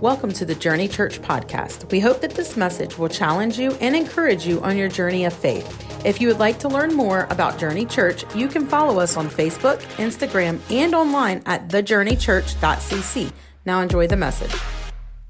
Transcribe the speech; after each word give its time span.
Welcome 0.00 0.32
to 0.32 0.44
the 0.44 0.56
Journey 0.56 0.88
Church 0.88 1.22
podcast. 1.22 1.88
We 1.92 2.00
hope 2.00 2.20
that 2.22 2.32
this 2.32 2.56
message 2.56 2.98
will 2.98 3.08
challenge 3.08 3.56
you 3.58 3.72
and 3.74 3.94
encourage 3.94 4.44
you 4.44 4.60
on 4.62 4.76
your 4.76 4.88
journey 4.88 5.24
of 5.26 5.32
faith. 5.32 6.04
If 6.04 6.20
you 6.20 6.26
would 6.26 6.40
like 6.40 6.58
to 6.58 6.68
learn 6.68 6.92
more 6.92 7.28
about 7.30 7.56
Journey 7.58 7.86
Church, 7.86 8.24
you 8.34 8.48
can 8.48 8.66
follow 8.66 8.98
us 8.98 9.16
on 9.16 9.28
Facebook, 9.28 9.80
Instagram, 9.98 10.58
and 10.72 10.92
online 10.92 11.42
at 11.46 11.68
thejourneychurch.cc. 11.68 13.32
Now 13.64 13.80
enjoy 13.80 14.08
the 14.08 14.16
message. 14.16 14.52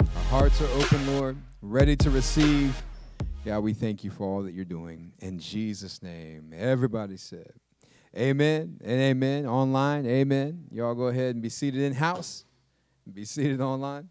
Our 0.00 0.22
hearts 0.30 0.62
are 0.62 0.68
open, 0.80 1.18
Lord, 1.18 1.36
ready 1.60 1.94
to 1.96 2.08
receive. 2.08 2.82
God, 3.44 3.60
we 3.60 3.74
thank 3.74 4.04
you 4.04 4.10
for 4.10 4.24
all 4.24 4.42
that 4.44 4.54
you're 4.54 4.64
doing. 4.64 5.12
In 5.18 5.38
Jesus' 5.38 6.02
name, 6.02 6.54
everybody 6.56 7.18
said, 7.18 7.52
Amen 8.16 8.78
and 8.84 9.00
amen. 9.00 9.46
Online, 9.46 10.06
amen. 10.06 10.66
Y'all 10.70 10.94
go 10.94 11.06
ahead 11.06 11.34
and 11.34 11.42
be 11.42 11.48
seated 11.48 11.80
in 11.80 11.94
house, 11.94 12.44
be 13.12 13.24
seated 13.24 13.60
online. 13.60 14.10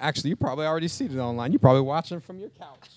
Actually, 0.00 0.30
you're 0.30 0.36
probably 0.36 0.66
already 0.66 0.88
seated 0.88 1.18
online. 1.18 1.52
You're 1.52 1.60
probably 1.60 1.82
watching 1.82 2.20
from 2.20 2.38
your 2.38 2.50
couch. 2.50 2.90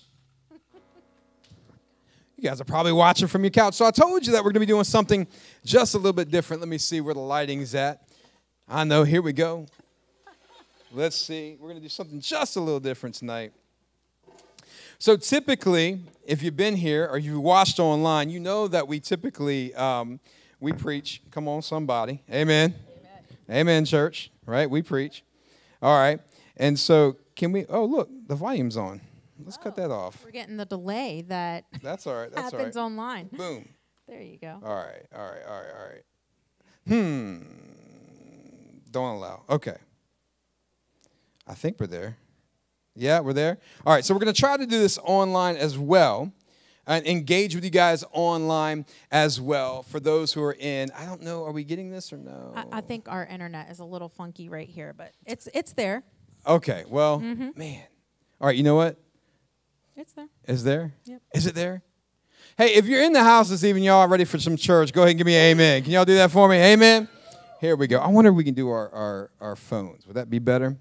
You 2.36 2.42
guys 2.42 2.60
are 2.60 2.64
probably 2.64 2.92
watching 2.92 3.28
from 3.28 3.42
your 3.42 3.50
couch. 3.50 3.74
So 3.74 3.84
I 3.84 3.90
told 3.90 4.26
you 4.26 4.32
that 4.32 4.40
we're 4.40 4.50
going 4.50 4.54
to 4.54 4.60
be 4.60 4.66
doing 4.66 4.84
something 4.84 5.26
just 5.64 5.94
a 5.94 5.98
little 5.98 6.12
bit 6.12 6.30
different. 6.30 6.60
Let 6.60 6.68
me 6.68 6.78
see 6.78 7.00
where 7.00 7.14
the 7.14 7.20
lighting's 7.20 7.74
at. 7.74 8.02
I 8.68 8.84
know, 8.84 9.02
here 9.04 9.22
we 9.22 9.32
go. 9.32 9.66
Let's 10.92 11.16
see. 11.16 11.56
We're 11.58 11.68
going 11.68 11.80
to 11.80 11.82
do 11.82 11.88
something 11.88 12.20
just 12.20 12.56
a 12.56 12.60
little 12.60 12.80
different 12.80 13.14
tonight. 13.14 13.52
So 14.98 15.16
typically, 15.16 16.00
if 16.24 16.42
you've 16.42 16.56
been 16.56 16.74
here 16.74 17.06
or 17.06 17.18
you've 17.18 17.40
watched 17.40 17.78
online, 17.78 18.30
you 18.30 18.40
know 18.40 18.66
that 18.66 18.88
we 18.88 18.98
typically 18.98 19.72
um, 19.74 20.18
we 20.60 20.72
preach. 20.72 21.22
Come 21.30 21.46
on, 21.46 21.62
somebody. 21.62 22.22
Amen. 22.30 22.74
Amen. 23.48 23.60
Amen, 23.60 23.84
church. 23.84 24.30
Right? 24.44 24.68
We 24.68 24.82
preach. 24.82 25.22
All 25.80 25.96
right. 25.96 26.20
And 26.56 26.76
so, 26.76 27.16
can 27.36 27.52
we? 27.52 27.64
Oh, 27.66 27.84
look, 27.84 28.10
the 28.26 28.34
volume's 28.34 28.76
on. 28.76 29.00
Let's 29.44 29.56
oh, 29.60 29.62
cut 29.62 29.76
that 29.76 29.92
off. 29.92 30.20
We're 30.24 30.32
getting 30.32 30.56
the 30.56 30.66
delay 30.66 31.22
that 31.28 31.66
that's 31.82 32.06
all 32.06 32.14
right. 32.14 32.32
That's 32.32 32.52
happens 32.52 32.76
all 32.76 32.84
right. 32.84 32.92
online. 32.92 33.26
Boom. 33.28 33.68
There 34.08 34.20
you 34.20 34.38
go. 34.38 34.58
All 34.64 34.74
right. 34.74 35.06
All 35.14 35.22
right. 35.22 35.42
All 35.48 35.60
right. 35.60 35.72
All 35.78 35.88
right. 35.88 36.02
Hmm. 36.88 37.42
Don't 38.90 39.16
allow. 39.16 39.44
Okay. 39.48 39.76
I 41.46 41.54
think 41.54 41.78
we're 41.78 41.86
there. 41.86 42.16
Yeah, 42.98 43.20
we're 43.20 43.32
there. 43.32 43.58
All 43.86 43.94
right. 43.94 44.04
So 44.04 44.14
we're 44.14 44.20
going 44.20 44.32
to 44.32 44.40
try 44.40 44.56
to 44.56 44.66
do 44.66 44.78
this 44.78 44.98
online 44.98 45.56
as 45.56 45.78
well 45.78 46.32
and 46.86 47.06
engage 47.06 47.54
with 47.54 47.64
you 47.64 47.70
guys 47.70 48.02
online 48.12 48.86
as 49.10 49.40
well 49.40 49.82
for 49.82 50.00
those 50.00 50.32
who 50.32 50.42
are 50.42 50.56
in. 50.58 50.90
I 50.96 51.04
don't 51.04 51.22
know. 51.22 51.44
Are 51.44 51.52
we 51.52 51.62
getting 51.62 51.90
this 51.90 52.12
or 52.12 52.16
no? 52.16 52.52
I, 52.56 52.78
I 52.78 52.80
think 52.80 53.08
our 53.08 53.26
internet 53.26 53.70
is 53.70 53.78
a 53.78 53.84
little 53.84 54.08
funky 54.08 54.48
right 54.48 54.68
here, 54.68 54.94
but 54.96 55.12
it's 55.26 55.48
it's 55.54 55.72
there. 55.74 56.02
Okay, 56.46 56.84
well, 56.88 57.20
mm-hmm. 57.20 57.50
man. 57.56 57.82
All 58.40 58.46
right, 58.46 58.56
you 58.56 58.62
know 58.62 58.76
what? 58.76 58.96
It's 59.96 60.12
there. 60.12 60.28
Is 60.46 60.64
there? 60.64 60.94
Yep. 61.04 61.22
Is 61.34 61.46
it 61.46 61.54
there? 61.54 61.82
Hey, 62.56 62.74
if 62.74 62.86
you're 62.86 63.02
in 63.02 63.12
the 63.12 63.22
house 63.22 63.50
this 63.50 63.64
evening, 63.64 63.84
y'all 63.84 64.06
ready 64.08 64.24
for 64.24 64.38
some 64.38 64.56
church, 64.56 64.92
go 64.92 65.02
ahead 65.02 65.10
and 65.10 65.18
give 65.18 65.26
me 65.26 65.34
an 65.34 65.42
amen. 65.42 65.82
Can 65.82 65.92
y'all 65.92 66.04
do 66.04 66.14
that 66.14 66.30
for 66.30 66.48
me? 66.48 66.56
Amen. 66.56 67.08
Here 67.60 67.74
we 67.76 67.88
go. 67.88 67.98
I 67.98 68.08
wonder 68.08 68.30
if 68.30 68.36
we 68.36 68.44
can 68.44 68.54
do 68.54 68.68
our, 68.68 68.88
our, 68.90 69.30
our 69.40 69.56
phones. 69.56 70.06
Would 70.06 70.16
that 70.16 70.30
be 70.30 70.38
better? 70.38 70.76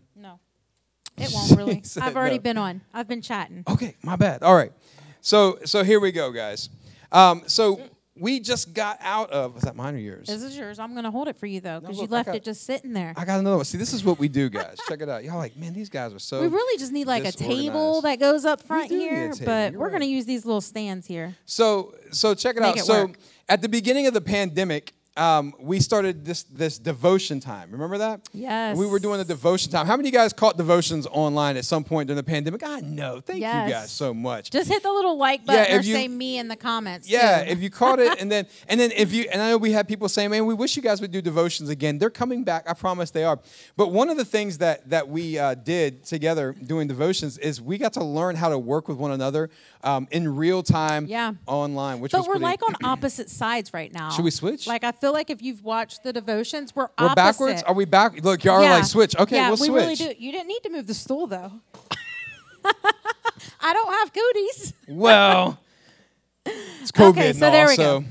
It 1.17 1.31
won't 1.33 1.57
really. 1.57 1.83
I've 2.01 2.15
already 2.15 2.37
no. 2.37 2.41
been 2.43 2.57
on. 2.57 2.81
I've 2.93 3.07
been 3.07 3.21
chatting. 3.21 3.63
Okay, 3.67 3.95
my 4.03 4.15
bad. 4.15 4.43
All 4.43 4.55
right. 4.55 4.71
So 5.21 5.59
so 5.65 5.83
here 5.83 5.99
we 5.99 6.11
go, 6.11 6.31
guys. 6.31 6.69
Um, 7.11 7.43
so 7.47 7.81
we 8.19 8.39
just 8.39 8.73
got 8.73 8.97
out 9.01 9.29
of. 9.31 9.55
Was 9.55 9.63
that 9.63 9.75
mine 9.75 9.95
or 9.95 9.99
yours? 9.99 10.27
This 10.27 10.41
is 10.41 10.57
yours. 10.57 10.79
I'm 10.79 10.93
going 10.93 11.03
to 11.03 11.11
hold 11.11 11.27
it 11.27 11.37
for 11.37 11.45
you 11.45 11.61
though, 11.61 11.79
because 11.79 11.97
no, 11.97 12.03
you 12.03 12.09
left 12.09 12.27
got, 12.27 12.35
it 12.35 12.43
just 12.43 12.63
sitting 12.63 12.93
there. 12.93 13.13
I 13.15 13.25
got 13.25 13.39
another 13.39 13.57
one. 13.57 13.65
See, 13.65 13.77
this 13.77 13.93
is 13.93 14.03
what 14.03 14.19
we 14.19 14.27
do, 14.27 14.49
guys. 14.49 14.77
Check 14.87 15.01
it 15.01 15.09
out. 15.09 15.23
Y'all 15.23 15.37
like, 15.37 15.55
man, 15.57 15.73
these 15.73 15.89
guys 15.89 16.13
are 16.13 16.19
so. 16.19 16.41
We 16.41 16.47
really 16.47 16.79
just 16.79 16.91
need 16.91 17.07
like 17.07 17.25
a 17.25 17.31
table 17.31 18.01
that 18.01 18.19
goes 18.19 18.45
up 18.45 18.61
front 18.61 18.89
here, 18.89 19.33
but 19.43 19.71
You're 19.71 19.79
we're 19.79 19.85
right. 19.87 19.91
going 19.91 20.01
to 20.01 20.07
use 20.07 20.25
these 20.25 20.45
little 20.45 20.61
stands 20.61 21.07
here. 21.07 21.35
So 21.45 21.95
so 22.11 22.33
check 22.33 22.55
it 22.55 22.61
Make 22.61 22.71
out. 22.71 22.77
It 22.77 22.85
so 22.85 23.05
work. 23.07 23.17
at 23.49 23.61
the 23.61 23.69
beginning 23.69 24.07
of 24.07 24.13
the 24.13 24.21
pandemic, 24.21 24.93
um, 25.17 25.53
we 25.59 25.79
started 25.79 26.23
this 26.23 26.43
this 26.43 26.77
devotion 26.77 27.39
time. 27.39 27.71
Remember 27.71 27.97
that? 27.97 28.29
Yes. 28.33 28.77
We 28.77 28.85
were 28.85 28.99
doing 28.99 29.17
the 29.17 29.25
devotion 29.25 29.71
time. 29.71 29.87
How 29.87 29.97
many 29.97 30.09
of 30.09 30.13
you 30.13 30.19
guys 30.19 30.33
caught 30.33 30.57
devotions 30.57 31.07
online 31.07 31.57
at 31.57 31.65
some 31.65 31.83
point 31.83 32.07
during 32.07 32.17
the 32.17 32.23
pandemic? 32.23 32.63
I 32.63 32.81
know. 32.81 33.19
Thank 33.19 33.39
yes. 33.39 33.67
you 33.67 33.73
guys 33.73 33.91
so 33.91 34.13
much. 34.13 34.51
Just 34.51 34.69
hit 34.69 34.83
the 34.83 34.91
little 34.91 35.17
like 35.17 35.45
button 35.45 35.65
yeah, 35.69 35.77
or 35.77 35.81
you, 35.81 35.93
say 35.93 36.07
me 36.07 36.37
in 36.37 36.47
the 36.47 36.55
comments. 36.55 37.09
Yeah, 37.09 37.43
too. 37.43 37.51
if 37.51 37.61
you 37.61 37.69
caught 37.69 37.99
it, 37.99 38.17
and 38.21 38.31
then 38.31 38.47
and 38.67 38.79
then 38.79 38.91
if 38.91 39.11
you 39.11 39.27
and 39.31 39.41
I 39.41 39.49
know 39.49 39.57
we 39.57 39.71
had 39.71 39.87
people 39.87 40.07
saying, 40.09 40.29
"Man, 40.29 40.45
we 40.45 40.53
wish 40.53 40.75
you 40.75 40.83
guys 40.83 41.01
would 41.01 41.11
do 41.11 41.21
devotions 41.21 41.69
again." 41.69 41.97
They're 41.97 42.09
coming 42.09 42.43
back. 42.43 42.69
I 42.69 42.73
promise 42.73 43.11
they 43.11 43.23
are. 43.23 43.39
But 43.75 43.91
one 43.91 44.09
of 44.09 44.17
the 44.17 44.25
things 44.25 44.59
that 44.59 44.89
that 44.89 45.09
we 45.09 45.39
uh, 45.39 45.55
did 45.55 46.03
together 46.05 46.53
doing 46.53 46.87
devotions 46.87 47.37
is 47.37 47.61
we 47.61 47.77
got 47.77 47.93
to 47.93 48.03
learn 48.03 48.35
how 48.35 48.49
to 48.49 48.59
work 48.59 48.87
with 48.87 48.97
one 48.97 49.11
another 49.11 49.49
um, 49.83 50.07
in 50.11 50.35
real 50.35 50.63
time. 50.63 51.05
Yeah. 51.05 51.33
Online, 51.45 51.99
which 51.99 52.11
but 52.11 52.21
we're 52.21 52.33
pretty, 52.33 52.43
like 52.43 52.61
on 52.67 52.75
opposite 52.83 53.29
sides 53.29 53.73
right 53.73 53.91
now. 53.91 54.09
Should 54.09 54.25
we 54.25 54.31
switch? 54.31 54.67
Like 54.67 54.83
I 54.83 54.91
feel 54.91 55.06
like 55.11 55.29
if 55.29 55.41
you've 55.41 55.63
watched 55.63 56.03
the 56.03 56.13
devotions, 56.13 56.75
we're, 56.75 56.83
we're 56.83 57.05
opposite. 57.05 57.15
backwards. 57.15 57.63
Are 57.63 57.73
we 57.73 57.85
back? 57.85 58.23
Look, 58.23 58.43
y'all 58.43 58.61
yeah. 58.61 58.67
are 58.67 58.77
like 58.77 58.85
switch. 58.85 59.15
Okay, 59.17 59.35
yeah, 59.35 59.49
we'll 59.49 59.57
we 59.57 59.67
switch. 59.67 59.81
really 59.81 59.95
do. 59.95 60.13
You 60.17 60.31
didn't 60.31 60.47
need 60.47 60.61
to 60.63 60.69
move 60.69 60.87
the 60.87 60.93
stool 60.93 61.27
though. 61.27 61.51
I 63.59 63.73
don't 63.73 63.93
have 63.93 64.13
cooties. 64.13 64.73
well, 64.87 65.59
it's 66.45 66.91
COVID 66.91 67.09
okay, 67.09 67.33
so 67.33 67.45
and 67.45 67.53
there 67.55 67.63
all, 67.63 67.69
we 67.69 67.75
so. 67.75 67.99
go. 67.99 68.05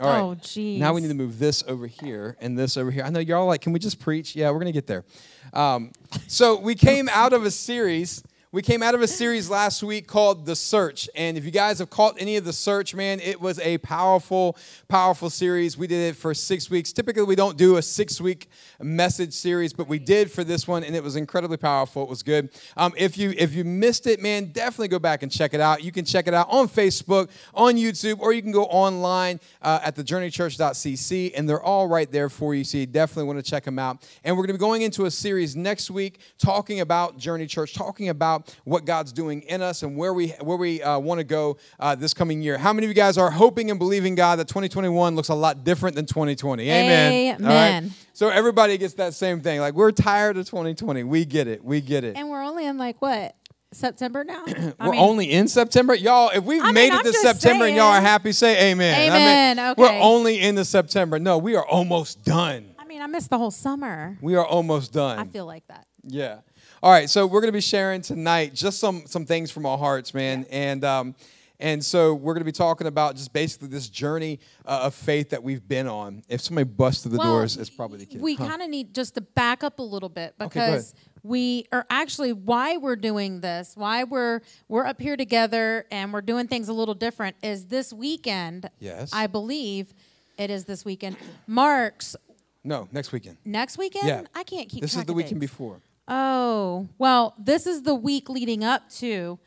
All 0.00 0.06
right. 0.06 0.20
Oh, 0.20 0.34
geez. 0.40 0.78
Now 0.78 0.92
we 0.92 1.00
need 1.00 1.08
to 1.08 1.14
move 1.14 1.38
this 1.38 1.64
over 1.66 1.86
here 1.88 2.36
and 2.40 2.56
this 2.56 2.76
over 2.76 2.90
here. 2.90 3.02
I 3.02 3.10
know 3.10 3.18
y'all 3.18 3.46
like, 3.46 3.62
can 3.62 3.72
we 3.72 3.80
just 3.80 3.98
preach? 3.98 4.36
Yeah, 4.36 4.50
we're 4.50 4.60
going 4.60 4.66
to 4.66 4.72
get 4.72 4.86
there. 4.86 5.04
Um, 5.52 5.90
so 6.28 6.60
we 6.60 6.76
came 6.76 7.08
out 7.08 7.32
of 7.32 7.44
a 7.44 7.50
series 7.50 8.22
we 8.50 8.62
came 8.62 8.82
out 8.82 8.94
of 8.94 9.02
a 9.02 9.06
series 9.06 9.50
last 9.50 9.82
week 9.82 10.06
called 10.06 10.46
The 10.46 10.56
Search. 10.56 11.06
And 11.14 11.36
if 11.36 11.44
you 11.44 11.50
guys 11.50 11.80
have 11.80 11.90
caught 11.90 12.14
any 12.18 12.36
of 12.36 12.46
The 12.46 12.52
Search, 12.54 12.94
man, 12.94 13.20
it 13.20 13.38
was 13.38 13.58
a 13.58 13.76
powerful, 13.78 14.56
powerful 14.88 15.28
series. 15.28 15.76
We 15.76 15.86
did 15.86 16.08
it 16.08 16.16
for 16.16 16.32
six 16.32 16.70
weeks. 16.70 16.90
Typically, 16.90 17.24
we 17.24 17.36
don't 17.36 17.58
do 17.58 17.76
a 17.76 17.82
six 17.82 18.22
week 18.22 18.48
message 18.80 19.34
series, 19.34 19.74
but 19.74 19.86
we 19.86 19.98
did 19.98 20.30
for 20.30 20.44
this 20.44 20.66
one, 20.66 20.82
and 20.82 20.96
it 20.96 21.02
was 21.02 21.14
incredibly 21.14 21.58
powerful. 21.58 22.02
It 22.02 22.08
was 22.08 22.22
good. 22.22 22.48
Um, 22.78 22.94
if, 22.96 23.18
you, 23.18 23.34
if 23.36 23.52
you 23.54 23.64
missed 23.64 24.06
it, 24.06 24.22
man, 24.22 24.46
definitely 24.46 24.88
go 24.88 24.98
back 24.98 25.22
and 25.22 25.30
check 25.30 25.52
it 25.52 25.60
out. 25.60 25.84
You 25.84 25.92
can 25.92 26.06
check 26.06 26.26
it 26.26 26.32
out 26.32 26.48
on 26.48 26.70
Facebook, 26.70 27.28
on 27.52 27.74
YouTube, 27.74 28.18
or 28.18 28.32
you 28.32 28.40
can 28.40 28.52
go 28.52 28.64
online 28.64 29.40
uh, 29.60 29.80
at 29.82 29.94
thejourneychurch.cc, 29.94 31.32
and 31.36 31.46
they're 31.46 31.62
all 31.62 31.86
right 31.86 32.10
there 32.10 32.30
for 32.30 32.54
you. 32.54 32.64
So 32.64 32.78
you 32.78 32.86
definitely 32.86 33.24
want 33.24 33.44
to 33.44 33.50
check 33.50 33.64
them 33.64 33.78
out. 33.78 34.08
And 34.24 34.34
we're 34.38 34.44
going 34.44 34.54
to 34.54 34.58
be 34.58 34.58
going 34.58 34.80
into 34.80 35.04
a 35.04 35.10
series 35.10 35.54
next 35.54 35.90
week 35.90 36.20
talking 36.38 36.80
about 36.80 37.18
Journey 37.18 37.46
Church, 37.46 37.74
talking 37.74 38.08
about 38.08 38.37
about 38.38 38.56
what 38.64 38.84
God's 38.84 39.12
doing 39.12 39.42
in 39.42 39.62
us 39.62 39.82
and 39.82 39.96
where 39.96 40.12
we 40.12 40.28
where 40.40 40.56
we 40.56 40.82
uh, 40.82 40.98
want 40.98 41.18
to 41.18 41.24
go 41.24 41.56
uh, 41.78 41.94
this 41.94 42.14
coming 42.14 42.42
year. 42.42 42.58
How 42.58 42.72
many 42.72 42.86
of 42.86 42.88
you 42.88 42.94
guys 42.94 43.18
are 43.18 43.30
hoping 43.30 43.70
and 43.70 43.78
believing 43.78 44.14
God 44.14 44.38
that 44.38 44.48
2021 44.48 45.14
looks 45.14 45.28
a 45.28 45.34
lot 45.34 45.64
different 45.64 45.96
than 45.96 46.06
2020? 46.06 46.62
Amen. 46.70 47.36
Amen. 47.40 47.92
So 48.12 48.28
everybody 48.28 48.76
gets 48.78 48.94
that 48.94 49.14
same 49.14 49.40
thing. 49.40 49.60
Like 49.60 49.74
we're 49.74 49.92
tired 49.92 50.36
of 50.36 50.46
2020. 50.46 51.04
We 51.04 51.24
get 51.24 51.46
it. 51.46 51.64
We 51.64 51.80
get 51.80 52.04
it. 52.04 52.16
And 52.16 52.28
we're 52.30 52.42
only 52.42 52.66
in 52.66 52.78
like 52.78 53.00
what 53.00 53.34
September 53.72 54.24
now? 54.24 54.44
we're 54.80 54.90
mean, 54.90 55.00
only 55.00 55.30
in 55.30 55.46
September. 55.46 55.94
Y'all, 55.94 56.30
if 56.34 56.44
we've 56.44 56.62
I 56.62 56.72
made 56.72 56.90
mean, 56.90 57.00
it 57.00 57.04
to 57.04 57.12
September 57.12 57.64
saying. 57.64 57.74
and 57.74 57.76
y'all 57.76 57.92
are 57.92 58.00
happy, 58.00 58.32
say 58.32 58.70
amen. 58.72 59.08
Amen. 59.08 59.58
I 59.58 59.62
mean, 59.62 59.70
okay. 59.72 59.82
We're 59.82 60.02
only 60.02 60.40
in 60.40 60.54
the 60.54 60.64
September. 60.64 61.18
No, 61.18 61.38
we 61.38 61.54
are 61.54 61.66
almost 61.66 62.24
done. 62.24 62.74
I 62.78 62.86
mean, 62.86 63.02
I 63.02 63.06
missed 63.06 63.28
the 63.28 63.38
whole 63.38 63.50
summer. 63.50 64.16
We 64.22 64.34
are 64.36 64.46
almost 64.46 64.92
done. 64.92 65.18
I 65.18 65.26
feel 65.26 65.44
like 65.44 65.66
that. 65.68 65.86
Yeah. 66.02 66.38
All 66.80 66.92
right, 66.92 67.10
so 67.10 67.26
we're 67.26 67.40
going 67.40 67.48
to 67.48 67.56
be 67.56 67.60
sharing 67.60 68.02
tonight 68.02 68.54
just 68.54 68.78
some 68.78 69.02
some 69.06 69.26
things 69.26 69.50
from 69.50 69.66
our 69.66 69.76
hearts, 69.76 70.14
man, 70.14 70.46
and 70.48 70.84
um, 70.84 71.16
and 71.58 71.84
so 71.84 72.14
we're 72.14 72.34
going 72.34 72.42
to 72.42 72.44
be 72.44 72.52
talking 72.52 72.86
about 72.86 73.16
just 73.16 73.32
basically 73.32 73.66
this 73.66 73.88
journey 73.88 74.38
uh, 74.64 74.82
of 74.84 74.94
faith 74.94 75.30
that 75.30 75.42
we've 75.42 75.66
been 75.66 75.88
on. 75.88 76.22
If 76.28 76.40
somebody 76.40 76.68
busts 76.68 77.02
through 77.02 77.12
the 77.12 77.18
well, 77.18 77.32
doors, 77.32 77.56
it's 77.56 77.68
probably 77.68 77.98
the 77.98 78.06
kid. 78.06 78.20
We 78.20 78.36
huh. 78.36 78.46
kind 78.46 78.62
of 78.62 78.70
need 78.70 78.94
just 78.94 79.16
to 79.16 79.20
back 79.20 79.64
up 79.64 79.80
a 79.80 79.82
little 79.82 80.08
bit 80.08 80.34
because 80.38 80.92
okay, 80.92 81.20
we 81.24 81.66
are 81.72 81.84
actually 81.90 82.32
why 82.32 82.76
we're 82.76 82.94
doing 82.94 83.40
this, 83.40 83.72
why 83.74 84.04
we're 84.04 84.40
we're 84.68 84.86
up 84.86 85.00
here 85.00 85.16
together 85.16 85.84
and 85.90 86.12
we're 86.12 86.20
doing 86.20 86.46
things 86.46 86.68
a 86.68 86.72
little 86.72 86.94
different 86.94 87.34
is 87.42 87.66
this 87.66 87.92
weekend. 87.92 88.70
Yes, 88.78 89.10
I 89.12 89.26
believe 89.26 89.92
it 90.38 90.48
is 90.48 90.64
this 90.64 90.84
weekend. 90.84 91.16
Marks. 91.48 92.14
No, 92.62 92.86
next 92.92 93.10
weekend. 93.10 93.36
Next 93.44 93.78
weekend? 93.78 94.06
Yeah. 94.06 94.22
I 94.32 94.44
can't 94.44 94.68
keep. 94.68 94.82
This 94.82 94.94
is 94.94 95.04
the 95.04 95.12
weekend 95.12 95.40
days. 95.40 95.50
before. 95.50 95.80
Oh, 96.08 96.88
well, 96.98 97.34
this 97.38 97.66
is 97.66 97.82
the 97.82 97.94
week 97.94 98.28
leading 98.28 98.64
up 98.64 98.88
to 98.94 99.38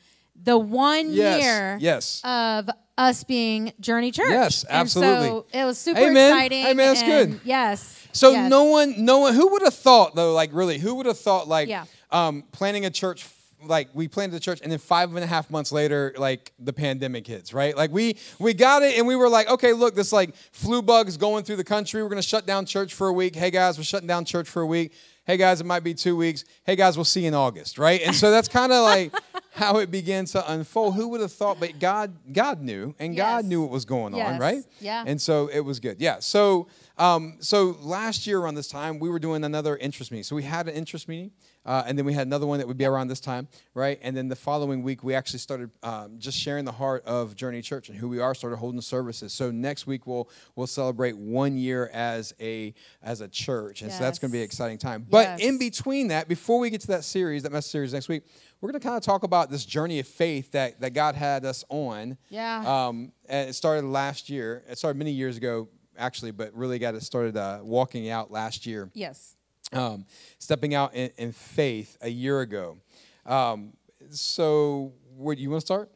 the 0.43 0.57
one 0.57 1.11
yes, 1.11 1.41
year 1.41 1.77
yes. 1.79 2.21
of 2.23 2.69
us 2.97 3.23
being 3.23 3.73
Journey 3.79 4.11
Church. 4.11 4.29
Yes, 4.29 4.65
absolutely. 4.69 5.13
And 5.13 5.25
so 5.25 5.45
it 5.53 5.65
was 5.65 5.77
super 5.77 5.99
Amen. 5.99 6.31
exciting. 6.31 6.65
Amen. 6.65 6.93
That's 6.93 7.03
good. 7.03 7.41
Yes. 7.43 8.07
So 8.11 8.31
yes. 8.31 8.49
no 8.49 8.65
one, 8.65 9.03
no 9.03 9.19
one, 9.19 9.33
who 9.33 9.51
would 9.51 9.63
have 9.63 9.73
thought 9.73 10.15
though? 10.15 10.33
Like 10.33 10.51
really, 10.53 10.77
who 10.77 10.95
would 10.95 11.05
have 11.05 11.17
thought 11.19 11.47
like 11.47 11.67
yeah. 11.67 11.85
um, 12.11 12.43
planning 12.51 12.85
a 12.85 12.89
church 12.89 13.25
like 13.63 13.89
we 13.93 14.07
planted 14.07 14.35
the 14.35 14.39
church, 14.39 14.59
and 14.61 14.71
then 14.71 14.79
five 14.79 15.13
and 15.15 15.23
a 15.23 15.27
half 15.27 15.49
months 15.49 15.71
later, 15.71 16.13
like 16.17 16.51
the 16.59 16.73
pandemic 16.73 17.27
hits, 17.27 17.53
right? 17.53 17.75
Like 17.75 17.91
we 17.91 18.17
we 18.39 18.53
got 18.53 18.81
it, 18.81 18.97
and 18.97 19.07
we 19.07 19.15
were 19.15 19.29
like, 19.29 19.49
okay, 19.49 19.73
look, 19.73 19.95
this 19.95 20.11
like 20.11 20.35
flu 20.51 20.81
bug 20.81 21.07
is 21.07 21.17
going 21.17 21.43
through 21.43 21.57
the 21.57 21.63
country. 21.63 22.01
We're 22.01 22.09
gonna 22.09 22.21
shut 22.21 22.45
down 22.45 22.65
church 22.65 22.93
for 22.93 23.07
a 23.07 23.13
week. 23.13 23.35
Hey 23.35 23.51
guys, 23.51 23.77
we're 23.77 23.83
shutting 23.83 24.07
down 24.07 24.25
church 24.25 24.49
for 24.49 24.61
a 24.61 24.65
week. 24.65 24.93
Hey 25.31 25.37
guys, 25.37 25.61
it 25.61 25.65
might 25.65 25.85
be 25.85 25.93
two 25.93 26.17
weeks. 26.17 26.43
Hey 26.65 26.75
guys, 26.75 26.97
we'll 26.97 27.05
see 27.05 27.21
you 27.21 27.29
in 27.29 27.33
August, 27.33 27.77
right? 27.77 28.01
And 28.01 28.13
so 28.13 28.31
that's 28.31 28.49
kind 28.49 28.73
of 28.73 28.83
like 28.83 29.13
how 29.53 29.77
it 29.77 29.89
began 29.89 30.25
to 30.25 30.51
unfold. 30.51 30.95
Who 30.95 31.07
would 31.07 31.21
have 31.21 31.31
thought? 31.31 31.57
But 31.57 31.79
God, 31.79 32.13
God 32.33 32.59
knew, 32.59 32.93
and 32.99 33.15
yes. 33.15 33.23
God 33.23 33.45
knew 33.45 33.61
what 33.61 33.69
was 33.69 33.85
going 33.85 34.13
yes. 34.13 34.27
on, 34.27 34.39
right? 34.41 34.61
Yeah. 34.81 35.05
And 35.07 35.21
so 35.21 35.47
it 35.47 35.61
was 35.61 35.79
good. 35.79 36.01
Yeah. 36.01 36.19
So 36.19 36.67
um, 36.97 37.37
so 37.39 37.77
last 37.79 38.27
year 38.27 38.39
around 38.39 38.55
this 38.55 38.67
time, 38.67 38.99
we 38.99 39.09
were 39.09 39.19
doing 39.19 39.45
another 39.45 39.77
interest 39.77 40.11
meeting. 40.11 40.25
So 40.25 40.35
we 40.35 40.43
had 40.43 40.67
an 40.67 40.75
interest 40.75 41.07
meeting, 41.07 41.31
uh, 41.65 41.83
and 41.85 41.97
then 41.97 42.05
we 42.05 42.13
had 42.13 42.27
another 42.27 42.45
one 42.45 42.59
that 42.59 42.67
would 42.67 42.77
be 42.77 42.85
around 42.85 43.07
this 43.07 43.19
time, 43.19 43.47
right? 43.73 43.99
And 44.01 44.15
then 44.15 44.27
the 44.27 44.35
following 44.35 44.83
week, 44.83 45.03
we 45.03 45.13
actually 45.13 45.39
started 45.39 45.69
um, 45.83 46.17
just 46.17 46.37
sharing 46.37 46.65
the 46.65 46.71
heart 46.71 47.05
of 47.05 47.35
Journey 47.35 47.61
Church 47.61 47.89
and 47.89 47.97
who 47.97 48.09
we 48.09 48.19
are. 48.19 48.33
Started 48.33 48.57
holding 48.57 48.81
services. 48.81 49.33
So 49.33 49.51
next 49.51 49.87
week 49.87 50.07
we'll 50.07 50.29
we'll 50.55 50.67
celebrate 50.67 51.17
one 51.17 51.57
year 51.57 51.89
as 51.93 52.33
a 52.39 52.73
as 53.01 53.21
a 53.21 53.27
church, 53.27 53.81
and 53.81 53.89
yes. 53.89 53.97
so 53.97 54.03
that's 54.03 54.19
going 54.19 54.31
to 54.31 54.33
be 54.33 54.39
an 54.39 54.45
exciting 54.45 54.77
time. 54.77 55.05
But 55.09 55.23
yes. 55.23 55.39
in 55.41 55.57
between 55.57 56.07
that, 56.09 56.27
before 56.27 56.59
we 56.59 56.69
get 56.69 56.81
to 56.81 56.87
that 56.87 57.03
series, 57.03 57.43
that 57.43 57.51
message 57.51 57.71
series 57.71 57.93
next 57.93 58.09
week, 58.09 58.23
we're 58.61 58.71
going 58.71 58.79
to 58.79 58.85
kind 58.85 58.97
of 58.97 59.03
talk 59.03 59.23
about 59.23 59.49
this 59.49 59.65
journey 59.65 59.99
of 59.99 60.07
faith 60.07 60.51
that, 60.51 60.79
that 60.81 60.93
God 60.93 61.15
had 61.15 61.45
us 61.45 61.65
on. 61.69 62.17
Yeah. 62.29 62.63
Um, 62.87 63.11
and 63.27 63.49
it 63.49 63.53
started 63.53 63.85
last 63.85 64.29
year. 64.29 64.63
It 64.69 64.77
started 64.77 64.97
many 64.97 65.11
years 65.11 65.37
ago, 65.37 65.67
actually, 65.97 66.31
but 66.31 66.53
really 66.53 66.77
got 66.77 66.93
it 66.93 67.01
started 67.01 67.35
uh, 67.35 67.59
walking 67.63 68.09
out 68.09 68.31
last 68.31 68.65
year. 68.65 68.91
Yes. 68.93 69.35
Um, 69.73 70.06
stepping 70.38 70.75
out 70.75 70.94
in, 70.94 71.12
in, 71.18 71.31
faith 71.31 71.97
a 72.01 72.09
year 72.09 72.41
ago. 72.41 72.77
Um, 73.25 73.73
so, 74.09 74.91
what 75.15 75.38
you 75.38 75.50
want 75.50 75.62
to 75.62 75.65
start? 75.65 75.91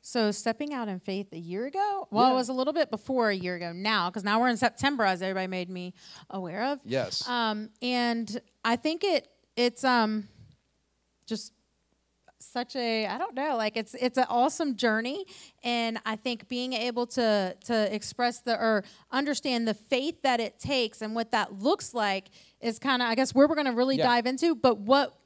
So, 0.00 0.30
stepping 0.30 0.72
out 0.72 0.86
in 0.86 1.00
faith 1.00 1.32
a 1.32 1.38
year 1.38 1.66
ago? 1.66 2.06
Well, 2.12 2.26
yeah. 2.26 2.32
it 2.32 2.34
was 2.34 2.48
a 2.48 2.52
little 2.52 2.72
bit 2.72 2.88
before 2.88 3.30
a 3.30 3.34
year 3.34 3.56
ago 3.56 3.72
now, 3.72 4.08
because 4.08 4.22
now 4.22 4.40
we're 4.40 4.48
in 4.48 4.56
September, 4.56 5.02
as 5.02 5.22
everybody 5.22 5.48
made 5.48 5.68
me 5.68 5.94
aware 6.30 6.62
of. 6.66 6.78
Yes. 6.84 7.28
Um, 7.28 7.70
and 7.82 8.40
I 8.64 8.76
think 8.76 9.02
it 9.02 9.26
it's 9.56 9.82
um 9.82 10.28
just 11.26 11.52
such 12.46 12.76
a 12.76 13.06
I 13.06 13.18
don't 13.18 13.34
know 13.34 13.56
like 13.56 13.76
it's 13.76 13.94
it's 13.94 14.18
an 14.18 14.26
awesome 14.28 14.76
journey. 14.76 15.26
And 15.64 15.98
I 16.06 16.16
think 16.16 16.48
being 16.48 16.72
able 16.72 17.06
to 17.08 17.56
to 17.64 17.94
express 17.94 18.40
the 18.40 18.58
or 18.58 18.84
understand 19.10 19.66
the 19.66 19.74
faith 19.74 20.22
that 20.22 20.40
it 20.40 20.58
takes 20.58 21.02
and 21.02 21.14
what 21.14 21.32
that 21.32 21.60
looks 21.60 21.94
like 21.94 22.28
is 22.60 22.78
kind 22.78 23.02
of 23.02 23.08
I 23.08 23.14
guess 23.14 23.34
where 23.34 23.46
we're 23.46 23.54
going 23.54 23.66
to 23.66 23.72
really 23.72 23.96
yeah. 23.96 24.04
dive 24.04 24.26
into. 24.26 24.54
But 24.54 24.78
what 24.78 25.16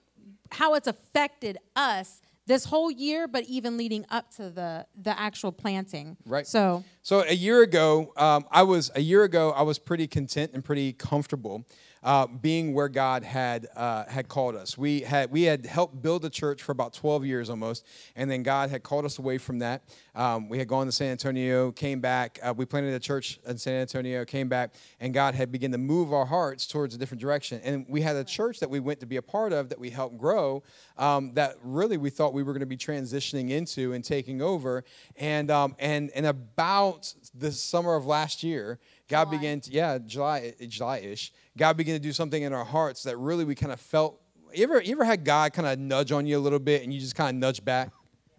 how 0.51 0.75
it's 0.75 0.89
affected 0.89 1.59
us 1.77 2.21
this 2.47 2.65
whole 2.65 2.91
year 2.91 3.29
but 3.29 3.45
even 3.45 3.77
leading 3.77 4.05
up 4.11 4.31
to 4.35 4.51
the 4.51 4.87
the 5.01 5.19
actual 5.19 5.53
planting. 5.53 6.17
Right. 6.27 6.47
So 6.47 6.85
so 7.03 7.23
a 7.23 7.35
year 7.35 7.63
ago 7.63 8.13
um, 8.17 8.45
I 8.51 8.65
was 8.65 8.91
a 8.95 9.01
year 9.01 9.23
ago 9.25 9.53
I 9.53 9.63
was 9.63 9.79
pretty 9.79 10.07
content 10.07 10.51
and 10.55 10.65
pretty 10.65 10.93
comfortable 10.93 11.65
uh, 12.03 12.27
being 12.27 12.73
where 12.73 12.89
God 12.89 13.23
had 13.23 13.69
uh, 13.77 14.05
had 14.07 14.29
called 14.29 14.57
us. 14.57 14.79
We 14.79 15.01
had 15.01 15.31
we 15.31 15.43
had 15.43 15.67
helped 15.67 16.01
build 16.01 16.25
a 16.25 16.31
church 16.31 16.63
for 16.63 16.73
about 16.73 16.93
12 16.95 17.25
years 17.25 17.51
almost, 17.51 17.87
and 18.17 18.31
then 18.31 18.43
God 18.43 18.71
had 18.71 18.83
called 18.83 19.05
us 19.05 19.19
away 19.19 19.39
from 19.39 19.59
that. 19.59 19.83
Um, 20.15 20.49
we 20.49 20.59
had 20.59 20.69
gone 20.69 20.87
to 20.87 20.93
San 20.93 21.13
Antonio, 21.13 21.73
came 21.73 22.01
back. 22.01 22.39
Uh, 22.43 22.55
we 22.57 22.65
planted 22.65 22.95
a 22.95 23.01
church 23.01 23.39
in 23.47 23.59
San 23.59 23.83
Antonio, 23.83 24.25
came 24.25 24.49
back, 24.49 24.75
and 24.99 25.13
God 25.13 25.35
had 25.35 25.53
begun 25.53 25.73
to 25.73 25.79
move 25.79 26.13
our 26.13 26.25
hearts 26.27 26.67
towards 26.67 26.95
a 26.95 26.99
different 26.99 27.21
direction. 27.21 27.61
And 27.63 27.87
we 27.89 28.01
had 28.01 28.17
a 28.17 28.25
church 28.25 28.61
that 28.61 28.71
we 28.71 28.81
went 28.81 29.01
to 29.01 29.07
be 29.07 29.17
a 29.17 29.23
part 29.23 29.53
of 29.53 29.69
that 29.69 29.79
we 29.79 29.91
helped 29.91 30.19
grow. 30.19 30.63
Um, 30.97 31.35
that 31.35 31.57
really 31.63 31.97
we 31.97 32.11
thought 32.11 32.33
we 32.33 32.43
were 32.43 32.53
going 32.53 32.61
to 32.61 32.67
be 32.67 32.77
transitioning 32.77 33.51
into 33.51 33.93
and 33.93 34.05
taking 34.05 34.41
over. 34.41 34.85
And 35.17 35.51
um, 35.51 35.77
and 35.79 36.11
and 36.15 36.27
about 36.27 37.15
the 37.35 37.53
summer 37.53 37.95
of 37.95 38.07
last 38.07 38.43
year, 38.43 38.79
God 39.11 39.25
July. 39.27 39.37
began 39.37 39.61
to 39.61 39.71
yeah 39.71 39.99
July 39.99 40.55
July-ish. 40.67 41.33
God 41.59 41.77
began 41.77 41.95
to 41.97 42.01
do 42.01 42.13
something 42.13 42.43
in 42.43 42.55
our 42.55 42.65
hearts 42.65 43.03
that 43.03 43.19
really 43.19 43.45
we 43.45 43.55
kind 43.55 43.73
of 43.73 43.81
felt. 43.81 44.19
You 44.55 44.65
ever, 44.65 44.81
you 44.83 44.93
ever 44.93 45.05
had 45.05 45.25
God 45.25 45.53
kind 45.53 45.69
of 45.69 45.79
nudge 45.79 46.11
on 46.11 46.27
you 46.27 46.37
a 46.37 46.41
little 46.41 46.59
bit 46.59 46.83
and 46.83 46.93
you 46.93 46.99
just 46.99 47.15
kind 47.15 47.29
of 47.29 47.39
nudge 47.39 47.65
back? 47.65 47.91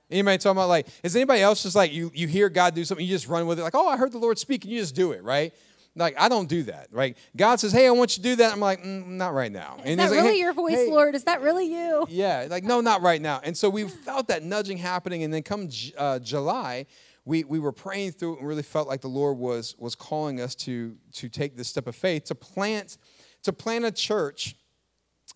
Anybody 0.09 0.37
talking 0.39 0.57
about 0.57 0.67
like, 0.67 0.87
is 1.03 1.15
anybody 1.15 1.41
else 1.41 1.63
just 1.63 1.75
like 1.75 1.93
you, 1.93 2.11
you 2.13 2.27
hear 2.27 2.49
God 2.49 2.75
do 2.75 2.83
something, 2.83 3.05
you 3.05 3.13
just 3.13 3.29
run 3.29 3.47
with 3.47 3.59
it, 3.59 3.63
like, 3.63 3.75
oh, 3.75 3.87
I 3.87 3.95
heard 3.95 4.11
the 4.11 4.17
Lord 4.17 4.37
speak, 4.37 4.65
and 4.65 4.73
you 4.73 4.79
just 4.81 4.93
do 4.93 5.13
it, 5.13 5.23
right? 5.23 5.53
Like, 5.95 6.19
I 6.19 6.27
don't 6.27 6.49
do 6.49 6.63
that, 6.63 6.87
right? 6.91 7.17
God 7.35 7.61
says, 7.61 7.71
hey, 7.71 7.87
I 7.87 7.91
want 7.91 8.17
you 8.17 8.23
to 8.23 8.29
do 8.29 8.35
that. 8.37 8.51
I'm 8.51 8.59
like, 8.59 8.83
mm, 8.83 9.07
not 9.07 9.33
right 9.33 9.51
now. 9.51 9.77
Is 9.79 9.91
and 9.91 9.99
that 10.01 10.09
really 10.09 10.17
like, 10.17 10.31
hey, 10.31 10.39
your 10.39 10.53
voice, 10.53 10.73
hey. 10.73 10.89
Lord? 10.89 11.15
Is 11.15 11.23
that 11.25 11.41
really 11.41 11.73
you? 11.73 12.05
Yeah, 12.09 12.47
like, 12.49 12.65
no, 12.65 12.81
not 12.81 13.01
right 13.01 13.21
now. 13.21 13.39
And 13.43 13.55
so 13.55 13.69
we 13.69 13.87
felt 13.87 14.27
that 14.27 14.43
nudging 14.43 14.77
happening, 14.77 15.23
and 15.23 15.33
then 15.33 15.43
come 15.43 15.69
uh, 15.97 16.19
July, 16.19 16.87
we, 17.25 17.43
we 17.43 17.59
were 17.59 17.71
praying 17.71 18.13
through 18.13 18.35
it 18.35 18.39
and 18.39 18.47
really 18.47 18.63
felt 18.63 18.87
like 18.87 19.01
the 19.01 19.07
Lord 19.07 19.37
was, 19.37 19.75
was 19.77 19.95
calling 19.95 20.41
us 20.41 20.55
to, 20.55 20.95
to 21.13 21.29
take 21.29 21.55
this 21.55 21.67
step 21.67 21.87
of 21.87 21.95
faith, 21.95 22.25
to 22.25 22.35
plant– 22.35 22.97
to 23.43 23.53
plant 23.53 23.85
a 23.85 23.91
church 23.91 24.55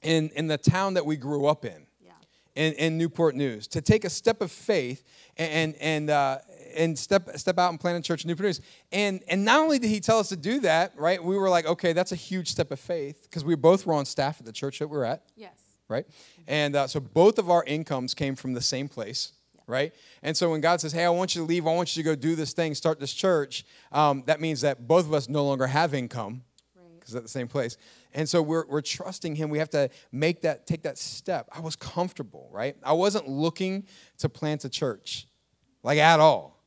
in, 0.02 0.30
in 0.36 0.48
the 0.48 0.58
town 0.58 0.94
that 0.96 1.06
we 1.06 1.16
grew 1.16 1.48
up 1.48 1.66
in, 1.66 1.88
yeah. 2.02 2.12
in, 2.56 2.74
in 2.74 2.98
Newport 2.98 3.36
News, 3.36 3.68
to 3.70 3.82
take 3.82 4.06
a 4.06 4.10
step 4.10 4.42
of 4.42 4.52
faith 4.52 5.04
and, 5.38 5.76
and, 5.80 6.10
uh, 6.10 6.40
and 6.76 6.98
step, 6.98 7.30
step 7.38 7.58
out 7.58 7.70
and 7.72 7.80
plant 7.80 7.98
a 7.98 8.02
church 8.02 8.24
in 8.24 8.28
Newport 8.28 8.46
News. 8.46 8.62
And, 8.92 9.22
and 9.28 9.44
not 9.44 9.60
only 9.60 9.80
did 9.80 9.90
he 9.90 10.00
tell 10.00 10.20
us 10.20 10.30
to 10.30 10.36
do 10.36 10.60
that, 10.62 10.94
right, 10.98 11.24
we 11.24 11.38
were 11.38 11.50
like, 11.50 11.66
okay, 11.66 11.94
that's 11.94 12.12
a 12.12 12.18
huge 12.18 12.50
step 12.50 12.72
of 12.72 12.80
faith 12.80 13.24
because 13.24 13.44
we 13.44 13.56
both 13.56 13.86
were 13.86 13.94
on 13.94 14.06
staff 14.06 14.40
at 14.40 14.46
the 14.46 14.54
church 14.54 14.80
that 14.80 14.88
we 14.88 14.98
are 14.98 15.06
at. 15.06 15.24
Yes. 15.36 15.60
Right? 15.88 16.06
And 16.48 16.76
uh, 16.76 16.88
so 16.88 17.00
both 17.00 17.38
of 17.38 17.50
our 17.50 17.64
incomes 17.64 18.14
came 18.14 18.36
from 18.36 18.54
the 18.54 18.62
same 18.62 18.88
place 18.88 19.34
right? 19.68 19.94
And 20.22 20.36
so 20.36 20.52
when 20.52 20.62
God 20.62 20.82
says, 20.82 20.92
"Hey, 20.92 21.06
I 21.06 21.10
want 21.10 21.36
you 21.36 21.42
to 21.42 21.48
leave. 21.48 21.68
I 21.68 21.74
want 21.74 21.96
you 21.96 22.04
to 22.04 22.10
go 22.10 22.16
do 22.16 22.36
this 22.36 22.54
thing, 22.54 22.76
start 22.76 23.00
this 23.00 23.14
church," 23.14 23.66
um, 23.92 24.24
that 24.28 24.40
means 24.42 24.62
that 24.62 24.88
both 24.88 25.06
of 25.06 25.14
us 25.14 25.30
no 25.30 25.46
longer 25.46 25.68
have 25.68 25.94
income, 25.94 26.44
because 27.06 27.16
at 27.16 27.24
the 27.24 27.30
same 27.30 27.48
place. 27.48 27.78
And 28.14 28.28
so 28.28 28.42
we're, 28.42 28.66
we're 28.68 28.82
trusting 28.82 29.36
him. 29.36 29.50
We 29.50 29.60
have 29.60 29.70
to 29.72 29.90
make 30.12 30.42
that, 30.42 30.66
take 30.66 30.84
that 30.84 30.98
step. 30.98 31.50
I 31.52 31.60
was 31.60 31.76
comfortable, 31.76 32.50
right? 32.52 32.76
I 32.84 32.94
wasn't 32.94 33.28
looking 33.28 33.86
to 34.20 34.30
plant 34.30 34.66
a 34.66 34.70
church, 34.70 35.28
like 35.84 36.00
at 36.00 36.20
all. 36.20 36.64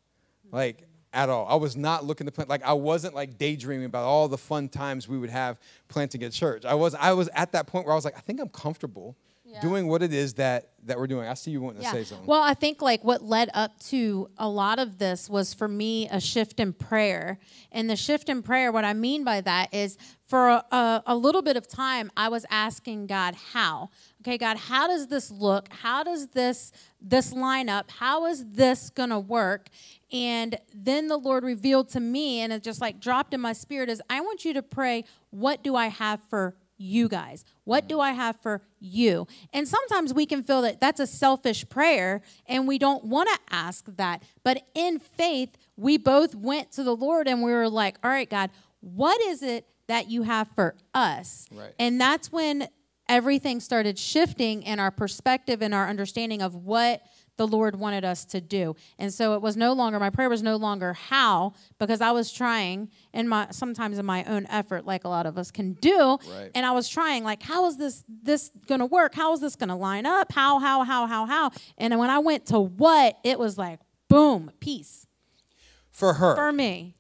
Like 0.53 0.87
at 1.13 1.29
all. 1.29 1.47
I 1.49 1.55
was 1.55 1.77
not 1.77 2.05
looking 2.05 2.27
to 2.27 2.33
plant, 2.33 2.51
like 2.51 2.63
I 2.63 2.75
wasn't 2.75 3.15
like 3.15 3.39
daydreaming 3.39 3.87
about 3.87 4.05
all 4.05 4.29
the 4.29 4.39
fun 4.39 4.69
times 4.69 5.09
we 5.09 5.19
would 5.19 5.31
have 5.31 5.59
planting 5.89 6.23
a 6.23 6.31
church. 6.31 6.65
I 6.65 6.75
was, 6.75 6.95
I 6.95 7.15
was 7.15 7.29
at 7.35 7.53
that 7.53 7.67
point 7.67 7.87
where 7.87 7.93
I 7.93 7.97
was 7.97 8.05
like, 8.05 8.17
I 8.17 8.21
think 8.21 8.41
I'm 8.41 8.51
comfortable 8.51 9.17
yeah. 9.49 9.61
doing 9.61 9.89
what 9.89 10.03
it 10.03 10.13
is 10.13 10.35
that 10.35 10.71
that 10.85 10.99
we're 10.99 11.07
doing. 11.07 11.27
I 11.27 11.35
see 11.35 11.51
you 11.51 11.61
wanting 11.61 11.83
yeah. 11.83 11.93
to 11.93 11.97
say 11.97 12.05
something. 12.05 12.27
Well, 12.27 12.43
I 12.43 12.55
think 12.55 12.83
like 12.83 13.05
what 13.05 13.23
led 13.23 13.51
up 13.55 13.79
to 13.87 14.29
a 14.37 14.49
lot 14.49 14.79
of 14.79 14.99
this 14.99 15.29
was 15.29 15.55
for 15.55 15.69
me 15.69 16.09
a 16.09 16.21
shift 16.21 16.61
in 16.61 16.73
prayer. 16.73 17.39
And 17.73 17.89
the 17.89 17.97
shift 17.97 18.29
in 18.29 18.43
prayer, 18.43 18.73
what 18.73 18.85
I 18.85 18.95
mean 18.95 19.25
by 19.25 19.41
that 19.43 19.73
is 19.73 19.99
for 20.27 20.49
a, 20.49 20.65
a, 20.71 21.03
a, 21.07 21.17
little 21.17 21.43
bit 21.43 21.57
of 21.57 21.67
time, 21.67 22.11
I 22.17 22.29
was 22.29 22.45
asking 22.51 23.07
God, 23.07 23.35
how? 23.53 23.91
Okay, 24.21 24.37
God, 24.39 24.57
how 24.57 24.87
does 24.87 25.07
this 25.07 25.31
look? 25.31 25.69
How 25.73 26.03
does 26.03 26.29
this 26.29 26.73
this 27.01 27.33
line 27.33 27.69
up? 27.69 27.91
How 27.91 28.27
is 28.27 28.45
this 28.45 28.91
gonna 28.91 29.21
work? 29.21 29.69
And 30.13 30.59
then 30.75 31.09
the 31.09 31.17
Lord 31.17 31.45
revealed 31.45 31.89
to 31.91 32.01
me, 32.01 32.41
and 32.41 32.53
it 32.53 32.63
just 32.63 32.81
like 32.81 33.01
dropped 33.01 33.35
in 33.35 33.41
my 33.41 33.53
spirit, 33.53 33.89
is 33.89 34.03
I 34.11 34.21
want 34.21 34.45
you 34.45 34.55
to 34.55 34.63
pray, 34.63 35.05
what 35.31 35.63
do 35.63 35.77
I 35.77 35.87
have 35.87 36.21
for 36.29 36.57
you 36.79 37.09
guys? 37.09 37.45
What 37.65 37.89
do 37.89 38.01
I 38.01 38.13
have 38.13 38.41
for 38.41 38.63
you? 38.81 39.27
And 39.53 39.69
sometimes 39.69 40.15
we 40.15 40.25
can 40.25 40.43
feel 40.43 40.63
that 40.63 40.81
that's 40.81 41.01
a 41.01 41.07
selfish 41.07 41.69
prayer 41.69 42.23
and 42.47 42.67
we 42.67 42.79
don't 42.79 43.05
want 43.05 43.29
to 43.29 43.55
ask 43.55 43.85
that. 43.97 44.23
But 44.45 44.63
in 44.75 44.99
faith, 44.99 45.57
we 45.77 45.99
both 45.99 46.35
went 46.35 46.73
to 46.73 46.83
the 46.83 46.97
Lord 46.97 47.29
and 47.29 47.43
we 47.43 47.53
were 47.53 47.69
like, 47.69 47.99
all 48.03 48.11
right, 48.11 48.31
God, 48.31 48.51
what 48.81 49.21
is 49.21 49.43
it 49.43 49.67
that 49.89 50.09
you 50.09 50.23
have 50.23 50.49
for 50.55 50.75
us? 50.95 51.47
Right. 51.53 51.75
And 51.79 52.01
that's 52.01 52.31
when 52.31 52.69
everything 53.09 53.59
started 53.59 53.99
shifting 53.99 54.63
in 54.63 54.79
our 54.79 54.91
perspective 54.91 55.63
and 55.63 55.75
our 55.75 55.89
understanding 55.89 56.43
of 56.43 56.55
what 56.55 57.03
the 57.39 57.47
Lord 57.47 57.77
wanted 57.77 58.05
us 58.05 58.27
to 58.27 58.41
do. 58.43 58.77
And 58.99 59.13
so 59.15 59.33
it 59.35 59.41
was 59.41 59.57
no 59.57 59.73
longer 59.73 59.99
my 59.99 60.11
prayer 60.11 60.29
was 60.29 60.43
no 60.43 60.57
longer 60.57 60.93
how 60.93 61.55
because 61.79 62.03
I 62.03 62.11
was 62.11 62.31
trying 62.31 62.91
in 63.15 63.29
my 63.29 63.47
sometimes 63.51 63.99
in 63.99 64.05
my 64.05 64.25
own 64.25 64.47
effort 64.51 64.85
like 64.85 65.05
a 65.05 65.09
lot 65.09 65.25
of 65.25 65.39
us 65.39 65.51
can 65.51 65.73
do. 65.75 66.19
Right. 66.31 66.51
And 66.55 66.67
I 66.67 66.73
was 66.73 66.89
trying 66.89 67.25
like 67.25 67.43
how 67.43 67.67
is 67.67 67.79
this 67.79 68.05
this 68.23 68.51
going 68.67 68.81
to 68.81 68.87
work? 68.87 69.15
How 69.15 69.33
is 69.33 69.41
this 69.41 69.57
going 69.57 69.71
to 69.71 69.75
line 69.75 70.05
up? 70.05 70.33
How 70.33 70.59
how 70.59 70.85
how 70.85 71.07
how 71.07 71.25
how? 71.25 71.51
And 71.79 71.99
when 71.99 72.11
I 72.11 72.19
went 72.19 72.45
to 72.47 72.61
what, 72.61 73.17
it 73.25 73.39
was 73.39 73.57
like 73.57 73.81
boom, 74.09 74.51
peace. 74.61 75.07
For 75.91 76.15
her. 76.15 76.35
For 76.35 76.53
me. 76.53 76.95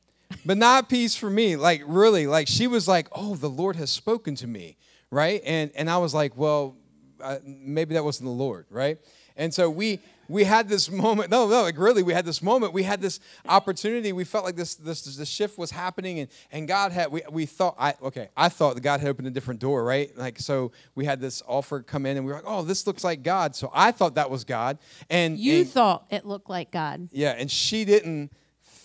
but 0.45 0.57
not 0.59 0.89
peace 0.89 1.15
for 1.15 1.31
me. 1.31 1.57
Like 1.57 1.83
really, 1.87 2.27
like 2.27 2.49
she 2.49 2.67
was 2.67 2.87
like, 2.87 3.09
"Oh, 3.13 3.35
the 3.35 3.49
Lord 3.51 3.77
has 3.77 3.91
spoken 3.91 4.35
to 4.37 4.47
me." 4.47 4.77
Right? 5.11 5.41
And 5.45 5.71
and 5.75 5.89
I 5.89 5.99
was 5.99 6.15
like, 6.15 6.37
"Well, 6.37 6.77
uh, 7.21 7.39
maybe 7.45 7.95
that 7.95 8.05
wasn't 8.05 8.27
the 8.27 8.33
Lord, 8.35 8.67
right?" 8.71 8.99
And 9.37 9.55
so 9.55 9.71
we 9.71 10.01
we 10.29 10.45
had 10.45 10.69
this 10.69 10.91
moment. 10.91 11.31
No, 11.31 11.49
no, 11.49 11.63
like 11.63 11.79
really, 11.79 12.03
we 12.03 12.13
had 12.13 12.25
this 12.25 12.43
moment. 12.43 12.73
We 12.73 12.83
had 12.83 13.01
this 13.01 13.19
opportunity. 13.49 14.13
We 14.13 14.25
felt 14.25 14.45
like 14.45 14.57
this 14.57 14.75
this 14.75 15.03
this 15.03 15.29
shift 15.29 15.59
was 15.59 15.71
happening, 15.71 16.21
and 16.21 16.29
and 16.53 16.69
God 16.69 16.93
had 16.93 17.11
we 17.11 17.23
we 17.31 17.47
thought 17.47 17.75
I 17.79 17.95
okay 18.03 18.29
I 18.37 18.49
thought 18.49 18.75
that 18.75 18.83
God 18.83 19.01
had 19.01 19.09
opened 19.09 19.29
a 19.29 19.31
different 19.31 19.61
door, 19.61 19.85
right? 19.85 20.17
Like 20.17 20.39
so 20.39 20.73
we 20.95 21.05
had 21.05 21.21
this 21.21 21.43
offer 21.47 21.81
come 21.83 22.07
in, 22.07 22.17
and 22.17 22.27
we 22.27 22.33
were 22.33 22.39
like, 22.39 22.47
oh, 22.47 22.63
this 22.63 22.87
looks 22.87 23.05
like 23.05 23.23
God. 23.23 23.57
So 23.57 23.71
I 23.75 23.91
thought 23.93 24.15
that 24.17 24.31
was 24.31 24.45
God, 24.45 24.79
and 25.09 25.39
You 25.39 25.61
and- 25.61 25.71
thought 25.71 26.07
it 26.11 26.27
looked 26.27 26.51
like 26.51 26.71
God. 26.71 27.09
yeah, 27.13 27.31
and 27.31 27.51
she 27.51 27.85
didn't 27.85 28.31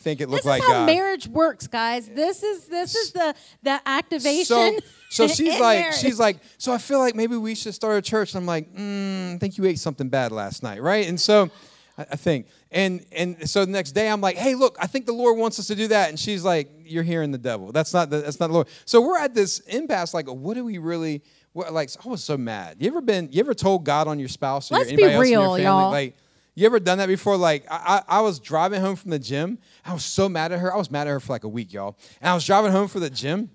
think 0.03 0.21
it 0.21 0.29
looked 0.29 0.43
This 0.43 0.53
is 0.53 0.59
like 0.59 0.61
how 0.61 0.73
God. 0.73 0.85
marriage 0.85 1.27
works, 1.27 1.67
guys. 1.67 2.07
This 2.09 2.43
is 2.43 2.65
this 2.67 2.95
is 2.95 3.11
the 3.11 3.33
the 3.63 3.81
activation. 3.85 4.45
So, 4.45 4.77
so 5.09 5.27
she's 5.27 5.59
like, 5.59 5.79
marriage. 5.79 5.95
she's 5.97 6.19
like, 6.19 6.37
so 6.57 6.73
I 6.73 6.77
feel 6.77 6.99
like 6.99 7.15
maybe 7.15 7.37
we 7.37 7.55
should 7.55 7.73
start 7.73 7.97
a 7.97 8.01
church. 8.01 8.33
And 8.33 8.41
I'm 8.41 8.45
like, 8.47 8.73
mm, 8.73 9.35
I 9.35 9.37
think 9.37 9.57
you 9.57 9.65
ate 9.65 9.79
something 9.79 10.09
bad 10.09 10.31
last 10.31 10.61
night, 10.63 10.81
right? 10.81 11.07
And 11.07 11.19
so, 11.19 11.49
I, 11.97 12.05
I 12.11 12.15
think, 12.15 12.47
and 12.71 13.05
and 13.11 13.49
so 13.49 13.65
the 13.65 13.71
next 13.71 13.91
day 13.93 14.09
I'm 14.09 14.21
like, 14.21 14.35
hey, 14.35 14.55
look, 14.55 14.77
I 14.79 14.87
think 14.87 15.05
the 15.05 15.13
Lord 15.13 15.37
wants 15.37 15.59
us 15.59 15.67
to 15.67 15.75
do 15.75 15.87
that. 15.87 16.09
And 16.09 16.19
she's 16.19 16.43
like, 16.43 16.69
you're 16.83 17.03
hearing 17.03 17.31
the 17.31 17.37
devil. 17.37 17.71
That's 17.71 17.93
not 17.93 18.09
the, 18.09 18.17
that's 18.21 18.39
not 18.39 18.47
the 18.47 18.53
Lord. 18.53 18.67
So 18.85 19.01
we're 19.01 19.17
at 19.19 19.33
this 19.33 19.59
impasse. 19.61 20.13
Like, 20.13 20.27
what 20.27 20.55
do 20.55 20.65
we 20.65 20.77
really? 20.77 21.21
What, 21.53 21.71
like, 21.71 21.91
I 22.03 22.09
was 22.09 22.23
so 22.23 22.35
mad. 22.35 22.77
You 22.79 22.87
ever 22.87 22.99
been? 23.01 23.29
You 23.31 23.39
ever 23.39 23.53
told 23.53 23.85
God 23.85 24.07
on 24.07 24.17
your 24.19 24.27
spouse 24.27 24.71
or 24.71 24.75
Let's 24.75 24.89
your, 24.89 24.97
be 24.97 25.03
anybody 25.03 25.17
else 25.19 25.27
in 25.27 25.31
your 25.31 25.41
real, 25.41 25.49
family? 25.51 25.63
y'all. 25.63 25.91
Like, 25.91 26.15
you 26.55 26.65
ever 26.65 26.79
done 26.79 26.99
that 26.99 27.07
before? 27.07 27.35
Like, 27.35 27.65
I, 27.69 28.03
I, 28.07 28.21
was 28.21 28.39
driving 28.39 28.81
home 28.81 28.95
from 28.95 29.11
the 29.11 29.19
gym. 29.19 29.57
I 29.85 29.93
was 29.93 30.05
so 30.05 30.29
mad 30.29 30.51
at 30.51 30.59
her. 30.59 30.73
I 30.73 30.77
was 30.77 30.91
mad 30.91 31.07
at 31.07 31.11
her 31.11 31.19
for 31.19 31.33
like 31.33 31.43
a 31.43 31.49
week, 31.49 31.73
y'all. 31.73 31.97
And 32.21 32.29
I 32.29 32.33
was 32.35 32.45
driving 32.45 32.71
home 32.71 32.87
from 32.87 33.01
the 33.01 33.09
gym. 33.09 33.49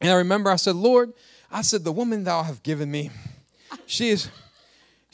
And 0.00 0.10
I 0.10 0.14
remember 0.14 0.50
I 0.50 0.56
said, 0.56 0.74
Lord, 0.74 1.12
I 1.50 1.62
said, 1.62 1.84
the 1.84 1.92
woman 1.92 2.24
thou 2.24 2.42
have 2.42 2.62
given 2.62 2.90
me, 2.90 3.10
she 3.86 4.10
is 4.10 4.28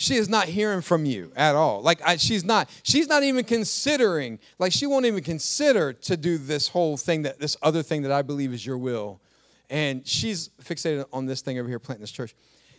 she 0.02 0.16
is 0.16 0.28
not 0.28 0.46
hearing 0.48 0.80
from 0.80 1.04
you 1.04 1.30
at 1.36 1.54
all. 1.54 1.80
Like 1.80 2.00
I, 2.04 2.16
she's 2.16 2.44
not, 2.44 2.68
she's 2.82 3.06
not 3.06 3.22
even 3.22 3.44
considering, 3.44 4.40
like 4.58 4.72
she 4.72 4.86
won't 4.86 5.06
even 5.06 5.22
consider 5.22 5.92
to 5.92 6.16
do 6.16 6.38
this 6.38 6.68
whole 6.68 6.96
thing 6.96 7.22
that 7.22 7.38
this 7.38 7.56
other 7.62 7.82
thing 7.84 8.02
that 8.02 8.10
I 8.10 8.22
believe 8.22 8.52
is 8.52 8.66
your 8.66 8.78
will. 8.78 9.20
And 9.70 10.06
she's 10.06 10.50
fixated 10.60 11.04
on 11.12 11.26
this 11.26 11.40
thing 11.40 11.58
over 11.58 11.68
here, 11.68 11.78
planting 11.78 12.02
this 12.02 12.10
church. 12.10 12.34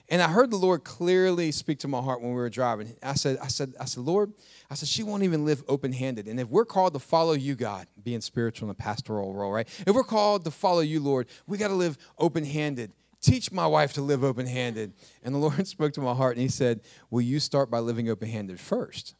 And 0.10 0.22
I 0.22 0.27
heard 0.27 0.51
the 0.51 0.57
Lord 0.57 0.83
clearly 0.83 1.51
speak 1.51 1.79
to 1.79 1.88
my 1.88 2.01
heart 2.01 2.22
when 2.22 2.31
we 2.31 2.36
were 2.36 2.50
driving. 2.50 2.93
I 3.01 3.13
said, 3.13 3.38
I 3.41 3.48
said, 3.48 3.74
I 3.79 3.86
said, 3.86 4.03
Lord, 4.03 4.33
I 4.69 4.75
said, 4.75 4.89
she 4.89 5.01
won't 5.01 5.24
even 5.24 5.45
live 5.45 5.63
open-handed. 5.67 6.27
And 6.27 6.39
if 6.39 6.50
we're 6.50 6.65
called 6.65 6.93
to 6.93 7.00
follow 7.00 7.33
you, 7.33 7.55
God, 7.55 7.88
being 8.03 8.22
spiritual 8.22 8.67
in 8.67 8.72
a 8.72 8.75
pastoral 8.75 9.33
role, 9.33 9.51
right? 9.51 9.67
If 9.88 9.95
we're 9.95 10.03
called 10.03 10.43
to 10.45 10.51
follow 10.51 10.81
you, 10.81 11.00
Lord, 11.00 11.27
we 11.48 11.57
got 11.57 11.69
to 11.69 11.74
live 11.74 11.98
open-handed. 12.19 12.91
Teach 13.22 13.51
my 13.51 13.65
wife 13.65 13.93
to 13.93 14.01
live 14.01 14.24
open-handed. 14.24 14.93
And 15.24 15.33
the 15.33 15.39
Lord 15.39 15.65
spoke 15.67 15.93
to 15.93 16.01
my 16.01 16.13
heart 16.13 16.36
and 16.36 16.41
he 16.41 16.50
said, 16.50 16.81
Will 17.10 17.22
you 17.22 17.39
start 17.39 17.72
by 17.72 17.79
living 17.79 18.10
open-handed 18.10 18.60
first? 18.60 19.15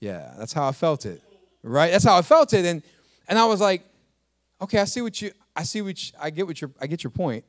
Yeah, 0.00 0.34
that's 0.38 0.52
how 0.52 0.68
I 0.68 0.72
felt 0.72 1.06
it. 1.06 1.22
Right? 1.62 1.90
That's 1.90 2.04
how 2.04 2.18
I 2.18 2.22
felt 2.22 2.52
it. 2.52 2.66
And 2.66 2.82
and 3.26 3.38
I 3.38 3.46
was 3.46 3.60
like, 3.60 3.84
okay, 4.60 4.78
I 4.78 4.84
see 4.84 5.00
what 5.00 5.20
you 5.20 5.32
I 5.56 5.62
see 5.62 5.82
what 5.82 6.02
you, 6.02 6.18
I 6.20 6.30
get 6.30 6.46
what 6.46 6.60
your 6.60 6.70
I 6.80 6.86
get 6.86 7.02
your 7.02 7.10
point. 7.10 7.44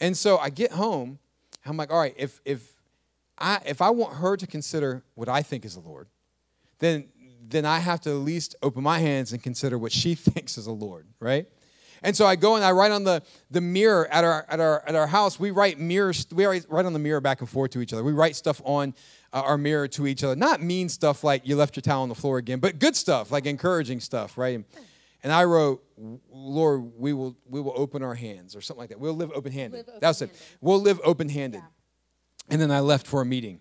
And 0.00 0.16
so 0.16 0.38
I 0.38 0.50
get 0.50 0.72
home, 0.72 1.18
I'm 1.64 1.76
like, 1.76 1.90
all 1.90 1.98
right, 1.98 2.14
if 2.16 2.40
if 2.44 2.72
I 3.38 3.60
if 3.66 3.82
I 3.82 3.90
want 3.90 4.14
her 4.16 4.36
to 4.36 4.46
consider 4.46 5.02
what 5.14 5.28
I 5.28 5.42
think 5.42 5.64
is 5.64 5.74
the 5.74 5.80
Lord, 5.80 6.08
then 6.78 7.08
then 7.48 7.64
I 7.64 7.78
have 7.78 8.00
to 8.02 8.10
at 8.10 8.16
least 8.16 8.56
open 8.62 8.82
my 8.82 8.98
hands 8.98 9.32
and 9.32 9.42
consider 9.42 9.78
what 9.78 9.92
she 9.92 10.14
thinks 10.14 10.58
is 10.58 10.66
the 10.66 10.72
Lord, 10.72 11.06
right? 11.20 11.46
And 12.02 12.16
so 12.16 12.26
I 12.26 12.36
go 12.36 12.56
and 12.56 12.64
I 12.64 12.72
write 12.72 12.92
on 12.92 13.04
the, 13.04 13.22
the 13.50 13.60
mirror 13.60 14.06
at 14.08 14.22
our, 14.22 14.44
at, 14.48 14.60
our, 14.60 14.82
at 14.86 14.94
our 14.94 15.06
house. 15.06 15.40
We 15.40 15.50
write 15.50 15.78
mirrors, 15.78 16.26
we 16.30 16.44
write 16.44 16.84
on 16.84 16.92
the 16.92 16.98
mirror 16.98 17.20
back 17.20 17.40
and 17.40 17.48
forth 17.48 17.70
to 17.72 17.80
each 17.80 17.92
other. 17.92 18.04
We 18.04 18.12
write 18.12 18.36
stuff 18.36 18.60
on 18.64 18.94
uh, 19.32 19.40
our 19.40 19.58
mirror 19.58 19.88
to 19.88 20.06
each 20.06 20.22
other. 20.22 20.36
Not 20.36 20.62
mean 20.62 20.88
stuff 20.88 21.24
like 21.24 21.46
you 21.46 21.56
left 21.56 21.74
your 21.76 21.82
towel 21.82 22.02
on 22.02 22.08
the 22.08 22.14
floor 22.14 22.38
again, 22.38 22.60
but 22.60 22.78
good 22.78 22.96
stuff, 22.96 23.32
like 23.32 23.46
encouraging 23.46 24.00
stuff, 24.00 24.36
right? 24.36 24.64
And 25.26 25.32
I 25.32 25.42
wrote, 25.42 25.82
Lord, 26.30 26.92
we 26.96 27.12
will, 27.12 27.36
we 27.48 27.60
will 27.60 27.72
open 27.74 28.04
our 28.04 28.14
hands 28.14 28.54
or 28.54 28.60
something 28.60 28.78
like 28.78 28.90
that. 28.90 29.00
We'll 29.00 29.16
live 29.16 29.32
open 29.34 29.50
handed. 29.50 29.84
That's 29.98 30.22
it. 30.22 30.30
We'll 30.60 30.80
live 30.80 31.00
open 31.02 31.28
handed. 31.28 31.62
And 32.48 32.60
then 32.60 32.70
I 32.70 32.78
left 32.78 33.08
for 33.08 33.22
a 33.22 33.24
meeting. 33.24 33.58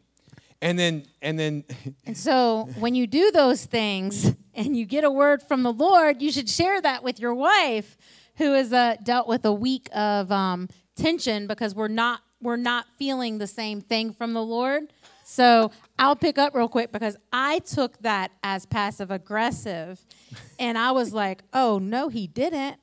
And 0.61 0.77
then, 0.77 1.07
and 1.23 1.39
then, 1.39 1.63
And 2.05 2.15
so 2.15 2.69
when 2.77 2.93
you 2.93 3.07
do 3.07 3.31
those 3.31 3.65
things 3.65 4.35
and 4.53 4.77
you 4.77 4.85
get 4.85 5.03
a 5.03 5.09
word 5.09 5.41
from 5.41 5.63
the 5.63 5.73
Lord, 5.73 6.21
you 6.21 6.31
should 6.31 6.51
share 6.51 6.79
that 6.81 7.01
with 7.01 7.19
your 7.19 7.33
wife 7.33 7.97
who 8.35 8.53
has 8.53 8.71
uh, 8.71 8.97
dealt 9.01 9.27
with 9.27 9.43
a 9.43 9.51
week 9.51 9.89
of 9.91 10.31
um, 10.31 10.69
tension 10.95 11.47
because 11.47 11.73
we're 11.73 11.87
not 11.87 12.21
we're 12.43 12.57
not 12.57 12.85
feeling 12.99 13.39
the 13.39 13.47
same 13.47 13.81
thing 13.81 14.13
from 14.13 14.33
the 14.33 14.43
Lord. 14.43 14.83
So 15.23 15.71
I'll 15.97 16.15
pick 16.15 16.37
up 16.37 16.53
real 16.53 16.67
quick 16.67 16.91
because 16.91 17.15
I 17.31 17.59
took 17.59 17.97
that 18.01 18.31
as 18.43 18.65
passive 18.65 19.11
aggressive 19.11 20.05
and 20.59 20.77
I 20.77 20.91
was 20.91 21.13
like, 21.13 21.43
oh 21.53 21.79
no, 21.79 22.09
he 22.09 22.27
didn't. 22.27 22.77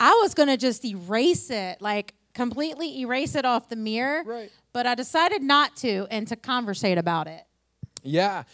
I 0.00 0.18
was 0.22 0.34
gonna 0.34 0.56
just 0.56 0.84
erase 0.84 1.50
it, 1.50 1.80
like 1.80 2.14
completely 2.34 3.00
erase 3.00 3.34
it 3.34 3.44
off 3.44 3.68
the 3.68 3.76
mirror. 3.76 4.22
Right. 4.24 4.50
But 4.72 4.86
I 4.86 4.94
decided 4.94 5.42
not 5.42 5.76
to 5.76 6.06
and 6.10 6.28
to 6.28 6.36
conversate 6.36 6.98
about 6.98 7.26
it. 7.26 7.42
Yeah. 8.02 8.44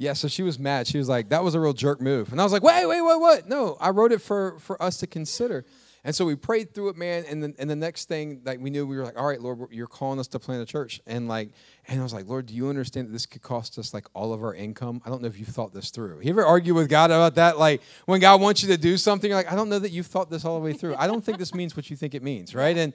Yeah, 0.00 0.12
so 0.12 0.28
she 0.28 0.42
was 0.42 0.58
mad. 0.60 0.86
She 0.86 0.96
was 0.96 1.08
like, 1.08 1.30
that 1.30 1.42
was 1.42 1.56
a 1.56 1.60
real 1.60 1.72
jerk 1.72 2.00
move. 2.00 2.30
And 2.30 2.40
I 2.40 2.44
was 2.44 2.52
like, 2.52 2.62
wait, 2.62 2.86
wait, 2.86 3.02
wait, 3.02 3.20
what? 3.20 3.48
No, 3.48 3.76
I 3.80 3.90
wrote 3.90 4.12
it 4.12 4.22
for, 4.22 4.56
for 4.60 4.80
us 4.80 4.98
to 4.98 5.08
consider. 5.08 5.66
And 6.04 6.14
so 6.14 6.24
we 6.24 6.36
prayed 6.36 6.74
through 6.74 6.90
it, 6.90 6.96
man. 6.96 7.24
And 7.28 7.42
then 7.42 7.54
and 7.58 7.68
the 7.68 7.76
next 7.76 8.08
thing, 8.08 8.42
like 8.44 8.60
we 8.60 8.70
knew, 8.70 8.86
we 8.86 8.96
were 8.96 9.04
like, 9.04 9.18
all 9.18 9.26
right, 9.26 9.40
Lord, 9.40 9.58
you're 9.70 9.86
calling 9.86 10.18
us 10.18 10.28
to 10.28 10.38
plant 10.38 10.62
a 10.62 10.66
church. 10.66 11.00
And 11.06 11.28
like, 11.28 11.50
and 11.86 12.00
I 12.00 12.02
was 12.02 12.14
like, 12.14 12.26
Lord, 12.26 12.46
do 12.46 12.54
you 12.54 12.68
understand 12.68 13.08
that 13.08 13.12
this 13.12 13.26
could 13.26 13.42
cost 13.42 13.78
us 13.78 13.92
like 13.92 14.06
all 14.14 14.32
of 14.32 14.42
our 14.42 14.54
income? 14.54 15.02
I 15.04 15.10
don't 15.10 15.22
know 15.22 15.28
if 15.28 15.38
you've 15.38 15.48
thought 15.48 15.74
this 15.74 15.90
through. 15.90 16.20
You 16.22 16.30
ever 16.30 16.44
argue 16.44 16.74
with 16.74 16.88
God 16.88 17.10
about 17.10 17.34
that? 17.34 17.58
Like 17.58 17.82
when 18.06 18.20
God 18.20 18.40
wants 18.40 18.62
you 18.62 18.68
to 18.68 18.78
do 18.78 18.96
something, 18.96 19.28
you're 19.28 19.38
like, 19.38 19.50
I 19.50 19.56
don't 19.56 19.68
know 19.68 19.78
that 19.78 19.90
you've 19.90 20.06
thought 20.06 20.30
this 20.30 20.44
all 20.44 20.58
the 20.58 20.64
way 20.64 20.72
through. 20.72 20.94
I 20.96 21.06
don't 21.06 21.24
think 21.24 21.38
this 21.38 21.54
means 21.54 21.76
what 21.76 21.90
you 21.90 21.96
think 21.96 22.14
it 22.14 22.22
means, 22.22 22.54
right? 22.54 22.76
And 22.76 22.92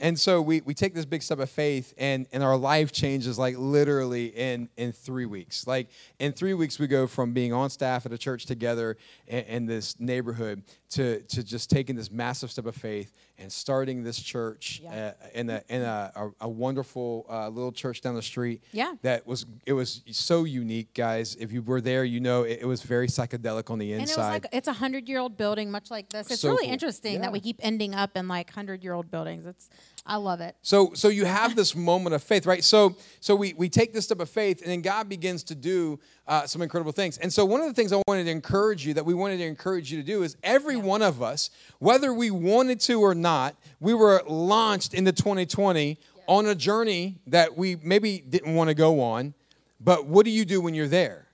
and 0.00 0.18
so 0.18 0.40
we, 0.40 0.60
we 0.62 0.74
take 0.74 0.94
this 0.94 1.04
big 1.04 1.22
step 1.22 1.38
of 1.38 1.50
faith 1.50 1.92
and, 1.98 2.26
and 2.32 2.42
our 2.42 2.56
life 2.56 2.90
changes 2.90 3.38
like 3.38 3.56
literally 3.58 4.26
in, 4.26 4.68
in 4.76 4.92
three 4.92 5.26
weeks. 5.26 5.66
Like 5.66 5.88
in 6.18 6.32
three 6.32 6.54
weeks 6.54 6.78
we 6.78 6.86
go 6.86 7.06
from 7.06 7.32
being 7.32 7.52
on 7.52 7.70
staff 7.70 8.06
at 8.06 8.12
a 8.12 8.18
church 8.18 8.46
together 8.46 8.96
in, 9.26 9.44
in 9.44 9.66
this 9.66 9.98
neighborhood 10.00 10.62
to, 10.90 11.20
to 11.20 11.42
just 11.42 11.70
taking 11.70 11.96
this 11.96 12.10
massive 12.10 12.50
step 12.50 12.66
of 12.66 12.74
faith 12.74 13.12
and 13.40 13.50
starting 13.52 14.02
this 14.02 14.20
church 14.20 14.82
uh, 14.88 15.12
in, 15.34 15.50
a, 15.50 15.62
in 15.68 15.82
a, 15.82 16.12
a, 16.14 16.28
a 16.42 16.48
wonderful 16.48 17.26
uh, 17.28 17.48
little 17.48 17.72
church 17.72 18.00
down 18.02 18.14
the 18.14 18.22
street 18.22 18.62
Yeah. 18.72 18.94
that 19.02 19.26
was 19.26 19.46
it 19.66 19.72
was 19.72 20.02
so 20.10 20.44
unique 20.44 20.92
guys 20.94 21.36
if 21.40 21.50
you 21.52 21.62
were 21.62 21.80
there 21.80 22.04
you 22.04 22.20
know 22.20 22.42
it, 22.42 22.58
it 22.62 22.66
was 22.66 22.82
very 22.82 23.08
psychedelic 23.08 23.70
on 23.70 23.78
the 23.78 23.92
And 23.92 24.02
it 24.02 24.04
was 24.04 24.10
inside 24.10 24.30
like 24.30 24.46
it's 24.52 24.68
a 24.68 24.72
hundred 24.74 25.08
year 25.08 25.18
old 25.18 25.36
building, 25.36 25.70
much 25.70 25.90
like 25.90 26.08
this. 26.10 26.30
It's 26.30 26.40
So 26.42 26.50
really 26.50 26.64
cool. 26.66 26.72
interesting 26.74 27.14
Yeah. 27.14 27.20
that 27.22 27.32
we 27.32 27.40
keep 27.40 27.56
ending 27.60 27.94
up 27.94 28.16
in 28.16 28.28
like 28.28 28.50
hundred 28.50 28.82
year 28.84 28.92
old 28.92 29.10
buildings. 29.10 29.46
It's 29.46 29.68
I 30.06 30.16
love 30.16 30.40
it. 30.40 30.56
So 30.62 30.92
so 30.94 31.08
you 31.08 31.24
have 31.24 31.56
this 31.56 31.74
moment 31.76 32.14
of 32.14 32.22
faith, 32.22 32.46
right? 32.46 32.64
So 32.64 32.96
so 33.20 33.34
we 33.36 33.54
we 33.54 33.68
take 33.68 33.92
this 33.92 34.04
step 34.06 34.20
of 34.20 34.30
faith, 34.30 34.62
and 34.62 34.70
then 34.70 34.82
God 34.82 35.08
begins 35.08 35.42
to 35.44 35.54
do 35.54 35.98
uh, 36.30 36.46
some 36.46 36.62
incredible 36.62 36.92
things. 36.92 37.18
And 37.18 37.30
so 37.32 37.44
one 37.44 37.60
of 37.60 37.66
the 37.66 37.74
things 37.74 37.92
I 37.92 38.00
wanted 38.06 38.24
to 38.24 38.30
encourage 38.30 38.86
you 38.86 38.94
that 38.94 39.04
we 39.04 39.14
wanted 39.14 39.38
to 39.38 39.44
encourage 39.44 39.90
you 39.90 39.98
to 39.98 40.06
do 40.06 40.22
is 40.22 40.36
every 40.44 40.76
one 40.76 41.02
of 41.02 41.22
us, 41.22 41.50
whether 41.80 42.14
we 42.14 42.30
wanted 42.30 42.78
to 42.82 43.02
or 43.02 43.16
not, 43.16 43.56
we 43.80 43.94
were 43.94 44.22
launched 44.28 44.94
into 44.94 45.10
2020 45.10 45.98
on 46.28 46.46
a 46.46 46.54
journey 46.54 47.18
that 47.26 47.56
we 47.56 47.76
maybe 47.82 48.20
didn't 48.20 48.54
want 48.54 48.68
to 48.68 48.74
go 48.74 49.00
on. 49.00 49.34
But 49.80 50.06
what 50.06 50.24
do 50.24 50.30
you 50.30 50.44
do 50.44 50.60
when 50.60 50.72
you're 50.72 50.86
there? 50.86 51.26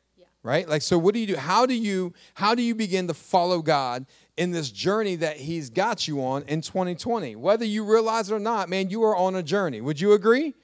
right? 0.43 0.69
Like 0.69 0.81
so 0.81 0.97
what 0.97 1.12
do 1.12 1.19
you 1.19 1.26
do? 1.26 1.37
How 1.37 1.67
do 1.67 1.75
you 1.75 2.15
how 2.35 2.55
do 2.55 2.62
you 2.62 2.76
begin 2.76 3.09
to 3.09 3.15
follow 3.15 3.61
god 3.62 4.07
in 4.37 4.53
this 4.53 4.71
journey 4.71 5.17
that 5.17 5.37
he's 5.38 5.71
got 5.71 6.07
you 6.07 6.23
on 6.23 6.45
in 6.45 6.61
2020 6.61 7.35
whether 7.35 7.65
you 7.65 7.85
realize 7.85 8.31
it 8.31 8.35
or 8.35 8.38
not 8.38 8.69
man 8.69 8.88
you 8.88 9.03
are 9.03 9.17
on 9.17 9.35
a 9.35 9.43
journey. 9.43 9.81
Would 9.81 10.00
you 10.00 10.12
agree 10.12 10.55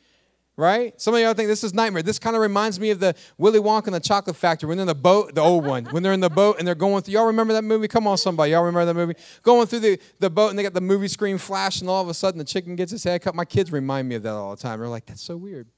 right? 0.56 0.98
Some 1.00 1.14
of 1.14 1.20
y'all 1.20 1.34
think 1.34 1.48
this 1.48 1.64
is 1.64 1.72
nightmare. 1.74 2.02
This 2.02 2.18
kind 2.18 2.36
of 2.36 2.42
reminds 2.42 2.78
me 2.78 2.90
of 2.90 3.00
the 3.00 3.14
willy 3.38 3.58
wonka 3.58 3.86
and 3.86 3.94
the 3.94 4.00
chocolate 4.00 4.36
factory 4.36 4.68
when 4.68 4.76
they're 4.76 4.82
in 4.82 4.88
the 4.88 4.94
boat 4.94 5.34
the 5.34 5.40
old 5.40 5.64
one. 5.64 5.84
When 5.86 6.02
they're 6.02 6.12
in 6.12 6.20
the 6.20 6.30
boat 6.30 6.56
and 6.58 6.66
they're 6.68 6.74
going 6.74 7.02
through 7.02 7.14
y'all 7.14 7.26
remember 7.26 7.52
that 7.54 7.62
movie? 7.62 7.88
Come 7.88 8.06
on 8.06 8.18
somebody 8.18 8.52
y'all 8.52 8.62
remember 8.64 8.84
that 8.86 8.94
movie? 8.94 9.14
Going 9.42 9.66
through 9.66 9.80
the, 9.80 9.98
the 10.18 10.30
boat 10.30 10.50
and 10.50 10.58
they 10.58 10.62
got 10.62 10.74
the 10.74 10.80
movie 10.80 11.08
screen 11.08 11.38
flash 11.38 11.80
and 11.80 11.88
all 11.88 12.02
of 12.02 12.08
a 12.08 12.14
sudden 12.14 12.38
the 12.38 12.44
chicken 12.44 12.76
gets 12.76 12.92
his 12.92 13.04
head 13.04 13.22
cut. 13.22 13.34
My 13.34 13.44
kids 13.44 13.72
remind 13.72 14.08
me 14.08 14.14
of 14.14 14.22
that 14.24 14.32
all 14.32 14.54
the 14.54 14.60
time. 14.62 14.78
They're 14.78 14.88
like 14.88 15.06
that's 15.06 15.22
so 15.22 15.36
weird. 15.36 15.68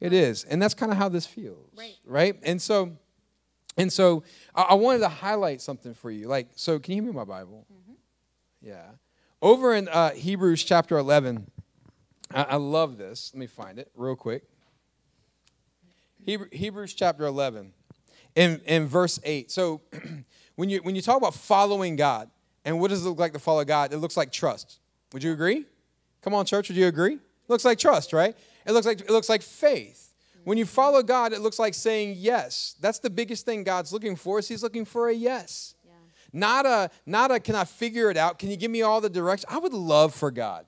It 0.00 0.12
is 0.12 0.44
and 0.44 0.60
that's 0.60 0.74
kind 0.74 0.92
of 0.92 0.98
how 0.98 1.08
this 1.08 1.26
feels 1.26 1.70
Right. 1.76 1.96
right? 2.04 2.36
And 2.42 2.60
so 2.60 2.96
and 3.76 3.92
so 3.92 4.24
I, 4.54 4.62
I 4.62 4.74
wanted 4.74 4.98
to 5.00 5.08
highlight 5.08 5.60
something 5.62 5.94
for 5.94 6.10
you. 6.10 6.26
Like, 6.28 6.48
so 6.56 6.78
can 6.78 6.94
you 6.94 7.02
hear 7.02 7.12
me 7.12 7.16
my 7.16 7.24
Bible? 7.24 7.64
Yeah. 8.60 8.82
Over 9.40 9.72
in 9.72 9.86
uh, 9.88 10.10
Hebrews 10.10 10.64
chapter 10.64 10.98
11, 10.98 11.48
I, 12.32 12.42
I 12.42 12.56
love 12.56 12.98
this. 12.98 13.30
Let 13.34 13.40
me 13.40 13.46
find 13.46 13.78
it 13.78 13.90
real 13.94 14.16
quick. 14.16 14.42
Hebrew, 16.24 16.48
Hebrews 16.52 16.94
chapter 16.94 17.24
11, 17.24 17.72
in, 18.34 18.60
in 18.66 18.86
verse 18.86 19.18
8. 19.24 19.50
So 19.50 19.80
when 20.56 20.68
you, 20.68 20.78
when 20.82 20.94
you 20.94 21.02
talk 21.02 21.16
about 21.16 21.34
following 21.34 21.96
God, 21.96 22.30
and 22.64 22.80
what 22.80 22.90
does 22.90 23.04
it 23.04 23.08
look 23.08 23.18
like 23.18 23.32
to 23.32 23.38
follow 23.38 23.64
God? 23.64 23.92
It 23.92 23.98
looks 23.98 24.16
like 24.16 24.30
trust. 24.30 24.78
Would 25.12 25.22
you 25.22 25.32
agree? 25.32 25.64
Come 26.22 26.34
on, 26.34 26.44
church, 26.44 26.68
would 26.68 26.76
you 26.76 26.86
agree? 26.86 27.14
It 27.14 27.48
looks 27.48 27.64
like 27.64 27.78
trust, 27.78 28.12
right? 28.12 28.36
It 28.66 28.72
looks 28.72 28.86
like, 28.86 29.00
it 29.00 29.10
looks 29.10 29.28
like 29.28 29.42
faith. 29.42 30.08
When 30.44 30.56
you 30.56 30.64
follow 30.64 31.02
God, 31.02 31.32
it 31.32 31.40
looks 31.40 31.58
like 31.58 31.74
saying 31.74 32.14
yes. 32.16 32.74
That's 32.80 32.98
the 32.98 33.10
biggest 33.10 33.44
thing 33.44 33.64
God's 33.64 33.92
looking 33.92 34.16
for. 34.16 34.38
Is 34.38 34.48
He's 34.48 34.62
looking 34.62 34.84
for 34.84 35.08
a 35.08 35.12
yes, 35.12 35.74
yeah. 35.84 35.92
not 36.32 36.64
a 36.64 36.90
not 37.04 37.30
a. 37.30 37.38
Can 37.38 37.54
I 37.54 37.64
figure 37.64 38.10
it 38.10 38.16
out? 38.16 38.38
Can 38.38 38.50
you 38.50 38.56
give 38.56 38.70
me 38.70 38.80
all 38.80 39.02
the 39.02 39.10
direction? 39.10 39.46
I 39.52 39.58
would 39.58 39.74
love 39.74 40.14
for 40.14 40.30
God, 40.30 40.64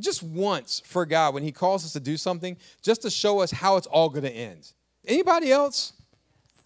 just 0.00 0.22
once 0.22 0.82
for 0.84 1.06
God 1.06 1.34
when 1.34 1.42
He 1.42 1.52
calls 1.52 1.84
us 1.84 1.92
to 1.92 2.00
do 2.00 2.16
something, 2.16 2.56
just 2.82 3.02
to 3.02 3.10
show 3.10 3.40
us 3.40 3.50
how 3.50 3.76
it's 3.76 3.86
all 3.86 4.08
going 4.08 4.24
to 4.24 4.30
end. 4.32 4.72
Anybody 5.06 5.52
else? 5.52 5.92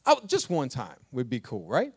Oh, 0.07 0.21
just 0.27 0.49
one 0.49 0.69
time 0.69 0.97
would 1.13 1.29
be 1.29 1.41
cool, 1.41 1.67
right? 1.67 1.93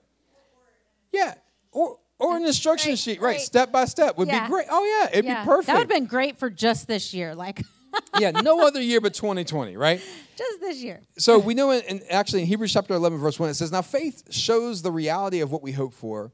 Yeah, 1.12 1.34
or 1.72 1.98
or 2.20 2.38
an 2.38 2.46
instruction 2.46 2.92
great, 2.92 3.00
sheet, 3.00 3.20
great. 3.20 3.28
right? 3.38 3.40
Step 3.42 3.72
by 3.72 3.86
step 3.86 4.18
would 4.18 4.28
Yeah. 4.28 4.46
be 4.46 4.50
great. 4.52 4.68
Oh 4.70 4.84
yeah, 5.02 5.10
it'd 5.12 5.26
Yeah, 5.26 5.44
be 5.44 5.46
perfect. 5.48 5.68
That 5.68 5.74
would 5.74 5.80
have 5.82 5.90
been 5.90 6.06
great 6.06 6.38
for 6.38 6.50
just 6.50 6.88
this 6.88 7.14
year, 7.14 7.34
like 7.36 7.64
yeah, 8.18 8.32
no 8.32 8.66
other 8.66 8.82
year 8.82 9.02
but 9.02 9.14
2020, 9.14 9.76
right? 9.78 10.02
just 10.38 10.60
this 10.62 10.82
year. 10.82 11.02
So 11.18 11.38
we 11.40 11.54
know, 11.54 11.72
in, 11.72 11.82
in 11.84 12.02
actually 12.10 12.42
in 12.42 12.48
Hebrews 12.48 12.74
chapter 12.74 12.94
11, 12.94 13.20
verse 13.20 13.38
1, 13.40 13.50
it 13.50 13.54
says, 13.56 13.72
Now 13.72 13.82
faith 13.82 14.24
shows 14.34 14.82
the 14.82 14.92
reality 14.92 15.40
of 15.42 15.52
what 15.52 15.62
we 15.62 15.72
hope 15.74 15.94
for, 15.94 16.32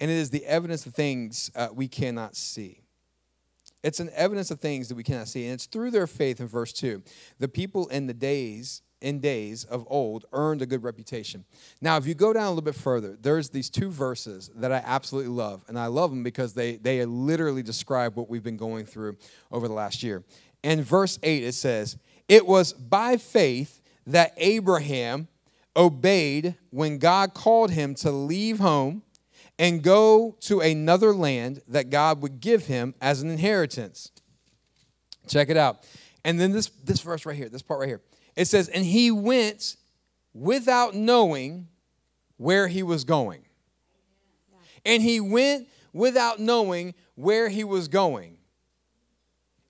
and 0.00 0.10
it 0.10 0.14
is 0.14 0.30
the 0.30 0.44
evidence 0.46 0.86
of 0.86 0.94
things 0.94 1.50
uh, 1.54 1.68
we 1.72 1.88
cannot 1.88 2.36
see. 2.36 2.80
It's 3.82 4.00
an 4.00 4.10
evidence 4.14 4.50
of 4.50 4.60
things 4.60 4.88
that 4.88 4.94
we 4.94 5.02
cannot 5.02 5.28
see, 5.28 5.44
and 5.44 5.54
it's 5.54 5.66
through 5.66 5.90
their 5.90 6.06
faith 6.06 6.40
in 6.40 6.46
verse 6.46 6.72
2. 6.72 7.02
The 7.38 7.48
people 7.48 7.88
in 7.88 8.06
the 8.06 8.14
days, 8.14 8.82
in 9.00 9.20
days 9.20 9.64
of 9.64 9.86
old, 9.88 10.26
earned 10.32 10.60
a 10.60 10.66
good 10.66 10.82
reputation. 10.82 11.44
Now, 11.80 11.96
if 11.96 12.06
you 12.06 12.14
go 12.14 12.32
down 12.32 12.44
a 12.44 12.48
little 12.50 12.62
bit 12.62 12.74
further, 12.74 13.16
there's 13.20 13.48
these 13.48 13.70
two 13.70 13.90
verses 13.90 14.50
that 14.56 14.70
I 14.70 14.82
absolutely 14.84 15.32
love, 15.32 15.64
and 15.68 15.78
I 15.78 15.86
love 15.86 16.10
them 16.10 16.22
because 16.22 16.52
they, 16.52 16.76
they 16.76 17.04
literally 17.06 17.62
describe 17.62 18.16
what 18.16 18.28
we've 18.28 18.42
been 18.42 18.58
going 18.58 18.84
through 18.84 19.16
over 19.50 19.66
the 19.66 19.74
last 19.74 20.02
year. 20.02 20.24
In 20.62 20.82
verse 20.82 21.18
8, 21.22 21.42
it 21.44 21.54
says, 21.54 21.96
It 22.28 22.46
was 22.46 22.74
by 22.74 23.16
faith 23.16 23.80
that 24.06 24.34
Abraham 24.36 25.28
obeyed 25.74 26.56
when 26.70 26.98
God 26.98 27.32
called 27.32 27.70
him 27.70 27.94
to 27.96 28.10
leave 28.10 28.58
home 28.58 29.02
and 29.60 29.82
go 29.82 30.34
to 30.40 30.60
another 30.60 31.12
land 31.12 31.60
that 31.68 31.90
God 31.90 32.22
would 32.22 32.40
give 32.40 32.64
him 32.64 32.94
as 32.98 33.20
an 33.20 33.28
inheritance. 33.28 34.10
Check 35.28 35.50
it 35.50 35.58
out. 35.58 35.86
And 36.24 36.40
then 36.40 36.52
this, 36.52 36.68
this 36.82 37.02
verse 37.02 37.26
right 37.26 37.36
here, 37.36 37.50
this 37.50 37.60
part 37.60 37.80
right 37.80 37.88
here. 37.88 38.00
It 38.34 38.46
says, 38.46 38.68
And 38.68 38.86
he 38.86 39.10
went 39.10 39.76
without 40.32 40.94
knowing 40.94 41.68
where 42.38 42.68
he 42.68 42.82
was 42.82 43.04
going. 43.04 43.42
And 44.86 45.02
he 45.02 45.20
went 45.20 45.68
without 45.92 46.40
knowing 46.40 46.94
where 47.14 47.50
he 47.50 47.62
was 47.62 47.86
going. 47.86 48.38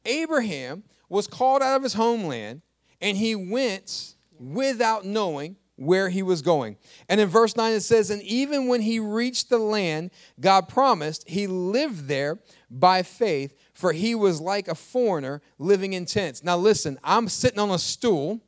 Abraham 0.05 0.85
was 1.09 1.27
called 1.27 1.63
out 1.63 1.77
of 1.77 1.83
his 1.83 1.95
homeland 1.95 2.63
and 3.01 3.17
he 3.17 3.35
went 3.35 4.15
without 4.39 5.05
knowing 5.05 5.57
where 5.81 6.11
he 6.11 6.23
was 6.23 6.43
going. 6.43 6.77
And 7.09 7.23
in 7.23 7.29
verse 7.29 7.57
9 7.57 7.73
it 7.73 7.81
says, 7.81 8.11
And 8.11 8.21
even 8.23 8.69
when 8.69 8.83
he 8.83 9.01
reached 9.01 9.49
the 9.49 9.59
land 9.59 10.11
God 10.39 10.69
promised, 10.69 11.27
he 11.27 11.47
lived 11.47 12.07
there 12.07 12.39
by 12.71 13.03
faith, 13.03 13.55
for 13.73 13.93
he 13.93 14.15
was 14.15 14.43
like 14.43 14.69
a 14.69 14.75
foreigner 14.75 15.41
living 15.59 15.95
in 15.95 16.05
tents. 16.05 16.45
Now 16.45 16.59
listen, 16.59 16.99
I'm 17.03 17.31
sitting 17.31 17.59
on 17.59 17.71
a 17.71 17.79
stool, 17.79 18.41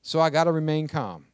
so 0.00 0.18
I 0.18 0.30
got 0.30 0.44
to 0.44 0.52
remain 0.52 0.88
calm. 0.88 1.26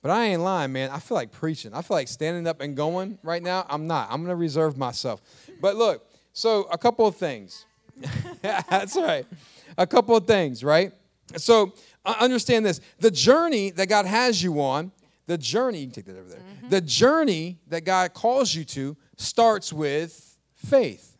But 0.00 0.10
I 0.10 0.24
ain't 0.24 0.40
lying, 0.40 0.72
man. 0.72 0.90
I 0.90 1.00
feel 1.00 1.16
like 1.16 1.32
preaching. 1.32 1.74
I 1.74 1.82
feel 1.82 1.96
like 1.96 2.08
standing 2.08 2.46
up 2.46 2.62
and 2.62 2.74
going 2.74 3.18
right 3.22 3.42
now. 3.42 3.66
I'm 3.68 3.86
not. 3.86 4.08
I'm 4.10 4.22
going 4.22 4.30
to 4.30 4.36
reserve 4.36 4.78
myself. 4.78 5.20
But 5.60 5.76
look, 5.76 6.08
so 6.32 6.62
a 6.70 6.78
couple 6.78 7.06
of 7.06 7.16
things. 7.16 7.66
That's 8.42 8.96
right. 8.96 9.26
A 9.76 9.86
couple 9.86 10.16
of 10.16 10.26
things, 10.26 10.64
right? 10.64 10.92
So 11.36 11.74
understand 12.20 12.66
this 12.66 12.80
the 12.98 13.10
journey 13.10 13.70
that 13.70 13.88
God 13.88 14.06
has 14.06 14.42
you 14.42 14.60
on, 14.60 14.92
the 15.26 15.38
journey, 15.38 15.80
you 15.80 15.86
can 15.86 15.94
take 15.94 16.06
that 16.06 16.18
over 16.18 16.28
there. 16.28 16.38
Mm-hmm. 16.38 16.68
The 16.70 16.80
journey 16.80 17.58
that 17.68 17.84
God 17.84 18.14
calls 18.14 18.54
you 18.54 18.64
to 18.64 18.96
starts 19.16 19.72
with 19.72 20.38
faith. 20.54 21.16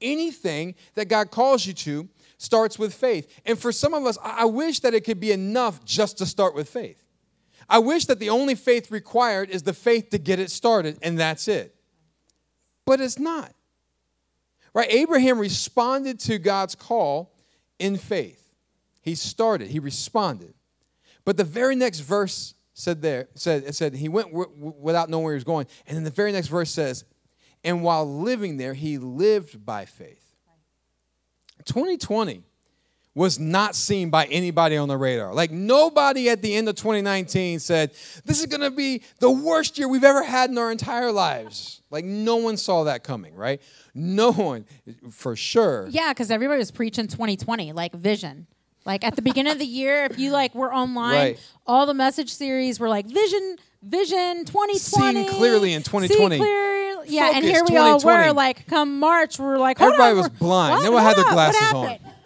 Anything 0.00 0.74
that 0.94 1.08
God 1.08 1.30
calls 1.30 1.66
you 1.66 1.74
to 1.74 2.08
starts 2.38 2.78
with 2.78 2.94
faith. 2.94 3.40
And 3.44 3.58
for 3.58 3.70
some 3.70 3.92
of 3.92 4.06
us, 4.06 4.16
I 4.22 4.46
wish 4.46 4.80
that 4.80 4.94
it 4.94 5.04
could 5.04 5.20
be 5.20 5.32
enough 5.32 5.84
just 5.84 6.18
to 6.18 6.26
start 6.26 6.54
with 6.54 6.68
faith. 6.68 7.04
I 7.68 7.78
wish 7.78 8.06
that 8.06 8.18
the 8.18 8.30
only 8.30 8.54
faith 8.54 8.90
required 8.90 9.50
is 9.50 9.62
the 9.62 9.74
faith 9.74 10.10
to 10.10 10.18
get 10.18 10.40
it 10.40 10.50
started, 10.50 10.98
and 11.02 11.18
that's 11.18 11.46
it. 11.46 11.74
But 12.86 13.00
it's 13.00 13.18
not. 13.18 13.52
Right? 14.72 14.90
Abraham 14.90 15.38
responded 15.38 16.18
to 16.20 16.38
God's 16.38 16.74
call 16.74 17.32
in 17.78 17.96
faith. 17.96 18.39
He 19.10 19.16
started, 19.16 19.70
he 19.70 19.80
responded. 19.80 20.54
But 21.24 21.36
the 21.36 21.42
very 21.42 21.74
next 21.74 21.98
verse 21.98 22.54
said 22.74 23.02
there, 23.02 23.26
said, 23.34 23.64
it 23.64 23.74
said 23.74 23.92
he 23.92 24.08
went 24.08 24.28
w- 24.30 24.72
without 24.78 25.10
knowing 25.10 25.24
where 25.24 25.32
he 25.32 25.36
was 25.36 25.42
going. 25.42 25.66
And 25.88 25.96
then 25.96 26.04
the 26.04 26.10
very 26.10 26.30
next 26.30 26.46
verse 26.46 26.70
says, 26.70 27.04
and 27.64 27.82
while 27.82 28.08
living 28.08 28.56
there, 28.56 28.72
he 28.72 28.98
lived 28.98 29.66
by 29.66 29.84
faith. 29.84 30.24
2020 31.64 32.44
was 33.16 33.40
not 33.40 33.74
seen 33.74 34.10
by 34.10 34.26
anybody 34.26 34.76
on 34.76 34.86
the 34.86 34.96
radar. 34.96 35.34
Like 35.34 35.50
nobody 35.50 36.28
at 36.30 36.40
the 36.40 36.54
end 36.54 36.68
of 36.68 36.76
2019 36.76 37.58
said, 37.58 37.90
This 38.24 38.38
is 38.38 38.46
gonna 38.46 38.70
be 38.70 39.02
the 39.18 39.28
worst 39.28 39.76
year 39.76 39.88
we've 39.88 40.04
ever 40.04 40.22
had 40.22 40.50
in 40.50 40.56
our 40.56 40.70
entire 40.70 41.10
lives. 41.10 41.82
Like 41.90 42.04
no 42.04 42.36
one 42.36 42.56
saw 42.56 42.84
that 42.84 43.02
coming, 43.02 43.34
right? 43.34 43.60
No 43.92 44.30
one, 44.30 44.66
for 45.10 45.34
sure. 45.34 45.88
Yeah, 45.90 46.12
because 46.12 46.30
everybody 46.30 46.58
was 46.58 46.70
preaching 46.70 47.08
2020, 47.08 47.72
like 47.72 47.92
vision. 47.92 48.46
Like 48.84 49.04
at 49.04 49.14
the 49.16 49.22
beginning 49.22 49.52
of 49.52 49.58
the 49.58 49.66
year, 49.66 50.04
if 50.04 50.18
you 50.18 50.30
like 50.30 50.54
were 50.54 50.72
online, 50.72 51.14
Right. 51.14 51.40
all 51.66 51.86
the 51.86 51.94
message 51.94 52.32
series 52.32 52.80
were 52.80 52.88
like 52.88 53.06
vision, 53.06 53.56
vision 53.82 54.44
2020. 54.46 54.78
Seeing 54.78 55.26
clearly 55.28 55.72
in 55.74 55.82
2020. 55.82 56.36
See 56.36 56.42
clear- 56.42 57.04
Yeah, 57.06 57.32
and 57.34 57.44
here 57.44 57.62
we 57.68 57.76
all 57.76 58.00
were. 58.00 58.32
Like 58.32 58.66
come 58.66 58.98
March, 58.98 59.38
we 59.38 59.44
are 59.46 59.58
like, 59.58 59.78
hold 59.78 59.92
Everybody 59.92 60.10
on, 60.12 60.16
was 60.18 60.28
blind. 60.30 60.72
What? 60.76 60.82
No 60.84 60.92
one 60.92 61.02
had 61.02 61.16
their 61.16 61.24
Hold 61.24 61.38
on, 61.38 61.44
what 61.46 61.52
glasses 61.52 61.72
on. 61.74 62.10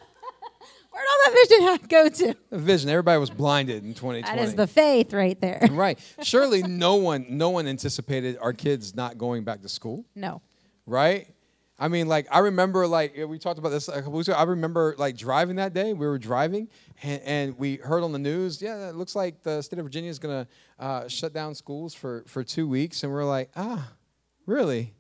Where'd 0.95 1.07
all 1.11 1.33
that 1.33 1.49
vision 1.49 1.65
ha- 1.67 1.79
go 1.89 2.09
to? 2.09 2.37
Vision. 2.57 2.89
Everybody 2.89 3.19
was 3.19 3.31
blinded 3.31 3.83
in 3.85 3.95
2020. 3.95 4.23
That 4.23 4.39
is 4.45 4.55
the 4.55 4.69
faith 4.69 5.13
right 5.13 5.39
there. 5.41 5.67
right. 5.73 5.99
Surely 6.23 6.63
no 6.63 6.95
one, 6.95 7.27
no 7.31 7.51
one 7.51 7.67
anticipated 7.67 8.39
our 8.41 8.53
kids 8.53 8.95
not 8.95 9.19
going 9.19 9.43
back 9.43 9.63
to 9.63 9.69
school. 9.69 10.05
No. 10.15 10.41
right? 10.87 11.27
I 11.79 11.89
mean, 11.89 12.07
like 12.07 12.27
I 12.31 12.39
remember, 12.39 12.87
like 12.87 13.17
we 13.29 13.39
talked 13.39 13.59
about 13.59 13.71
this 13.71 13.89
a 13.89 13.95
couple 13.95 14.13
weeks 14.13 14.29
ago. 14.29 14.37
I 14.37 14.45
remember 14.45 14.95
like 14.97 15.17
driving 15.17 15.57
that 15.57 15.75
day. 15.75 15.93
We 15.93 16.07
were 16.07 16.19
driving, 16.19 16.69
and, 17.03 17.23
and 17.23 17.59
we 17.59 17.77
heard 17.77 18.05
on 18.05 18.13
the 18.13 18.19
news, 18.19 18.63
yeah, 18.63 18.89
it 18.89 18.95
looks 18.95 19.17
like 19.17 19.43
the 19.43 19.61
state 19.61 19.79
of 19.79 19.85
Virginia 19.85 20.11
is 20.11 20.19
to 20.21 20.47
uh, 20.79 21.09
shut 21.09 21.33
down 21.33 21.55
schools 21.55 21.93
for 21.93 22.25
for 22.29 22.45
two 22.45 22.69
weeks, 22.69 23.03
and 23.03 23.13
we're 23.13 23.25
like, 23.25 23.51
ah, 23.57 23.93
really? 24.47 24.95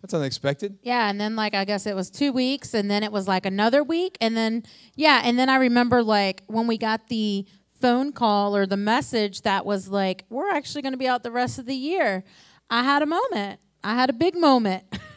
That's 0.00 0.14
unexpected. 0.14 0.78
Yeah, 0.82 1.10
and 1.10 1.20
then 1.20 1.36
like 1.36 1.54
I 1.54 1.64
guess 1.64 1.86
it 1.86 1.96
was 1.96 2.08
two 2.08 2.32
weeks, 2.32 2.72
and 2.72 2.90
then 2.90 3.02
it 3.02 3.10
was 3.10 3.26
like 3.26 3.44
another 3.44 3.82
week, 3.82 4.16
and 4.20 4.36
then 4.36 4.62
yeah, 4.94 5.22
and 5.24 5.38
then 5.38 5.48
I 5.48 5.56
remember 5.56 6.02
like 6.02 6.44
when 6.46 6.66
we 6.66 6.78
got 6.78 7.08
the 7.08 7.46
phone 7.80 8.12
call 8.12 8.56
or 8.56 8.64
the 8.64 8.76
message 8.76 9.42
that 9.42 9.66
was 9.66 9.88
like, 9.88 10.24
"We're 10.30 10.50
actually 10.50 10.82
to 10.82 10.96
be 10.96 11.08
out 11.08 11.24
the 11.24 11.32
rest 11.32 11.58
of 11.58 11.66
the 11.66 11.74
year." 11.74 12.22
I 12.70 12.84
had 12.84 13.02
a 13.02 13.06
moment. 13.06 13.60
I 13.84 13.94
had 13.94 14.08
a 14.08 14.14
big 14.14 14.36
moment 14.36 14.84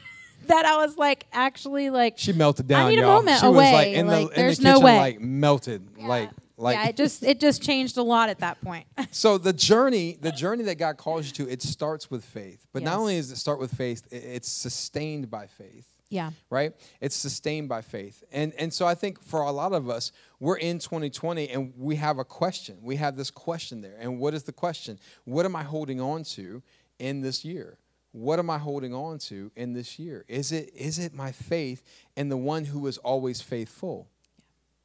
that 0.47 0.65
I 0.65 0.77
was 0.77 0.97
like, 0.97 1.25
actually 1.33 1.89
like 1.89 2.17
She 2.17 2.33
melted 2.33 2.67
down. 2.67 2.87
I 2.87 2.89
need 2.89 2.99
a 2.99 3.01
y'all. 3.01 3.15
moment 3.21 3.39
she 3.39 3.47
was 3.47 3.55
like 3.55 3.71
away. 3.87 3.95
in 3.95 4.07
Like, 4.07 4.15
the 4.15 4.21
in 4.21 4.27
the 4.29 4.35
there's 4.35 4.57
kitchen, 4.59 4.71
no 4.73 4.79
way. 4.79 4.97
like 4.97 5.19
melted, 5.21 5.97
like 5.97 6.29
like. 6.57 6.75
yeah, 6.77 6.87
it 6.87 6.95
just 6.95 7.23
it 7.23 7.39
just 7.39 7.61
changed 7.61 7.97
a 7.97 8.03
lot 8.03 8.29
at 8.29 8.39
that 8.39 8.61
point. 8.61 8.85
So 9.11 9.37
the 9.37 9.53
journey, 9.53 10.17
the 10.21 10.31
journey 10.31 10.63
that 10.65 10.75
God 10.77 10.97
calls 10.97 11.25
you 11.27 11.31
to, 11.45 11.51
it 11.51 11.61
starts 11.61 12.09
with 12.11 12.23
faith. 12.25 12.65
But 12.73 12.83
not 12.83 12.97
only 12.97 13.15
does 13.17 13.31
it 13.31 13.37
start 13.37 13.59
with 13.59 13.73
faith, 13.73 14.03
it's 14.11 14.49
sustained 14.49 15.29
by 15.29 15.47
faith. 15.47 15.87
yeah. 16.09 16.31
right? 16.49 16.73
It's 17.01 17.15
sustained 17.15 17.67
by 17.69 17.81
faith. 17.81 18.23
And 18.31 18.53
and 18.57 18.73
so 18.73 18.85
I 18.85 18.95
think 18.95 19.21
for 19.21 19.41
a 19.41 19.51
lot 19.51 19.73
of 19.73 19.89
us, 19.89 20.11
we're 20.39 20.57
in 20.57 20.79
2020 20.79 21.49
and 21.49 21.73
we 21.77 21.95
have 21.97 22.19
a 22.19 22.25
question. 22.25 22.77
We 22.81 22.95
have 22.97 23.15
this 23.17 23.31
question 23.31 23.81
there. 23.81 23.95
And 23.99 24.19
what 24.19 24.33
is 24.33 24.43
the 24.43 24.53
question? 24.53 24.99
What 25.25 25.45
am 25.45 25.55
I 25.55 25.63
holding 25.63 25.99
on 25.99 26.23
to 26.35 26.61
in 26.99 27.21
this 27.21 27.43
year? 27.43 27.77
What 28.15 28.39
am 28.39 28.49
I 28.49 28.57
holding 28.57 28.93
on 28.93 29.17
to 29.27 29.51
in 29.57 29.73
this 29.73 29.99
year? 29.99 30.23
Is 30.29 30.53
it 30.53 30.71
is 30.73 30.99
it 30.99 31.13
my 31.13 31.33
faith 31.33 31.83
in 32.15 32.29
the 32.29 32.37
one 32.37 32.63
who 32.63 32.87
is 32.87 32.97
always 32.99 33.41
faithful? 33.41 34.07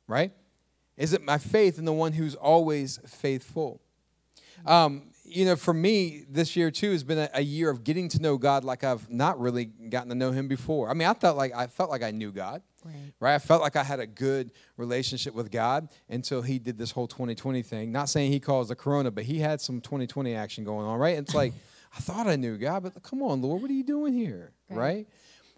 Right? 0.09 0.33
Is 0.97 1.13
it 1.13 1.23
my 1.23 1.39
faith 1.39 1.79
in 1.79 1.85
the 1.85 1.93
one 1.93 2.13
who's 2.13 2.35
always 2.35 2.99
faithful? 3.07 3.81
Um, 4.67 5.13
you 5.25 5.45
know, 5.45 5.55
for 5.55 5.73
me, 5.73 6.25
this 6.29 6.57
year 6.57 6.73
too 6.73 6.91
has 6.91 7.05
been 7.05 7.19
a, 7.19 7.31
a 7.35 7.41
year 7.41 7.71
of 7.71 7.85
getting 7.85 8.09
to 8.09 8.21
know 8.21 8.37
God 8.37 8.65
like 8.65 8.83
I've 8.83 9.09
not 9.09 9.39
really 9.39 9.67
gotten 9.67 10.09
to 10.09 10.17
know 10.17 10.33
Him 10.33 10.49
before. 10.49 10.91
I 10.91 10.95
mean, 10.95 11.07
I 11.07 11.15
felt 11.15 11.37
like 11.37 11.55
I 11.55 11.69
felt 11.69 11.89
like 11.89 12.03
I 12.03 12.11
knew 12.11 12.33
God, 12.33 12.63
Right. 12.85 13.13
right? 13.21 13.35
I 13.37 13.39
felt 13.39 13.63
like 13.63 13.77
I 13.77 13.85
had 13.85 14.01
a 14.01 14.09
good 14.09 14.51
relationship 14.77 15.35
with 15.35 15.53
God 15.53 15.89
until 16.09 16.43
He 16.43 16.59
did 16.59 16.79
this 16.79 16.91
whole 16.91 17.07
2020 17.07 17.63
thing. 17.63 17.93
Not 17.93 18.09
saying 18.09 18.33
He 18.33 18.41
caused 18.41 18.71
the 18.71 18.75
Corona, 18.77 19.13
but 19.13 19.23
He 19.23 19.39
had 19.39 19.61
some 19.61 19.81
2020 19.81 20.35
action 20.35 20.65
going 20.65 20.85
on, 20.85 20.99
right? 20.99 21.17
It's 21.17 21.35
like 21.35 21.53
I 21.97 22.01
thought 22.01 22.27
I 22.27 22.37
knew 22.37 22.57
God, 22.57 22.83
but 22.85 23.03
come 23.03 23.23
on, 23.23 23.43
Lord, 23.43 23.63
what 23.63 23.71
are 23.71 23.75
you 23.75 23.83
doing 23.85 24.13
here, 24.13 24.53
Right. 24.69 24.79
right? 24.79 25.07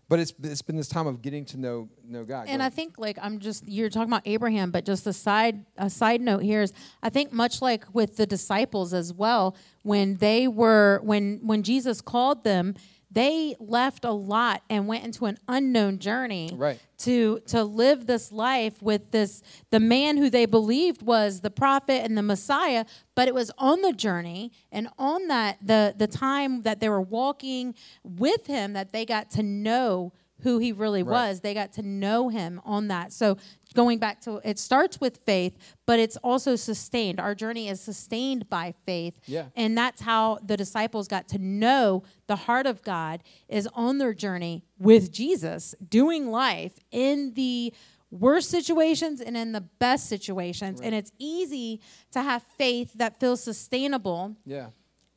but 0.08 0.18
it's 0.20 0.34
it's 0.42 0.60
been 0.60 0.76
this 0.76 0.88
time 0.88 1.06
of 1.06 1.22
getting 1.22 1.42
to 1.46 1.56
know 1.56 1.88
know 2.04 2.22
God. 2.24 2.46
And 2.46 2.60
Go 2.60 2.66
I 2.66 2.70
think 2.70 2.98
like 2.98 3.18
I'm 3.22 3.38
just 3.38 3.66
you're 3.66 3.88
talking 3.88 4.10
about 4.12 4.22
Abraham, 4.26 4.70
but 4.70 4.84
just 4.84 5.06
a 5.06 5.12
side 5.12 5.64
a 5.78 5.88
side 5.88 6.20
note 6.20 6.42
here 6.42 6.60
is 6.60 6.72
I 7.02 7.08
think 7.08 7.32
much 7.32 7.62
like 7.62 7.84
with 7.94 8.16
the 8.18 8.26
disciples 8.26 8.92
as 8.92 9.14
well, 9.14 9.56
when 9.84 10.16
they 10.16 10.48
were 10.48 11.00
when 11.02 11.40
when 11.42 11.62
Jesus 11.62 12.02
called 12.02 12.44
them, 12.44 12.74
they 13.12 13.54
left 13.60 14.04
a 14.04 14.10
lot 14.10 14.62
and 14.70 14.86
went 14.86 15.04
into 15.04 15.26
an 15.26 15.38
unknown 15.48 15.98
journey 15.98 16.50
Right. 16.54 16.80
to 16.98 17.40
to 17.48 17.62
live 17.62 18.06
this 18.06 18.32
life 18.32 18.80
with 18.82 19.10
this 19.10 19.42
the 19.70 19.80
man 19.80 20.16
who 20.16 20.30
they 20.30 20.46
believed 20.46 21.02
was 21.02 21.40
the 21.40 21.50
prophet 21.50 22.02
and 22.04 22.16
the 22.16 22.22
Messiah, 22.22 22.84
but 23.14 23.28
it 23.28 23.34
was 23.34 23.50
on 23.58 23.82
the 23.82 23.92
journey 23.92 24.52
and 24.70 24.88
on 24.98 25.28
that 25.28 25.58
the 25.62 25.94
the 25.96 26.06
time 26.06 26.62
that 26.62 26.80
they 26.80 26.88
were 26.88 27.00
walking 27.02 27.74
with 28.02 28.46
him 28.46 28.72
that 28.72 28.92
they 28.92 29.04
got 29.04 29.30
to 29.32 29.42
know 29.42 30.12
who 30.42 30.58
he 30.58 30.72
really 30.72 31.02
Right. 31.02 31.28
was. 31.28 31.40
They 31.40 31.54
got 31.54 31.72
to 31.74 31.82
know 31.82 32.28
him 32.28 32.60
on 32.64 32.88
that. 32.88 33.12
So 33.12 33.36
going 33.74 33.98
back 33.98 34.20
to 34.22 34.40
it 34.44 34.58
starts 34.58 35.00
with 35.00 35.16
faith, 35.18 35.56
but 35.86 35.98
it's 35.98 36.16
also 36.18 36.56
sustained. 36.56 37.18
Our 37.18 37.34
journey 37.34 37.68
is 37.68 37.80
sustained 37.80 38.48
by 38.50 38.74
faith. 38.84 39.14
Yeah. 39.26 39.46
And 39.56 39.76
that's 39.76 40.02
how 40.02 40.38
the 40.44 40.56
disciples 40.56 41.08
got 41.08 41.28
to 41.28 41.38
know 41.38 42.02
the 42.26 42.36
heart 42.36 42.66
of 42.66 42.82
God 42.82 43.22
is 43.48 43.68
on 43.74 43.98
their 43.98 44.14
journey 44.14 44.64
with 44.78 45.10
Jesus, 45.12 45.74
doing 45.88 46.30
life 46.30 46.78
in 46.90 47.34
the 47.34 47.72
worst 48.10 48.50
situations 48.50 49.22
and 49.22 49.36
in 49.36 49.52
the 49.52 49.62
best 49.62 50.06
situations. 50.06 50.80
And 50.82 50.94
it's 50.94 51.12
easy 51.18 51.80
to 52.10 52.20
have 52.20 52.42
faith 52.42 52.92
that 52.96 53.18
feels 53.18 53.42
sustainable 53.42 54.36
yeah. 54.44 54.66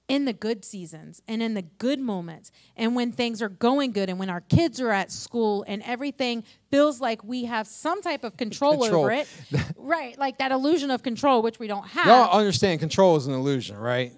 In 0.08 0.26
the 0.26 0.34
good 0.34 0.64
seasons 0.64 1.22
and 1.28 1.42
in 1.42 1.56
the 1.56 1.64
good 1.64 2.00
moments 2.00 2.52
and 2.78 2.96
when 2.96 3.12
things 3.12 3.42
are 3.42 3.50
going 3.50 3.92
good 3.92 4.08
and 4.08 4.20
when 4.20 4.30
our 4.30 4.42
kids 4.42 4.80
are 4.80 4.92
at 4.92 5.12
school 5.12 5.66
and 5.68 5.82
everything 5.84 6.44
feels 6.70 7.02
like 7.02 7.24
we 7.24 7.46
have 7.46 7.66
some 7.66 8.02
type 8.04 8.24
of 8.24 8.38
control, 8.38 8.80
Control. 8.80 9.06
over 9.06 9.12
it 9.12 9.28
right 9.78 10.16
like 10.20 10.38
that 10.38 10.52
illusion 10.52 10.92
of 10.92 11.02
control 11.02 11.42
which 11.42 11.58
we 11.58 11.66
don't 11.68 11.88
have 11.88 12.06
Y'all 12.06 12.38
understand 12.38 12.80
control 12.80 13.16
is 13.16 13.26
an 13.26 13.34
illusion, 13.34 13.78
right? 13.78 14.14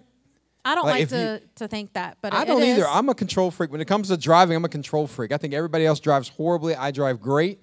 i 0.66 0.76
don't 0.76 0.84
like, 0.84 0.94
like, 0.96 1.04
if 1.04 1.12
you- 1.12 1.18
to, 1.18 1.42
to 1.56 1.68
think 1.70 1.94
that 1.94 2.18
but 2.22 2.34
I 2.34 2.44
don't 2.44 2.62
it 2.62 2.68
either. 2.68 2.86
I'm 2.86 3.08
a 3.08 3.16
control 3.16 3.50
freak. 3.52 3.72
When 3.72 3.80
it 3.80 3.86
comes 3.88 4.10
to 4.10 4.18
driving, 4.18 4.58
I'm 4.58 4.66
a 4.66 4.70
control 4.70 5.08
freak. 5.08 5.32
I 5.32 5.38
think 5.38 5.54
everybody 5.54 5.86
else 5.86 6.02
drives 6.02 6.28
horribly. 6.28 6.76
I 6.76 6.92
drive 6.92 7.22
great. 7.22 7.60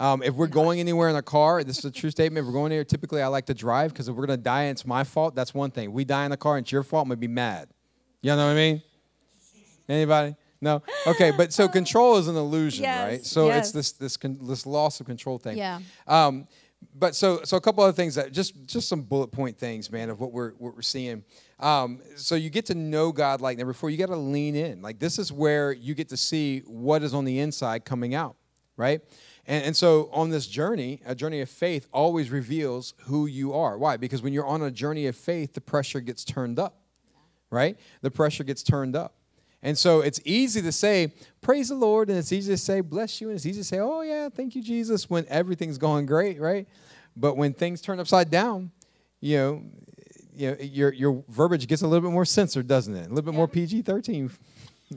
Um, 0.00 0.22
if 0.22 0.34
we're 0.34 0.46
going 0.46 0.80
anywhere 0.80 1.10
in 1.10 1.16
a 1.16 1.22
car, 1.22 1.62
this 1.62 1.78
is 1.78 1.84
a 1.84 1.90
true 1.90 2.10
statement. 2.10 2.42
If 2.42 2.46
we're 2.46 2.58
going 2.58 2.70
there, 2.70 2.84
typically 2.84 3.20
I 3.20 3.26
like 3.26 3.44
to 3.46 3.54
drive 3.54 3.92
because 3.92 4.08
if 4.08 4.16
we're 4.16 4.26
gonna 4.26 4.38
die 4.38 4.62
and 4.62 4.70
it's 4.70 4.86
my 4.86 5.04
fault, 5.04 5.34
that's 5.34 5.52
one 5.52 5.70
thing. 5.70 5.90
If 5.90 5.92
we 5.92 6.06
die 6.06 6.24
in 6.24 6.30
the 6.30 6.38
car 6.38 6.56
and 6.56 6.64
it's 6.64 6.72
your 6.72 6.82
fault, 6.82 7.02
I'm 7.02 7.10
gonna 7.10 7.18
be 7.18 7.28
mad. 7.28 7.68
You 8.22 8.30
know 8.30 8.46
what 8.46 8.52
I 8.52 8.54
mean? 8.54 8.82
Anybody? 9.88 10.36
No. 10.60 10.82
Okay, 11.06 11.32
but 11.36 11.52
so 11.52 11.68
control 11.68 12.16
is 12.16 12.28
an 12.28 12.36
illusion, 12.36 12.84
Yes, 12.84 13.06
right? 13.06 13.24
So 13.24 13.50
it's 13.50 13.72
this 13.72 13.92
this 13.92 14.16
con- 14.16 14.38
this 14.42 14.66
loss 14.66 15.00
of 15.00 15.06
control 15.06 15.38
thing. 15.38 15.58
Yeah. 15.58 15.80
Um, 16.06 16.46
but 16.94 17.14
so 17.14 17.40
so 17.44 17.58
a 17.58 17.60
couple 17.60 17.84
other 17.84 17.92
things 17.92 18.14
that 18.14 18.32
just 18.32 18.54
just 18.66 18.88
some 18.88 19.02
bullet 19.02 19.28
point 19.28 19.58
things, 19.58 19.90
man, 19.90 20.08
of 20.08 20.18
what 20.20 20.32
we're 20.32 20.52
what 20.52 20.74
we're 20.74 20.82
seeing. 20.82 21.24
Um, 21.58 22.00
so 22.16 22.36
you 22.36 22.48
get 22.48 22.66
to 22.66 22.74
know 22.74 23.12
God 23.12 23.40
like 23.42 23.58
never 23.58 23.72
before. 23.72 23.90
You 23.90 23.98
got 23.98 24.06
to 24.06 24.16
lean 24.16 24.56
in. 24.56 24.80
Like 24.80 24.98
this 24.98 25.18
is 25.18 25.30
where 25.30 25.72
you 25.72 25.94
get 25.94 26.08
to 26.08 26.16
see 26.16 26.60
what 26.60 27.02
is 27.02 27.12
on 27.12 27.26
the 27.26 27.38
inside 27.38 27.84
coming 27.84 28.14
out, 28.14 28.36
right? 28.76 29.02
And, 29.46 29.64
and 29.64 29.76
so 29.76 30.08
on 30.12 30.30
this 30.30 30.46
journey, 30.46 31.00
a 31.04 31.14
journey 31.14 31.40
of 31.40 31.48
faith 31.48 31.86
always 31.92 32.30
reveals 32.30 32.94
who 33.04 33.26
you 33.26 33.52
are. 33.54 33.78
Why? 33.78 33.96
Because 33.96 34.22
when 34.22 34.32
you're 34.32 34.46
on 34.46 34.62
a 34.62 34.70
journey 34.70 35.06
of 35.06 35.16
faith, 35.16 35.54
the 35.54 35.60
pressure 35.60 36.00
gets 36.00 36.24
turned 36.24 36.58
up, 36.58 36.80
right? 37.50 37.78
The 38.02 38.10
pressure 38.10 38.44
gets 38.44 38.62
turned 38.62 38.96
up. 38.96 39.14
And 39.62 39.76
so 39.76 40.00
it's 40.00 40.20
easy 40.24 40.62
to 40.62 40.72
say, 40.72 41.12
praise 41.42 41.68
the 41.68 41.74
Lord, 41.74 42.08
and 42.08 42.18
it's 42.18 42.32
easy 42.32 42.52
to 42.52 42.58
say, 42.58 42.80
bless 42.80 43.20
you, 43.20 43.28
and 43.28 43.36
it's 43.36 43.44
easy 43.44 43.60
to 43.60 43.64
say, 43.64 43.78
oh, 43.78 44.00
yeah, 44.00 44.30
thank 44.30 44.54
you, 44.54 44.62
Jesus, 44.62 45.10
when 45.10 45.26
everything's 45.28 45.76
going 45.76 46.06
great, 46.06 46.40
right? 46.40 46.66
But 47.14 47.36
when 47.36 47.52
things 47.52 47.82
turn 47.82 48.00
upside 48.00 48.30
down, 48.30 48.70
you 49.20 49.36
know, 49.36 49.62
you 50.34 50.50
know 50.50 50.56
your, 50.60 50.92
your 50.94 51.24
verbiage 51.28 51.66
gets 51.66 51.82
a 51.82 51.86
little 51.86 52.08
bit 52.08 52.12
more 52.12 52.24
censored, 52.24 52.66
doesn't 52.66 52.94
it? 52.94 53.06
A 53.06 53.08
little 53.08 53.22
bit 53.22 53.34
more 53.34 53.48
PG 53.48 53.82
13, 53.82 54.30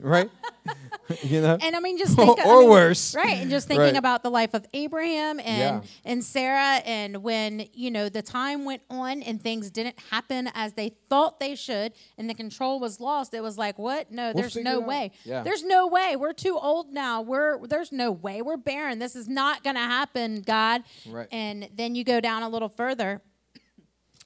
right? 0.00 0.30
you 1.22 1.40
know? 1.42 1.58
and 1.60 1.76
I 1.76 1.80
mean, 1.80 1.98
just 1.98 2.16
think, 2.16 2.38
I 2.44 2.44
Or 2.48 2.60
mean, 2.60 2.70
worse. 2.70 3.14
right? 3.14 3.38
And 3.38 3.50
just 3.50 3.68
thinking 3.68 3.84
Right. 3.84 3.96
about 3.96 4.22
the 4.22 4.30
life 4.30 4.54
of 4.54 4.64
Abraham 4.72 5.38
and 5.38 5.82
Yeah. 5.84 5.90
and 6.04 6.24
Sarah, 6.24 6.80
and 6.86 7.22
when 7.22 7.66
you 7.74 7.90
know 7.90 8.08
the 8.08 8.22
time 8.22 8.64
went 8.64 8.82
on 8.88 9.22
and 9.22 9.40
things 9.42 9.70
didn't 9.70 9.98
happen 10.10 10.48
as 10.54 10.72
they 10.72 10.90
thought 11.10 11.38
they 11.40 11.54
should, 11.54 11.92
and 12.16 12.28
the 12.30 12.34
control 12.34 12.80
was 12.80 13.00
lost. 13.00 13.34
It 13.34 13.42
was 13.42 13.58
like, 13.58 13.78
what? 13.78 14.10
No, 14.10 14.32
there's 14.32 14.56
no 14.56 14.80
way. 14.80 15.12
Yeah. 15.24 15.42
There's 15.42 15.62
no 15.64 15.86
way. 15.86 16.16
We're 16.16 16.32
too 16.32 16.58
old 16.60 16.92
now. 16.92 17.20
We're 17.20 17.64
there's 17.66 17.92
no 17.92 18.10
way. 18.10 18.40
We're 18.40 18.56
barren. 18.56 18.98
This 18.98 19.14
is 19.14 19.28
not 19.28 19.62
gonna 19.62 19.80
happen, 19.80 20.40
God. 20.42 20.82
Right. 21.08 21.28
And 21.30 21.68
then 21.74 21.94
you 21.94 22.04
go 22.04 22.20
down 22.20 22.42
a 22.42 22.48
little 22.48 22.68
further 22.70 23.20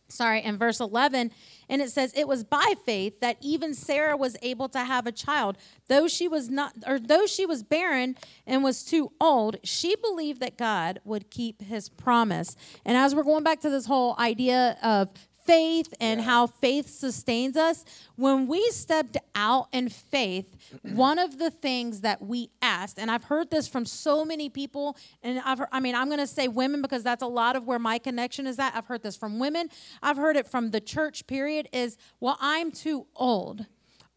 sorry, 0.09 0.43
in 0.43 0.57
verse 0.57 0.81
11, 0.81 1.31
and 1.69 1.83
it 1.83 1.91
says, 1.91 2.13
It 2.17 2.27
was 2.27 2.45
by 2.45 2.75
faith 2.85 3.21
that 3.21 3.37
even 3.41 3.75
Sarah 3.75 4.17
was 4.17 4.37
able 4.43 4.69
to 4.71 4.81
have 4.81 5.07
a 5.07 5.13
child. 5.13 5.59
Though 5.89 6.09
she 6.09 6.29
was 6.29 6.49
not, 6.49 6.75
or 6.87 6.99
though 6.99 7.27
she 7.27 7.47
was 7.47 7.63
barren 7.63 8.17
and 8.47 8.65
was 8.65 8.85
too 8.85 9.13
old, 9.21 9.57
she 9.63 9.97
believed 9.97 10.41
that 10.41 10.57
God 10.57 11.01
would 11.05 11.31
keep 11.31 11.63
his 11.63 11.89
promise. 11.89 12.57
And 12.85 12.97
as 12.97 13.15
we're 13.15 13.23
going 13.23 13.45
back 13.45 13.61
to 13.61 13.71
this 13.71 13.87
whole 13.87 14.15
idea 14.19 14.79
of 14.83 15.11
faith 15.49 15.95
and 15.99 16.21
how 16.21 16.47
faith 16.47 16.91
sustains 16.91 17.57
us, 17.57 17.83
when 18.17 18.47
we 18.47 18.69
stepped 18.69 19.17
out 19.35 19.67
in 19.73 19.89
faith, 19.89 20.55
one 20.83 21.19
of 21.19 21.39
the 21.39 21.51
things 21.51 22.03
that 22.03 22.21
we 22.21 22.51
asked, 22.61 22.99
and 22.99 23.11
I've 23.11 23.25
heard 23.25 23.51
this 23.51 23.67
from 23.67 23.87
so 23.87 24.27
many 24.27 24.51
people, 24.51 24.95
and 25.23 25.41
I've 25.43 25.61
heard, 25.61 25.69
I 25.73 25.81
mean, 25.81 25.95
I'm 25.95 26.09
going 26.09 26.19
to 26.19 26.27
say 26.27 26.49
women 26.49 26.83
because 26.83 27.03
that's 27.03 27.23
a 27.23 27.27
lot 27.27 27.57
of 27.57 27.67
where 27.67 27.79
my 27.79 27.99
connection 27.99 28.47
is 28.47 28.59
at. 28.59 28.77
I've 28.77 28.85
heard 28.85 29.03
this 29.03 29.17
from 29.17 29.39
women. 29.39 29.71
I've 30.03 30.19
heard 30.19 30.37
it 30.37 30.47
from 30.47 30.71
the 30.71 30.83
church 30.83 31.27
period 31.27 31.67
is, 31.73 31.97
well, 32.21 32.37
I'm 32.41 32.71
too 32.71 33.07
old 33.17 33.65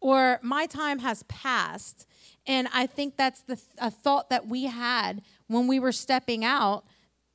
or 0.00 0.38
my 0.42 0.66
time 0.66 0.98
has 0.98 1.22
passed. 1.24 2.06
And 2.46 2.68
I 2.74 2.86
think 2.86 3.16
that's 3.16 3.42
the 3.42 3.58
a 3.78 3.90
thought 3.90 4.28
that 4.30 4.48
we 4.48 4.64
had 4.64 5.22
when 5.46 5.66
we 5.66 5.78
were 5.78 5.92
stepping 5.92 6.44
out 6.44 6.84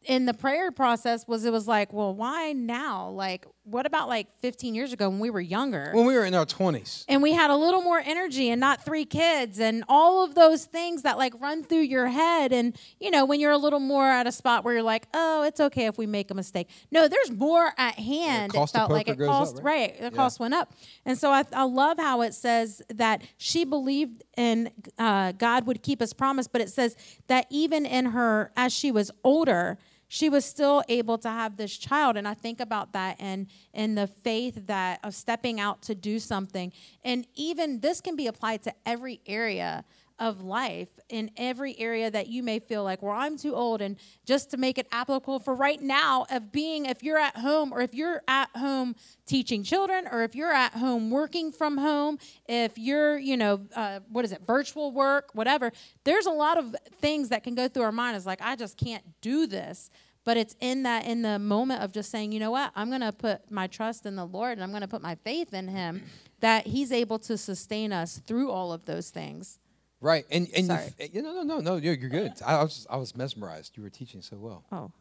in 0.07 0.25
the 0.25 0.33
prayer 0.33 0.71
process 0.71 1.27
was 1.27 1.45
it 1.45 1.51
was 1.51 1.67
like, 1.67 1.93
well, 1.93 2.15
why 2.15 2.53
now? 2.53 3.09
Like, 3.09 3.45
what 3.69 3.85
about 3.85 4.07
like 4.07 4.27
15 4.39 4.73
years 4.75 4.93
ago 4.93 5.09
when 5.09 5.19
we 5.19 5.29
were 5.29 5.41
younger? 5.41 5.91
when 5.93 6.05
we 6.05 6.13
were 6.15 6.23
in 6.25 6.33
our 6.33 6.45
20s. 6.45 7.03
and 7.07 7.21
we 7.21 7.33
had 7.33 7.49
a 7.49 7.55
little 7.55 7.81
more 7.81 7.99
energy 7.99 8.49
and 8.49 8.59
not 8.61 8.83
three 8.83 9.03
kids 9.05 9.59
and 9.59 9.83
all 9.89 10.23
of 10.23 10.35
those 10.35 10.65
things 10.65 11.01
that 11.01 11.17
like 11.17 11.33
run 11.41 11.63
through 11.63 11.81
your 11.81 12.07
head 12.07 12.53
and 12.53 12.77
you 12.99 13.11
know 13.11 13.25
when 13.25 13.39
you're 13.39 13.51
a 13.51 13.57
little 13.57 13.79
more 13.79 14.07
at 14.07 14.25
a 14.25 14.31
spot 14.31 14.63
where 14.63 14.73
you're 14.75 14.83
like 14.83 15.07
oh 15.13 15.43
it's 15.43 15.59
okay 15.59 15.85
if 15.85 15.97
we 15.97 16.05
make 16.05 16.31
a 16.31 16.33
mistake 16.33 16.69
no 16.91 17.07
there's 17.07 17.31
more 17.31 17.71
at 17.77 17.95
hand 17.95 18.53
cost 18.53 18.73
it 18.73 18.77
felt 18.77 18.91
like 18.91 19.07
it 19.07 19.17
goes 19.17 19.27
up, 19.27 19.33
cost 19.35 19.55
right? 19.57 19.63
right, 19.91 19.97
the 19.99 20.03
Yeah. 20.05 20.09
cost 20.11 20.39
went 20.39 20.53
up 20.53 20.73
and 21.05 21.17
so 21.17 21.31
I, 21.31 21.43
I 21.53 21.63
love 21.63 21.97
how 21.97 22.21
it 22.21 22.33
says 22.33 22.81
that 22.89 23.21
she 23.37 23.65
believed 23.65 24.23
in 24.37 24.71
uh, 24.97 25.33
god 25.33 25.67
would 25.67 25.83
keep 25.83 25.99
his 25.99 26.13
promise 26.13 26.47
but 26.47 26.61
it 26.61 26.69
says 26.69 26.95
that 27.27 27.45
even 27.49 27.85
in 27.85 28.07
her 28.07 28.51
as 28.55 28.73
she 28.73 28.91
was 28.91 29.11
older 29.23 29.77
she 30.07 30.29
was 30.29 30.45
still 30.45 30.83
able 30.87 31.17
to 31.19 31.29
have 31.29 31.57
this 31.57 31.77
child. 31.77 32.17
And 32.17 32.27
i 32.27 32.33
think 32.33 32.59
about 32.59 32.93
that 32.93 33.17
and 33.19 33.47
and 33.73 33.97
the 33.97 34.07
faith 34.07 34.67
that 34.67 34.99
of 35.03 35.13
stepping 35.13 35.59
out 35.59 35.81
to 35.83 35.95
do 35.95 36.19
something. 36.19 36.71
And 37.03 37.27
even 37.35 37.79
this 37.81 38.01
can 38.01 38.15
be 38.15 38.27
applied 38.27 38.63
to 38.63 38.73
every 38.85 39.21
area 39.25 39.83
of 40.19 40.41
life 40.41 40.89
in 41.09 41.29
every 41.37 41.77
area 41.79 42.09
that 42.09 42.27
you 42.27 42.41
may 42.41 42.59
feel 42.59 42.83
like 42.83 43.01
well 43.01 43.15
i'm 43.15 43.37
too 43.37 43.53
old 43.55 43.81
and 43.81 43.97
just 44.25 44.49
to 44.51 44.57
make 44.57 44.77
it 44.77 44.87
applicable 44.91 45.39
for 45.39 45.53
right 45.53 45.81
now 45.81 46.25
of 46.31 46.51
being 46.51 46.85
if 46.85 47.03
you're 47.03 47.19
at 47.19 47.37
home 47.37 47.71
or 47.71 47.81
if 47.81 47.93
you're 47.93 48.21
at 48.27 48.49
home 48.55 48.95
teaching 49.25 49.63
children 49.63 50.07
or 50.11 50.23
if 50.23 50.35
you're 50.35 50.51
at 50.51 50.73
home 50.73 51.09
working 51.11 51.51
from 51.51 51.77
home 51.77 52.17
if 52.47 52.77
you're 52.77 53.17
you 53.17 53.37
know 53.37 53.61
uh, 53.75 53.99
what 54.09 54.25
is 54.25 54.31
it 54.31 54.41
virtual 54.45 54.91
work 54.91 55.29
whatever 55.33 55.71
there's 56.03 56.25
a 56.25 56.31
lot 56.31 56.57
of 56.57 56.75
things 57.01 57.29
that 57.29 57.43
can 57.43 57.55
go 57.55 57.67
through 57.67 57.83
our 57.83 57.91
mind. 57.91 58.17
Is 58.17 58.25
like 58.25 58.41
i 58.41 58.55
just 58.55 58.77
can't 58.77 59.03
do 59.21 59.47
this. 59.47 59.89
But 60.23 60.35
it's 60.35 60.57
in 60.59 60.83
that 60.83 61.05
in 61.05 61.21
the 61.21 61.39
moment 61.39 61.81
of 61.83 61.93
just 61.93 62.11
saying 62.11 62.31
you 62.31 62.39
know 62.39 62.51
what? 62.51 62.71
I'm 62.75 62.89
going 62.89 63.01
to 63.01 63.13
put 63.13 63.49
my 63.49 63.67
trust 63.67 64.05
in 64.05 64.15
the 64.15 64.25
lord 64.25 64.53
and 64.53 64.63
i'm 64.63 64.71
going 64.71 64.81
to 64.81 64.87
put 64.87 65.01
my 65.01 65.15
faith 65.15 65.53
in 65.53 65.67
him 65.67 66.03
that 66.39 66.67
he's 66.67 66.91
able 66.91 67.19
to 67.19 67.37
sustain 67.37 67.91
us 67.91 68.19
through 68.19 68.51
all 68.51 68.71
of 68.73 68.85
those 68.85 69.09
things 69.09 69.59
Right. 70.01 70.25
And 70.31 70.47
and 70.55 70.67
you, 70.67 70.75
Sorry. 70.75 70.93
f- 70.99 71.13
you 71.13 71.21
know, 71.21 71.33
no, 71.33 71.43
no, 71.43 71.59
no, 71.59 71.75
you're, 71.77 71.95
you're 71.95 72.09
good. 72.09 72.33
I 72.45 72.61
was 72.63 72.85
I 72.89 72.97
was 72.97 73.15
mesmerized. 73.15 73.75
You 73.77 73.83
were 73.83 73.89
teaching 73.89 74.21
so 74.21 74.37
well. 74.37 74.63
oh 74.71 74.91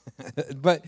but 0.56 0.84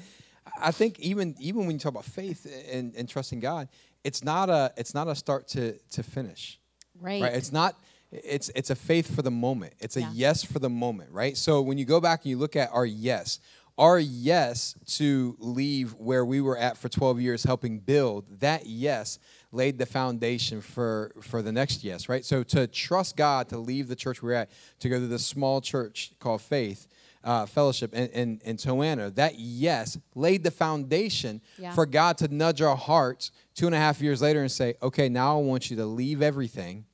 I 0.60 0.70
think 0.72 0.98
even 1.00 1.34
even 1.38 1.66
when 1.66 1.70
you 1.72 1.78
talk 1.78 1.92
about 1.92 2.04
faith 2.04 2.46
and, 2.70 2.94
and 2.96 3.08
trusting 3.08 3.40
God, 3.40 3.68
it's 4.02 4.22
not 4.24 4.50
a 4.50 4.72
it's 4.76 4.94
not 4.94 5.08
a 5.08 5.14
start 5.14 5.48
to 5.48 5.78
to 5.92 6.02
finish. 6.02 6.58
right, 7.00 7.22
Right. 7.22 7.34
It's 7.34 7.52
not 7.52 7.76
it's 8.10 8.50
it's 8.54 8.70
a 8.70 8.74
faith 8.76 9.14
for 9.14 9.22
the 9.22 9.30
moment. 9.30 9.74
It's 9.80 9.96
a 9.96 10.00
Yeah. 10.00 10.10
yes 10.12 10.44
for 10.44 10.58
the 10.58 10.70
moment, 10.70 11.10
right? 11.12 11.36
So 11.36 11.62
when 11.62 11.78
you 11.78 11.84
go 11.84 12.00
back 12.00 12.22
and 12.22 12.30
you 12.30 12.38
look 12.38 12.56
at 12.56 12.70
our 12.72 12.86
yes, 12.86 13.40
our 13.78 13.98
yes 13.98 14.74
to 14.98 15.36
leave 15.38 15.94
where 15.94 16.24
we 16.24 16.40
were 16.40 16.56
at 16.56 16.76
for 16.76 16.88
12 16.88 17.20
years 17.20 17.42
helping 17.44 17.78
build, 17.80 18.40
that 18.40 18.66
yes 18.66 19.18
laid 19.54 19.78
the 19.78 19.86
foundation 19.86 20.60
for 20.60 21.12
for 21.22 21.42
the 21.42 21.52
next 21.52 21.84
yes, 21.84 22.08
right? 22.08 22.24
So 22.24 22.42
to 22.44 22.66
trust 22.66 23.16
God 23.16 23.48
to 23.50 23.58
leave 23.58 23.88
the 23.88 23.96
church 23.96 24.22
we're 24.22 24.32
at 24.32 24.50
to 24.80 24.88
go 24.88 24.98
to 24.98 25.06
this 25.06 25.24
small 25.26 25.60
church 25.60 26.12
called 26.18 26.42
Faith 26.42 26.86
uh, 27.22 27.46
Fellowship 27.46 27.94
in, 27.94 28.08
in, 28.08 28.40
in 28.44 28.56
Toano, 28.56 29.14
that 29.14 29.38
yes 29.38 29.96
laid 30.14 30.42
the 30.44 30.50
foundation 30.50 31.40
Yeah. 31.58 31.72
for 31.72 31.86
God 31.86 32.18
to 32.18 32.28
nudge 32.28 32.60
our 32.60 32.76
hearts 32.76 33.30
two 33.54 33.66
and 33.66 33.74
a 33.74 33.78
half 33.78 34.00
years 34.02 34.20
later 34.20 34.40
and 34.42 34.50
say, 34.52 34.74
okay, 34.82 35.08
now 35.08 35.38
I 35.38 35.42
want 35.42 35.70
you 35.70 35.76
to 35.78 35.86
leave 35.86 36.20
everything, 36.20 36.84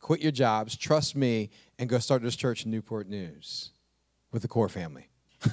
quit 0.00 0.20
your 0.20 0.32
jobs, 0.32 0.76
trust 0.76 1.14
me, 1.16 1.50
and 1.78 1.90
go 1.90 1.98
start 1.98 2.22
this 2.22 2.36
church 2.36 2.64
in 2.64 2.70
Newport 2.70 3.06
News 3.08 3.70
with 4.32 4.40
the 4.42 4.48
core 4.48 4.68
family. 4.70 5.08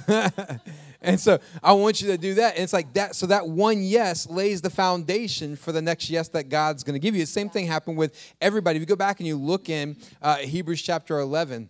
and 1.01 1.19
so 1.19 1.39
I 1.61 1.73
want 1.73 2.01
you 2.01 2.07
to 2.11 2.17
do 2.17 2.35
that. 2.35 2.55
And 2.55 2.63
it's 2.63 2.73
like 2.73 2.93
that. 2.93 3.15
So 3.15 3.27
that 3.27 3.47
one 3.47 3.81
yes 3.83 4.29
lays 4.29 4.61
the 4.61 4.69
foundation 4.69 5.55
for 5.55 5.71
the 5.71 5.81
next 5.81 6.09
yes 6.09 6.29
that 6.29 6.49
God's 6.49 6.83
going 6.83 6.93
to 6.93 6.99
give 6.99 7.15
you. 7.15 7.21
The 7.21 7.27
same 7.27 7.49
thing 7.49 7.67
happened 7.67 7.97
with 7.97 8.33
everybody. 8.41 8.77
If 8.77 8.81
you 8.81 8.85
go 8.85 8.95
back 8.95 9.19
and 9.19 9.27
you 9.27 9.35
look 9.35 9.69
in 9.69 9.97
uh, 10.21 10.37
Hebrews 10.37 10.81
chapter 10.81 11.19
11, 11.19 11.69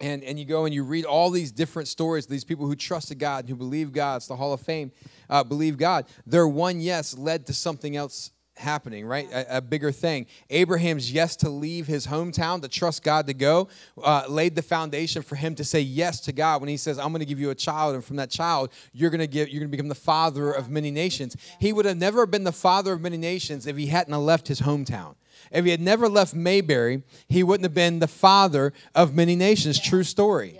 and, 0.00 0.22
and 0.24 0.38
you 0.38 0.44
go 0.44 0.66
and 0.66 0.74
you 0.74 0.84
read 0.84 1.04
all 1.04 1.30
these 1.30 1.50
different 1.50 1.88
stories, 1.88 2.26
these 2.26 2.44
people 2.44 2.66
who 2.66 2.76
trusted 2.76 3.18
God, 3.18 3.44
and 3.44 3.48
who 3.48 3.56
believed 3.56 3.94
God, 3.94 4.16
it's 4.16 4.26
the 4.26 4.36
Hall 4.36 4.52
of 4.52 4.60
Fame, 4.60 4.92
uh, 5.30 5.42
believe 5.42 5.78
God. 5.78 6.06
Their 6.26 6.46
one 6.46 6.80
yes 6.80 7.16
led 7.16 7.46
to 7.46 7.54
something 7.54 7.96
else 7.96 8.30
happening, 8.56 9.06
right? 9.06 9.30
A, 9.32 9.58
a 9.58 9.60
bigger 9.60 9.92
thing. 9.92 10.26
Abraham's 10.50 11.12
yes 11.12 11.36
to 11.36 11.48
leave 11.48 11.86
his 11.86 12.06
hometown, 12.06 12.62
to 12.62 12.68
trust 12.68 13.02
God 13.02 13.26
to 13.26 13.34
go, 13.34 13.68
uh, 14.02 14.24
laid 14.28 14.54
the 14.54 14.62
foundation 14.62 15.22
for 15.22 15.36
him 15.36 15.54
to 15.56 15.64
say 15.64 15.80
yes 15.80 16.20
to 16.22 16.32
God 16.32 16.60
when 16.60 16.68
he 16.68 16.76
says, 16.76 16.98
I'm 16.98 17.08
going 17.08 17.20
to 17.20 17.26
give 17.26 17.40
you 17.40 17.50
a 17.50 17.54
child, 17.54 17.94
and 17.94 18.04
from 18.04 18.16
that 18.16 18.30
child, 18.30 18.70
you're 18.92 19.10
going 19.10 19.20
to 19.20 19.26
give, 19.26 19.48
you're 19.48 19.60
going 19.60 19.70
to 19.70 19.76
become 19.76 19.88
the 19.88 19.94
father 19.94 20.52
of 20.52 20.70
many 20.70 20.90
nations. 20.90 21.36
He 21.60 21.72
would 21.72 21.84
have 21.84 21.98
never 21.98 22.26
been 22.26 22.44
the 22.44 22.52
father 22.52 22.92
of 22.92 23.00
many 23.00 23.16
nations 23.16 23.66
if 23.66 23.76
he 23.76 23.86
hadn't 23.86 24.16
left 24.16 24.48
his 24.48 24.60
hometown. 24.62 25.14
If 25.52 25.64
he 25.64 25.70
had 25.70 25.80
never 25.80 26.08
left 26.08 26.34
Mayberry, 26.34 27.02
he 27.28 27.42
wouldn't 27.42 27.64
have 27.64 27.74
been 27.74 27.98
the 27.98 28.08
father 28.08 28.72
of 28.94 29.14
many 29.14 29.36
nations. 29.36 29.78
True 29.78 30.02
story. 30.02 30.58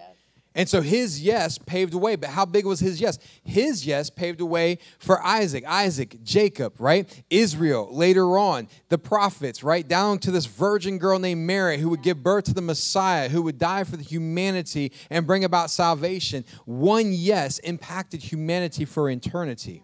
And 0.57 0.67
so 0.67 0.81
his 0.81 1.23
yes 1.23 1.59
paved 1.59 1.93
the 1.93 1.99
way. 1.99 2.17
But 2.17 2.31
how 2.31 2.47
big 2.47 2.65
was 2.65 2.81
his 2.81 2.99
yes? 2.99 3.19
His 3.45 3.87
yes 3.87 4.09
paved 4.09 4.39
the 4.39 4.47
way 4.47 4.79
for 4.99 5.23
Isaac, 5.25 5.65
Isaac, 5.67 6.17
Jacob, 6.25 6.81
right? 6.81 7.23
Israel 7.29 7.95
later 7.95 8.39
on, 8.39 8.69
the 8.89 8.97
prophets, 8.97 9.63
right? 9.63 9.87
Down 9.87 10.19
to 10.21 10.31
this 10.31 10.47
virgin 10.47 10.97
girl 10.97 11.19
named 11.19 11.47
Mary 11.47 11.77
who 11.77 11.91
would 11.91 12.03
give 12.03 12.23
birth 12.23 12.45
to 12.45 12.55
the 12.55 12.63
Messiah, 12.63 13.29
who 13.29 13.43
would 13.43 13.59
die 13.59 13.85
for 13.85 13.99
the 13.99 14.03
humanity 14.03 14.93
and 15.11 15.27
bring 15.27 15.45
about 15.45 15.71
salvation. 15.71 16.43
One 16.65 17.13
yes 17.13 17.59
impacted 17.59 18.23
humanity 18.23 18.87
for 18.87 19.11
eternity, 19.11 19.83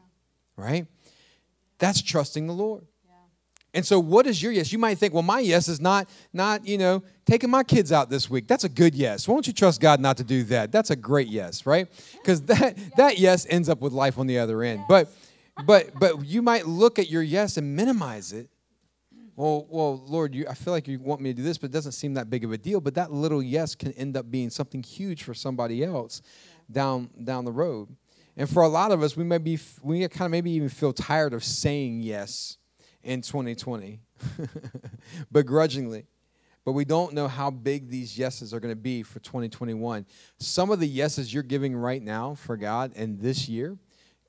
right? 0.56 0.86
That's 1.78 2.00
trusting 2.00 2.46
the 2.46 2.54
Lord. 2.54 2.86
And 3.74 3.86
so 3.86 3.98
what 3.98 4.26
is 4.26 4.42
your 4.42 4.52
yes? 4.52 4.70
You 4.70 4.78
might 4.78 4.98
think, 4.98 5.14
well, 5.14 5.22
my 5.22 5.40
yes 5.40 5.66
is 5.66 5.80
not 5.80 6.08
not, 6.32 6.66
you 6.66 6.76
know, 6.76 7.02
taking 7.24 7.50
my 7.50 7.62
kids 7.62 7.90
out 7.90 8.10
this 8.10 8.28
week. 8.28 8.46
That's 8.46 8.64
a 8.64 8.68
good 8.68 8.94
yes. 8.94 9.26
Why 9.26 9.34
don't 9.34 9.46
you 9.46 9.52
trust 9.52 9.80
God 9.80 9.98
not 9.98 10.18
to 10.18 10.24
do 10.24 10.42
that? 10.44 10.72
That's 10.72 10.90
a 10.90 10.96
great 10.96 11.28
yes, 11.28 11.64
right? 11.64 11.88
Because 12.12 12.42
that 12.42 12.76
that 12.96 13.18
yes 13.18 13.46
ends 13.48 13.68
up 13.68 13.80
with 13.80 13.92
life 13.92 14.18
on 14.18 14.26
the 14.26 14.38
other 14.38 14.62
end. 14.62 14.82
But 14.88 15.10
but 15.64 15.98
but 15.98 16.24
you 16.24 16.42
might 16.42 16.66
look 16.66 16.98
at 16.98 17.08
your 17.08 17.22
yes 17.22 17.56
and 17.56 17.74
minimize 17.74 18.32
it. 18.32 18.50
Well, 19.34 19.66
well, 19.70 19.96
Lord, 20.06 20.34
you, 20.34 20.44
I 20.46 20.52
feel 20.52 20.74
like 20.74 20.86
you 20.86 20.98
want 20.98 21.22
me 21.22 21.30
to 21.30 21.34
do 21.34 21.42
this, 21.42 21.56
but 21.56 21.70
it 21.70 21.72
doesn't 21.72 21.92
seem 21.92 22.12
that 22.14 22.28
big 22.28 22.44
of 22.44 22.52
a 22.52 22.58
deal. 22.58 22.82
But 22.82 22.94
that 22.96 23.10
little 23.10 23.42
yes 23.42 23.74
can 23.74 23.92
end 23.92 24.18
up 24.18 24.30
being 24.30 24.50
something 24.50 24.82
huge 24.82 25.22
for 25.22 25.32
somebody 25.32 25.82
else 25.82 26.20
down 26.70 27.08
down 27.24 27.46
the 27.46 27.52
road. 27.52 27.88
And 28.36 28.48
for 28.48 28.62
a 28.62 28.68
lot 28.68 28.92
of 28.92 29.02
us, 29.02 29.16
we 29.16 29.24
may 29.24 29.38
be 29.38 29.58
we 29.82 30.06
kind 30.08 30.26
of 30.26 30.30
maybe 30.30 30.50
even 30.50 30.68
feel 30.68 30.92
tired 30.92 31.32
of 31.32 31.42
saying 31.42 32.02
yes 32.02 32.58
in 33.02 33.20
2020 33.20 34.00
begrudgingly. 35.32 36.06
But 36.64 36.72
we 36.72 36.84
don't 36.84 37.12
know 37.12 37.26
how 37.26 37.50
big 37.50 37.88
these 37.90 38.16
yeses 38.16 38.54
are 38.54 38.60
going 38.60 38.72
to 38.72 38.80
be 38.80 39.02
for 39.02 39.18
2021 39.18 40.06
some 40.38 40.70
of 40.70 40.78
the 40.78 40.86
yeses 40.86 41.34
you're 41.34 41.42
giving 41.42 41.74
right 41.74 42.02
now 42.02 42.34
for 42.34 42.56
god 42.56 42.92
and 42.94 43.20
this 43.20 43.48
year 43.48 43.76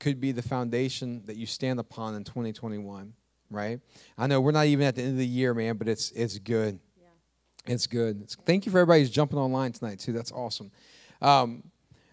could 0.00 0.20
be 0.20 0.32
the 0.32 0.42
foundation 0.42 1.22
that 1.26 1.36
you 1.36 1.46
stand 1.46 1.78
upon 1.78 2.16
in 2.16 2.24
2021 2.24 3.12
right? 3.50 3.78
I 4.18 4.26
know 4.26 4.40
we're 4.40 4.50
not 4.50 4.66
even 4.66 4.86
at 4.86 4.96
the 4.96 5.02
end 5.02 5.12
of 5.12 5.18
the 5.18 5.26
year 5.26 5.54
man 5.54 5.76
but 5.76 5.88
it's 5.88 6.10
it's 6.10 6.38
good. 6.38 6.80
It's 7.66 7.86
good. 7.86 8.16
It's- 8.16 8.36
thank 8.44 8.66
you 8.66 8.72
for 8.72 8.78
everybody 8.78 9.00
who's 9.00 9.10
jumping 9.10 9.38
online 9.38 9.72
tonight 9.72 9.98
too. 10.00 10.12
That's 10.12 10.32
awesome. 10.32 10.70
Um, 11.22 11.62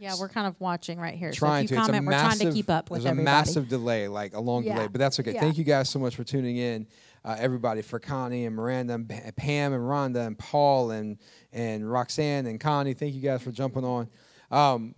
Yeah, 0.02 0.16
we're 0.20 0.30
kind 0.30 0.48
of 0.48 0.60
watching 0.60 1.00
right 1.00 1.14
here. 1.14 1.32
trying 1.32 1.68
so 1.68 1.76
to. 1.76 1.76
if 1.76 1.78
you 1.78 1.84
a 1.84 1.86
comment, 1.86 2.06
we're 2.06 2.12
massive, 2.12 2.40
trying 2.40 2.52
to 2.52 2.56
keep 2.58 2.70
up 2.72 2.90
with 2.90 3.04
There's 3.04 3.12
everybody. 3.12 3.32
a 3.32 3.38
massive 3.38 3.70
delay, 3.70 4.08
like 4.08 4.34
a 4.34 4.40
long 4.40 4.64
Yeah. 4.64 4.74
delay, 4.76 4.88
but 4.88 4.98
that's 5.00 5.20
okay. 5.20 5.34
Yeah. 5.34 5.42
Thank 5.42 5.58
you 5.60 5.64
guys 5.64 5.90
so 5.90 6.00
much 6.00 6.16
for 6.16 6.24
tuning 6.24 6.58
in, 6.58 6.88
uh, 7.24 7.36
everybody, 7.38 7.84
for 7.84 8.00
Connie 8.00 8.46
and 8.46 8.56
Miranda 8.56 8.96
and 8.96 9.08
Pa- 9.08 9.30
Pam 9.38 9.74
and 9.74 9.84
Rhonda 9.84 10.26
and 10.26 10.38
Paul 10.40 10.90
and 10.92 11.18
and 11.54 11.90
Roxanne 11.90 12.48
and 12.48 12.60
Connie. 12.60 12.96
Thank 12.96 13.14
you 13.14 13.22
guys 13.22 13.44
for 13.44 13.52
jumping 13.52 13.86
on. 13.86 14.10
Um, 14.50 14.96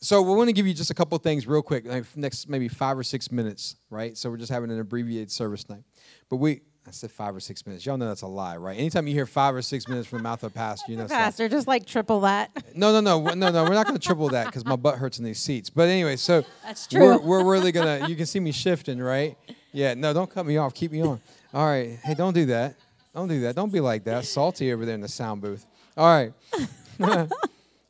so 0.00 0.22
we 0.22 0.34
want 0.34 0.48
to 0.48 0.52
give 0.52 0.66
you 0.68 0.74
just 0.74 0.90
a 0.90 0.94
couple 0.94 1.18
things 1.18 1.46
real 1.48 1.62
quick, 1.62 1.84
like 1.86 2.04
next 2.16 2.48
maybe 2.48 2.68
five 2.68 2.96
or 2.96 3.02
six 3.02 3.32
minutes, 3.32 3.74
right? 3.90 4.16
So 4.16 4.30
we're 4.30 4.36
just 4.36 4.52
having 4.52 4.70
an 4.70 4.78
abbreviated 4.78 5.32
service 5.32 5.68
night, 5.68 5.82
but 6.30 6.36
we. 6.36 6.60
I 6.86 6.90
said 6.90 7.10
five 7.10 7.34
or 7.34 7.40
six 7.40 7.66
minutes. 7.66 7.86
Y'all 7.86 7.96
know 7.96 8.08
that's 8.08 8.22
a 8.22 8.26
lie, 8.26 8.56
right? 8.58 8.76
Anytime 8.78 9.06
you 9.06 9.14
hear 9.14 9.24
five 9.26 9.54
or 9.54 9.62
six 9.62 9.88
minutes 9.88 10.06
from 10.06 10.18
the 10.18 10.22
mouth 10.22 10.42
of 10.42 10.52
a 10.52 10.54
pastor, 10.54 10.92
you 10.92 10.98
know 10.98 11.06
Pastor, 11.06 11.48
just 11.48 11.66
like 11.66 11.86
triple 11.86 12.20
that. 12.20 12.50
no, 12.76 12.92
no, 12.92 13.00
no, 13.00 13.32
no, 13.34 13.50
no. 13.50 13.64
We're 13.64 13.74
not 13.74 13.86
going 13.86 13.98
to 13.98 14.06
triple 14.06 14.28
that 14.30 14.46
because 14.46 14.64
my 14.66 14.76
butt 14.76 14.96
hurts 14.98 15.18
in 15.18 15.24
these 15.24 15.38
seats. 15.38 15.70
But 15.70 15.88
anyway, 15.88 16.16
so 16.16 16.44
That's 16.62 16.86
We're, 16.92 17.16
true. 17.18 17.26
we're 17.26 17.44
really 17.44 17.72
gonna. 17.72 18.06
You 18.08 18.16
can 18.16 18.26
see 18.26 18.38
me 18.40 18.52
shifting, 18.52 18.98
right? 18.98 19.36
Yeah. 19.72 19.94
No, 19.94 20.12
don't 20.12 20.30
cut 20.30 20.44
me 20.44 20.58
off. 20.58 20.74
Keep 20.74 20.92
me 20.92 21.00
on. 21.02 21.20
All 21.54 21.66
right. 21.66 21.98
Hey, 22.02 22.14
don't 22.14 22.34
do 22.34 22.46
that. 22.46 22.74
Don't 23.14 23.28
do 23.28 23.40
that. 23.42 23.56
Don't 23.56 23.72
be 23.72 23.80
like 23.80 24.04
that. 24.04 24.24
Salty 24.26 24.72
over 24.72 24.84
there 24.84 24.94
in 24.94 25.00
the 25.00 25.08
sound 25.08 25.40
booth. 25.40 25.64
All 25.96 26.06
right. 26.06 26.32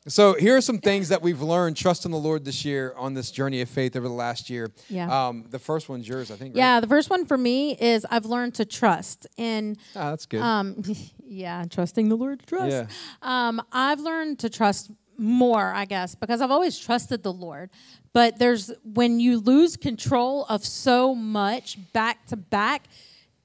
so 0.07 0.33
here 0.35 0.55
are 0.55 0.61
some 0.61 0.77
things 0.77 1.09
that 1.09 1.21
we've 1.21 1.41
learned 1.41 1.75
trusting 1.77 2.11
the 2.11 2.17
Lord 2.17 2.45
this 2.45 2.63
year 2.63 2.93
on 2.97 3.13
this 3.15 3.31
journey 3.31 3.61
of 3.61 3.69
faith 3.69 3.95
over 3.95 4.07
the 4.07 4.13
last 4.13 4.49
year. 4.49 4.71
Yeah. 4.89 5.27
Um, 5.27 5.45
the 5.49 5.59
first 5.59 5.89
one's 5.89 6.07
yours, 6.07 6.29
I 6.31 6.35
think. 6.35 6.53
right? 6.55 6.59
Yeah, 6.59 6.79
the 6.79 6.87
first 6.87 7.09
one 7.09 7.25
for 7.25 7.37
me 7.37 7.75
is 7.75 8.05
I've 8.11 8.25
learned 8.25 8.53
to 8.55 8.65
trust. 8.65 9.25
And 9.37 9.77
Ah, 9.95 10.11
that's 10.11 10.25
good. 10.25 10.41
um, 10.41 10.83
yeah, 11.25 11.65
trusting 11.69 12.09
the 12.09 12.15
Lord 12.15 12.39
to 12.41 12.45
trust. 12.45 12.71
Yeah. 12.71 12.87
Um, 13.21 13.61
I've 13.71 13.99
learned 13.99 14.39
to 14.39 14.49
trust 14.49 14.91
more, 15.17 15.73
I 15.73 15.85
guess, 15.85 16.13
because 16.13 16.41
I've 16.41 16.51
always 16.51 16.77
trusted 16.77 17.23
the 17.23 17.33
Lord. 17.33 17.69
But 18.13 18.37
there's 18.37 18.71
when 18.83 19.19
you 19.19 19.39
lose 19.39 19.75
control 19.75 20.45
of 20.49 20.63
so 20.63 21.15
much 21.15 21.77
back 21.93 22.25
to 22.27 22.35
back, 22.37 22.85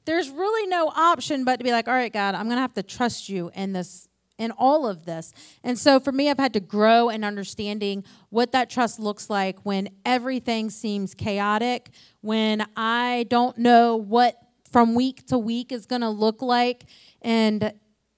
there's 0.04 0.28
really 0.30 0.66
no 0.68 0.88
option 0.88 1.44
but 1.44 1.56
to 1.58 1.64
be 1.64 1.70
like, 1.72 1.88
all 1.88 1.94
right, 1.94 2.12
God, 2.12 2.34
I'm 2.34 2.48
gonna 2.48 2.60
have 2.60 2.74
to 2.74 2.82
trust 2.82 3.28
you 3.28 3.50
in 3.54 3.72
this 3.72 4.08
in 4.40 4.50
all 4.52 4.88
of 4.88 5.04
this. 5.04 5.32
And 5.62 5.78
so 5.78 6.00
for 6.00 6.10
me, 6.10 6.30
I've 6.30 6.38
had 6.38 6.54
to 6.54 6.60
grow 6.60 7.10
in 7.10 7.22
understanding 7.22 8.02
what 8.30 8.52
that 8.52 8.70
trust 8.70 8.98
looks 8.98 9.28
like 9.28 9.58
when 9.64 9.90
everything 10.04 10.70
seems 10.70 11.14
chaotic, 11.14 11.90
when 12.22 12.66
I 12.74 13.26
don't 13.28 13.58
know 13.58 13.96
what 13.96 14.36
from 14.72 14.94
week 14.94 15.26
to 15.26 15.38
week 15.38 15.70
is 15.72 15.84
going 15.84 16.00
to 16.00 16.08
look 16.08 16.40
like. 16.40 16.84
And 17.20 17.72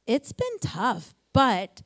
it's 0.07 0.33
been 0.33 0.59
tough, 0.61 1.15
but 1.33 1.83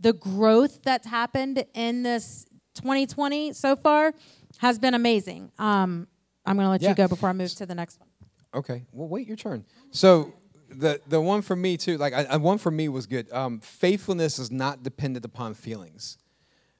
the 0.00 0.12
growth 0.12 0.82
that's 0.82 1.06
happened 1.06 1.64
in 1.74 2.02
this 2.02 2.46
2020 2.74 3.52
so 3.52 3.76
far 3.76 4.12
has 4.58 4.78
been 4.78 4.94
amazing. 4.94 5.52
Um, 5.58 6.08
I'm 6.44 6.56
going 6.56 6.66
to 6.66 6.70
let 6.70 6.82
Yeah. 6.82 6.90
you 6.90 6.94
go 6.96 7.06
before 7.08 7.28
I 7.28 7.32
move 7.32 7.54
to 7.56 7.66
the 7.66 7.74
next 7.74 8.00
one. 8.00 8.08
Okay. 8.54 8.86
Well, 8.92 9.08
wait 9.08 9.28
your 9.28 9.36
turn. 9.36 9.64
So 9.90 10.32
the 10.68 11.00
the 11.06 11.20
one 11.20 11.42
for 11.42 11.56
me 11.56 11.76
too, 11.76 11.98
like 11.98 12.12
I, 12.12 12.36
one 12.36 12.58
for 12.58 12.70
me 12.70 12.88
was 12.88 13.06
good. 13.06 13.30
Um, 13.32 13.60
faithfulness 13.60 14.38
is 14.38 14.50
not 14.50 14.82
dependent 14.82 15.24
upon 15.24 15.54
feelings. 15.54 16.18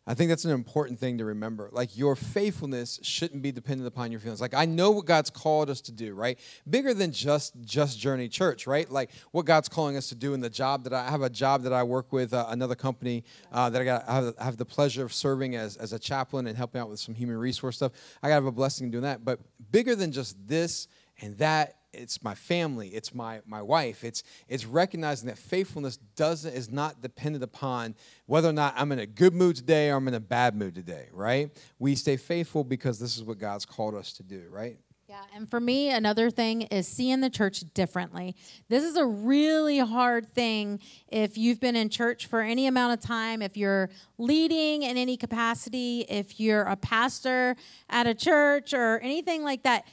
I 0.08 0.14
think 0.14 0.30
that's 0.30 0.46
an 0.46 0.52
important 0.52 0.98
thing 0.98 1.18
to 1.18 1.26
remember. 1.26 1.68
Like 1.70 1.98
your 1.98 2.16
faithfulness 2.16 2.98
shouldn't 3.02 3.42
be 3.42 3.52
dependent 3.52 3.86
upon 3.86 4.10
your 4.10 4.20
feelings. 4.20 4.40
Like 4.40 4.54
I 4.54 4.64
know 4.64 4.90
what 4.90 5.04
God's 5.04 5.28
called 5.28 5.68
us 5.68 5.82
to 5.82 5.92
do, 5.92 6.14
right? 6.14 6.38
Bigger 6.68 6.94
than 6.94 7.12
just 7.12 7.60
just 7.60 7.98
Journey 7.98 8.26
Church, 8.28 8.66
right? 8.66 8.90
Like 8.90 9.10
what 9.32 9.44
God's 9.44 9.68
calling 9.68 9.98
us 9.98 10.08
to 10.08 10.14
do 10.14 10.32
in 10.32 10.40
the 10.40 10.48
job 10.48 10.84
that 10.84 10.94
I, 10.94 11.10
have 11.10 11.20
a 11.20 11.28
job 11.28 11.62
that 11.64 11.74
I 11.74 11.82
work 11.82 12.10
with 12.10 12.32
uh, 12.32 12.46
another 12.48 12.74
company 12.74 13.22
uh, 13.52 13.68
that 13.68 13.82
I 13.82 13.84
got 13.84 14.08
I 14.08 14.14
have, 14.14 14.34
I 14.40 14.44
have 14.44 14.56
the 14.56 14.64
pleasure 14.64 15.04
of 15.04 15.12
serving 15.12 15.56
as 15.56 15.76
as 15.76 15.92
a 15.92 15.98
chaplain 15.98 16.46
and 16.46 16.56
helping 16.56 16.80
out 16.80 16.88
with 16.88 17.00
some 17.00 17.14
human 17.14 17.36
resource 17.36 17.76
stuff. 17.76 17.92
I 18.22 18.28
got 18.28 18.34
have 18.34 18.46
a 18.46 18.52
blessing 18.52 18.90
doing 18.90 19.02
that. 19.02 19.26
But 19.26 19.40
bigger 19.70 19.94
than 19.94 20.12
just 20.12 20.36
this 20.48 20.88
and 21.20 21.36
that 21.36 21.77
it's 21.92 22.22
my 22.22 22.34
family 22.34 22.88
it's 22.88 23.14
my 23.14 23.40
my 23.46 23.62
wife 23.62 24.04
it's 24.04 24.22
it's 24.48 24.66
recognizing 24.66 25.28
that 25.28 25.38
faithfulness 25.38 25.96
doesn't 26.16 26.52
is 26.52 26.70
not 26.70 27.00
dependent 27.00 27.42
upon 27.42 27.94
whether 28.26 28.48
or 28.48 28.52
not 28.52 28.74
i'm 28.76 28.92
in 28.92 28.98
a 28.98 29.06
good 29.06 29.34
mood 29.34 29.56
today 29.56 29.90
or 29.90 29.96
i'm 29.96 30.08
in 30.08 30.14
a 30.14 30.20
bad 30.20 30.54
mood 30.54 30.74
today 30.74 31.08
right 31.12 31.50
we 31.78 31.94
stay 31.94 32.16
faithful 32.16 32.62
because 32.62 32.98
this 32.98 33.16
is 33.16 33.24
what 33.24 33.38
god's 33.38 33.64
called 33.64 33.94
us 33.94 34.12
to 34.12 34.22
do 34.22 34.44
right 34.50 34.78
Yeah, 35.08 35.22
and 35.34 35.48
for 35.48 35.58
me, 35.58 35.88
another 35.88 36.28
thing 36.28 36.62
is 36.62 36.86
seeing 36.86 37.22
the 37.22 37.30
church 37.30 37.64
differently. 37.72 38.36
This 38.68 38.84
is 38.84 38.94
a 38.96 39.06
really 39.06 39.78
hard 39.78 40.34
thing 40.34 40.80
if 41.10 41.38
you've 41.38 41.60
been 41.60 41.76
in 41.76 41.88
church 41.88 42.26
for 42.26 42.42
any 42.42 42.66
amount 42.66 42.92
of 42.92 43.00
time, 43.00 43.40
if 43.40 43.56
you're 43.56 43.88
leading 44.18 44.82
in 44.82 44.98
any 44.98 45.16
capacity, 45.16 46.04
if 46.10 46.38
you're 46.38 46.64
a 46.64 46.76
pastor 46.76 47.56
at 47.88 48.06
a 48.06 48.12
church 48.12 48.74
or 48.74 48.98
anything 48.98 49.42
like 49.42 49.62
that. 49.62 49.86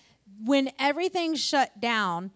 When 0.43 0.71
everything's 0.79 1.39
shut 1.39 1.79
down, 1.79 2.31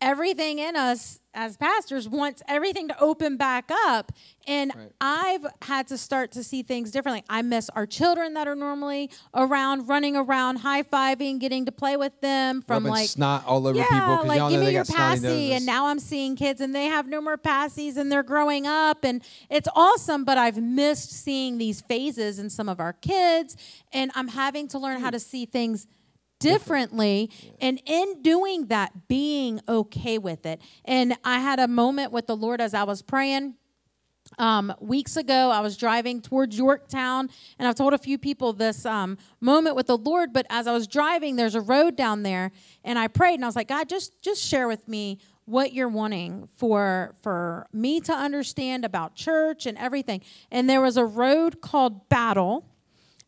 everything 0.00 0.58
in 0.58 0.74
us 0.74 1.20
as 1.34 1.56
pastors 1.56 2.06
wants 2.08 2.42
everything 2.46 2.88
to 2.88 3.00
open 3.00 3.36
back 3.38 3.70
up. 3.86 4.12
And 4.46 4.72
Right. 4.74 4.92
I've 5.00 5.46
had 5.62 5.86
to 5.88 5.96
start 5.96 6.32
to 6.32 6.42
see 6.42 6.62
things 6.62 6.90
differently. 6.90 7.24
I 7.30 7.40
miss 7.40 7.70
our 7.70 7.86
children 7.86 8.34
that 8.34 8.46
are 8.46 8.56
normally 8.56 9.10
around, 9.32 9.88
running 9.88 10.14
around, 10.16 10.56
high 10.56 10.82
fiving, 10.82 11.38
getting 11.38 11.64
to 11.66 11.72
play 11.72 11.96
with 11.96 12.20
them 12.20 12.60
from 12.60 12.84
Rubbing 12.84 12.90
like 12.90 13.08
snot 13.08 13.46
all 13.46 13.66
over 13.66 13.78
yeah, 13.78 13.86
people 13.88 14.26
like 14.26 14.50
give 14.50 14.60
me 14.60 14.72
your 14.72 14.84
passy, 14.84 15.52
and 15.52 15.64
now 15.64 15.86
I'm 15.86 16.00
seeing 16.00 16.36
kids 16.36 16.60
and 16.60 16.74
they 16.74 16.86
have 16.86 17.06
no 17.06 17.20
more 17.22 17.38
passies 17.38 17.96
and 17.96 18.10
they're 18.12 18.24
growing 18.24 18.66
up 18.66 19.04
and 19.04 19.22
it's 19.48 19.68
awesome. 19.74 20.24
But 20.24 20.36
I've 20.36 20.60
missed 20.60 21.12
seeing 21.12 21.56
these 21.58 21.80
phases 21.80 22.38
in 22.38 22.50
some 22.50 22.68
of 22.68 22.80
our 22.80 22.92
kids, 22.92 23.56
and 23.92 24.10
I'm 24.14 24.28
having 24.28 24.68
to 24.68 24.78
learn 24.78 25.00
how 25.00 25.10
to 25.10 25.20
see 25.20 25.46
things 25.46 25.86
differently 26.42 27.30
and 27.60 27.80
in 27.86 28.22
doing 28.22 28.66
that 28.66 29.08
being 29.08 29.60
okay 29.68 30.18
with 30.18 30.44
it 30.46 30.60
and 30.84 31.16
i 31.24 31.38
had 31.38 31.58
a 31.58 31.68
moment 31.68 32.12
with 32.12 32.26
the 32.26 32.36
lord 32.36 32.60
as 32.60 32.74
i 32.74 32.82
was 32.82 33.02
praying 33.02 33.54
um, 34.38 34.72
weeks 34.80 35.16
ago, 35.16 35.50
I 35.50 35.60
was 35.60 35.76
driving 35.76 36.20
towards 36.20 36.56
Yorktown, 36.56 37.28
and 37.58 37.68
I've 37.68 37.74
told 37.74 37.92
a 37.92 37.98
few 37.98 38.18
people 38.18 38.52
this 38.52 38.86
um, 38.86 39.18
moment 39.40 39.76
with 39.76 39.86
the 39.86 39.98
Lord. 39.98 40.32
But 40.32 40.46
as 40.50 40.66
I 40.66 40.72
was 40.72 40.86
driving, 40.86 41.36
there's 41.36 41.54
a 41.54 41.60
road 41.60 41.96
down 41.96 42.22
there, 42.22 42.50
and 42.84 42.98
I 42.98 43.08
prayed, 43.08 43.34
and 43.34 43.44
I 43.44 43.48
was 43.48 43.56
like, 43.56 43.68
God, 43.68 43.88
just 43.88 44.22
just 44.22 44.42
share 44.42 44.68
with 44.68 44.88
me 44.88 45.18
what 45.44 45.72
you're 45.72 45.88
wanting 45.88 46.48
for 46.56 47.14
for 47.22 47.66
me 47.72 48.00
to 48.00 48.12
understand 48.12 48.84
about 48.84 49.14
church 49.14 49.66
and 49.66 49.76
everything. 49.76 50.22
And 50.50 50.68
there 50.68 50.80
was 50.80 50.96
a 50.96 51.04
road 51.04 51.60
called 51.60 52.08
Battle, 52.08 52.64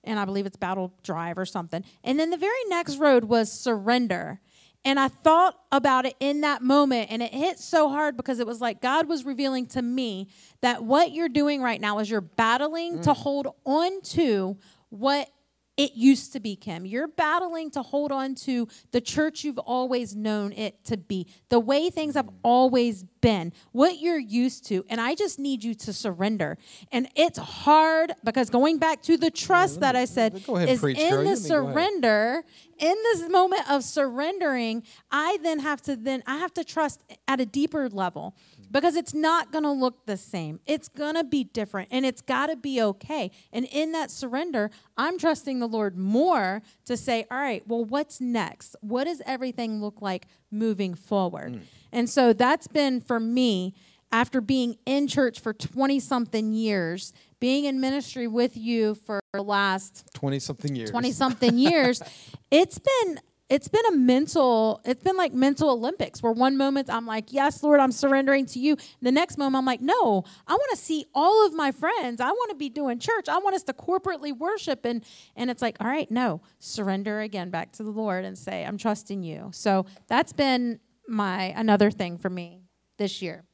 and 0.05 0.19
I 0.19 0.25
believe 0.25 0.47
it's 0.47 0.57
Battle 0.57 0.93
Drive 1.03 1.39
or 1.39 1.47
something. 1.47 1.85
And 2.03 2.19
then 2.19 2.31
the 2.31 2.37
very 2.37 2.53
next 2.69 2.99
road 2.99 3.25
was 3.25 3.51
Surrender. 3.51 4.41
And 4.87 5.01
I 5.01 5.09
thought 5.09 5.59
about 5.73 6.05
it 6.05 6.15
in 6.21 6.43
that 6.43 6.63
moment, 6.63 7.11
and 7.11 7.23
it 7.23 7.33
hit 7.33 7.59
so 7.59 7.89
hard 7.89 8.19
because 8.19 8.39
it 8.39 8.47
was 8.47 8.61
like 8.61 8.83
God 8.83 9.09
was 9.09 9.25
revealing 9.25 9.67
to 9.69 9.81
me 9.81 10.29
that 10.61 10.85
what 10.85 11.13
you're 11.13 11.31
doing 11.31 11.63
right 11.63 11.81
now 11.81 11.99
is 12.01 12.11
you're 12.11 12.21
battling 12.21 13.01
to 13.03 13.11
mm. 13.11 13.17
hold 13.17 13.49
on 13.65 14.03
to 14.03 14.59
what 14.91 15.31
it 15.77 15.95
used 15.95 16.33
to 16.35 16.41
be, 16.41 16.55
Kim. 16.55 16.87
You're 16.87 17.09
battling 17.09 17.71
to 17.73 17.83
hold 17.83 18.13
on 18.13 18.37
to 18.37 18.69
the 18.93 19.01
church 19.01 19.43
you've 19.43 19.59
always 19.59 20.15
known 20.15 20.53
it 20.53 20.85
to 20.85 20.97
be, 20.97 21.27
the 21.49 21.59
way 21.59 21.91
things 21.91 22.15
have 22.15 22.27
mm. 22.27 22.35
always 22.45 23.03
been, 23.21 23.53
what 23.73 23.99
you're 23.99 24.19
used 24.19 24.67
to. 24.67 24.85
And 24.89 25.01
I 25.01 25.15
just 25.15 25.39
need 25.39 25.65
you 25.65 25.75
to 25.75 25.93
surrender. 25.93 26.59
And 26.93 27.09
it's 27.17 27.39
hard 27.39 28.13
because 28.23 28.51
going 28.51 28.79
back 28.79 29.03
to 29.03 29.17
the 29.17 29.31
trust 29.31 29.81
that 29.81 29.97
I 29.97 30.05
said 30.05 30.43
ahead 30.47 30.69
is 30.69 30.81
preach, 30.81 30.99
in 30.99 31.11
girl. 31.11 31.25
the 31.25 31.25
You 31.25 31.35
let 31.35 31.43
me 31.43 31.49
go 31.49 31.57
ahead. 31.57 31.75
surrender, 31.75 32.45
in 32.79 32.95
this 33.13 33.29
moment 33.29 33.71
of 33.71 33.83
surrendering, 33.83 34.85
I 35.11 35.39
then 35.43 35.59
have 35.61 35.83
to 35.83 35.97
then 35.97 36.23
I 36.27 36.39
have 36.39 36.55
to 36.55 36.65
trust 36.65 37.03
at 37.27 37.41
a 37.41 37.47
deeper 37.47 37.89
level 37.89 38.37
because 38.75 38.97
it's 38.97 39.15
not 39.15 39.53
going 39.53 39.63
to 39.63 39.71
look 39.71 40.05
the 40.05 40.17
same. 40.17 40.59
It's 40.67 40.89
going 40.89 41.15
to 41.15 41.23
be 41.23 41.45
different 41.45 41.89
and 41.93 42.05
it's 42.05 42.21
got 42.21 42.49
to 42.49 42.57
be 42.57 42.83
okay. 42.83 43.31
And 43.53 43.67
in 43.67 43.93
that 43.93 44.11
surrender, 44.11 44.69
I'm 44.99 45.17
trusting 45.17 45.61
the 45.61 45.69
Lord 45.69 45.97
more 45.97 46.61
to 46.87 46.97
say, 46.97 47.25
"All 47.31 47.39
right, 47.39 47.67
well 47.67 47.85
what's 47.85 48.21
next? 48.21 48.75
What 48.81 49.05
does 49.05 49.23
everything 49.25 49.81
look 49.81 50.03
like 50.03 50.27
moving 50.51 50.95
forward?" 50.95 51.55
Mm. 51.55 51.61
And 51.93 52.11
so 52.11 52.33
that's 52.33 52.67
been 52.67 53.01
for 53.01 53.21
me 53.21 53.75
after 54.11 54.41
being 54.41 54.77
in 54.85 55.07
church 55.07 55.41
for 55.41 55.53
20 55.53 56.01
something 56.01 56.53
years, 56.53 57.13
being 57.39 57.65
in 57.67 57.81
ministry 57.81 58.27
with 58.27 58.57
you 58.57 58.97
for 58.97 59.21
the 59.33 59.43
last 59.43 60.05
20 60.15 60.41
something 60.41 60.75
years. 60.75 60.91
20 60.91 61.13
something 61.13 61.59
years 61.59 62.03
it's 62.51 62.81
been 62.81 63.21
it's 63.51 63.69
been 63.69 63.85
a 63.87 63.97
mental 63.97 64.81
it's 64.85 65.03
been 65.03 65.17
like 65.17 65.33
mental 65.33 65.71
olympics 65.71 66.23
where 66.23 66.33
one 66.33 66.57
moment 66.57 66.89
i'm 66.89 67.07
like 67.07 67.33
yes 67.33 67.63
lord 67.63 67.79
i'm 67.79 67.93
surrendering 67.93 68.47
to 68.47 68.59
you 68.59 68.77
the 69.03 69.13
next 69.13 69.37
moment 69.37 69.57
i'm 69.57 69.67
like 69.67 69.81
no 69.81 70.25
i 70.47 70.53
want 70.53 70.71
to 70.71 70.77
see 70.77 71.05
all 71.15 71.47
of 71.47 71.53
my 71.53 71.71
friends 71.71 72.21
i 72.21 72.31
want 72.31 72.51
to 72.51 72.57
be 72.57 72.69
doing 72.69 72.99
church 72.99 73.29
i 73.29 73.39
want 73.39 73.55
us 73.55 73.63
to 73.63 73.73
corporately 73.73 74.37
worship 74.37 74.85
and 74.85 75.05
and 75.37 75.51
it's 75.51 75.61
like 75.61 75.77
all 75.81 75.87
right 75.87 76.11
no 76.11 76.41
surrender 76.59 77.21
again 77.21 77.51
back 77.51 77.71
to 77.73 77.83
the 77.83 77.91
lord 77.91 78.25
and 78.25 78.39
say 78.39 78.65
i'm 78.65 78.79
trusting 78.79 79.23
you 79.23 79.51
so 79.53 79.85
that's 80.09 80.33
been 80.33 80.81
my 81.07 81.53
another 81.57 81.91
thing 81.91 82.17
for 82.17 82.31
me 82.31 82.63
this 82.97 83.21
year 83.21 83.45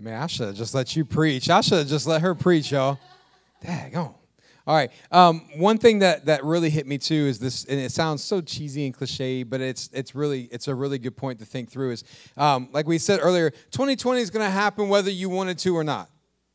Man, 0.00 0.22
I 0.22 0.26
should 0.28 0.46
have 0.46 0.56
just 0.56 0.74
let 0.74 0.96
you 0.96 1.04
preach. 1.04 1.50
I 1.50 1.60
should 1.60 1.76
have 1.76 1.86
just 1.86 2.06
let 2.06 2.22
her 2.22 2.34
preach, 2.34 2.72
y'all. 2.72 2.98
Dang 3.62 3.94
on. 3.94 4.14
All 4.70 4.76
right. 4.76 4.92
Um, 5.10 5.40
one 5.56 5.78
thing 5.78 5.98
that 5.98 6.26
that 6.26 6.44
really 6.44 6.70
hit 6.70 6.86
me 6.86 6.96
too 6.96 7.26
is 7.26 7.40
this, 7.40 7.64
and 7.64 7.80
it 7.80 7.90
sounds 7.90 8.22
so 8.22 8.40
cheesy 8.40 8.84
and 8.84 8.94
cliche, 8.94 9.42
but 9.42 9.60
it's 9.60 9.90
it's 9.92 10.14
really 10.14 10.42
it's 10.52 10.68
a 10.68 10.74
really 10.76 10.96
good 10.96 11.16
point 11.16 11.40
to 11.40 11.44
think 11.44 11.68
through. 11.68 11.90
Is 11.90 12.04
um, 12.36 12.68
like 12.70 12.86
we 12.86 12.96
said 12.96 13.18
earlier, 13.20 13.50
2020 13.50 14.20
is 14.20 14.30
going 14.30 14.46
to 14.46 14.50
happen 14.50 14.88
whether 14.88 15.10
you 15.10 15.28
wanted 15.28 15.58
to 15.58 15.76
or 15.76 15.82
not. 15.82 16.08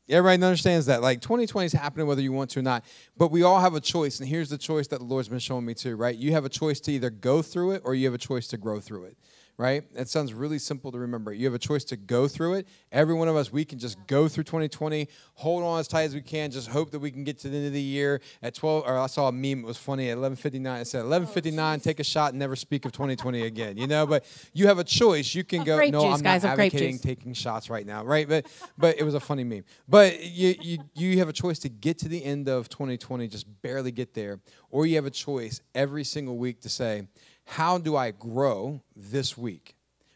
Everybody 0.07 0.41
understands 0.41 0.85
that. 0.85 1.01
Like 1.01 1.19
2020 1.19 1.65
is 1.65 1.73
happening 1.73 2.07
whether 2.07 2.21
you 2.21 2.31
want 2.31 2.51
to 2.51 2.59
or 2.59 2.63
not. 2.63 2.85
But 3.17 3.31
we 3.31 3.43
all 3.43 3.59
have 3.59 3.75
a 3.75 3.81
choice, 3.81 4.21
and 4.21 4.29
here's 4.29 4.47
the 4.47 4.57
choice 4.57 4.87
that 4.87 4.99
the 4.99 5.05
Lord's 5.05 5.27
been 5.27 5.39
showing 5.39 5.65
me 5.65 5.73
too. 5.73 5.97
Right? 5.97 6.15
You 6.15 6.31
have 6.31 6.45
a 6.45 6.49
choice 6.49 6.79
to 6.81 6.93
either 6.93 7.09
go 7.09 7.41
through 7.41 7.71
it 7.71 7.81
or 7.83 7.95
you 7.95 8.05
have 8.05 8.13
a 8.15 8.17
choice 8.17 8.47
to 8.47 8.57
grow 8.57 8.79
through 8.79 9.07
it 9.07 9.17
right? 9.57 9.83
That 9.93 10.09
sounds 10.09 10.33
really 10.33 10.59
simple 10.59 10.91
to 10.91 10.99
remember. 10.99 11.33
You 11.33 11.45
have 11.45 11.53
a 11.53 11.59
choice 11.59 11.83
to 11.85 11.95
go 11.95 12.27
through 12.27 12.55
it. 12.55 12.67
Every 12.91 13.13
one 13.13 13.27
of 13.27 13.35
us, 13.35 13.51
we 13.51 13.63
can 13.63 13.79
just 13.79 13.97
go 14.07 14.27
through 14.27 14.43
2020, 14.43 15.07
hold 15.35 15.63
on 15.63 15.79
as 15.79 15.87
tight 15.87 16.03
as 16.03 16.13
we 16.13 16.21
can, 16.21 16.51
just 16.51 16.67
hope 16.67 16.91
that 16.91 16.99
we 16.99 17.11
can 17.11 17.23
get 17.23 17.39
to 17.39 17.49
the 17.49 17.57
end 17.57 17.67
of 17.67 17.73
the 17.73 17.81
year 17.81 18.21
at 18.41 18.53
12. 18.53 18.83
Or 18.85 18.97
I 18.97 19.07
saw 19.07 19.27
a 19.27 19.31
meme, 19.31 19.59
it 19.59 19.65
was 19.65 19.77
funny 19.77 20.09
at 20.09 20.17
11:59. 20.17 20.81
It 20.81 20.85
said 20.85 21.05
11:59, 21.05 21.81
take 21.81 21.99
a 21.99 22.03
shot 22.03 22.31
and 22.31 22.39
never 22.39 22.55
speak 22.55 22.85
of 22.85 22.91
2020 22.91 23.43
again. 23.43 23.77
You 23.77 23.87
know, 23.87 24.05
but 24.05 24.25
you 24.53 24.67
have 24.67 24.79
a 24.79 24.83
choice. 24.83 25.33
You 25.33 25.43
can 25.43 25.63
go. 25.63 25.77
No, 25.77 26.01
juice, 26.01 26.17
I'm 26.17 26.21
guys, 26.21 26.43
not 26.43 26.59
advocating 26.59 26.99
taking 26.99 27.33
shots 27.33 27.69
right 27.69 27.85
now, 27.85 28.03
right? 28.03 28.27
But 28.27 28.47
but 28.77 28.99
it 28.99 29.03
was 29.03 29.13
a 29.13 29.19
funny 29.19 29.43
meme. 29.43 29.63
But 29.87 30.23
you 30.23 30.55
you 30.61 30.77
you 30.93 31.17
have 31.19 31.29
a 31.29 31.33
choice 31.33 31.59
to 31.59 31.69
get 31.69 31.97
to 31.99 32.07
the 32.07 32.23
end 32.23 32.49
of 32.49 32.69
2020, 32.69 33.27
just 33.27 33.45
barely 33.61 33.91
get 33.91 34.13
there, 34.13 34.39
or 34.69 34.85
you 34.85 34.95
have 34.95 35.05
a 35.05 35.11
choice 35.11 35.61
every 35.73 36.03
single 36.03 36.37
week 36.37 36.61
to 36.61 36.69
say, 36.69 37.07
how 37.45 37.77
do 37.77 37.95
I 37.95 38.11
grow 38.11 38.81
this 38.95 39.37
week? 39.37 39.75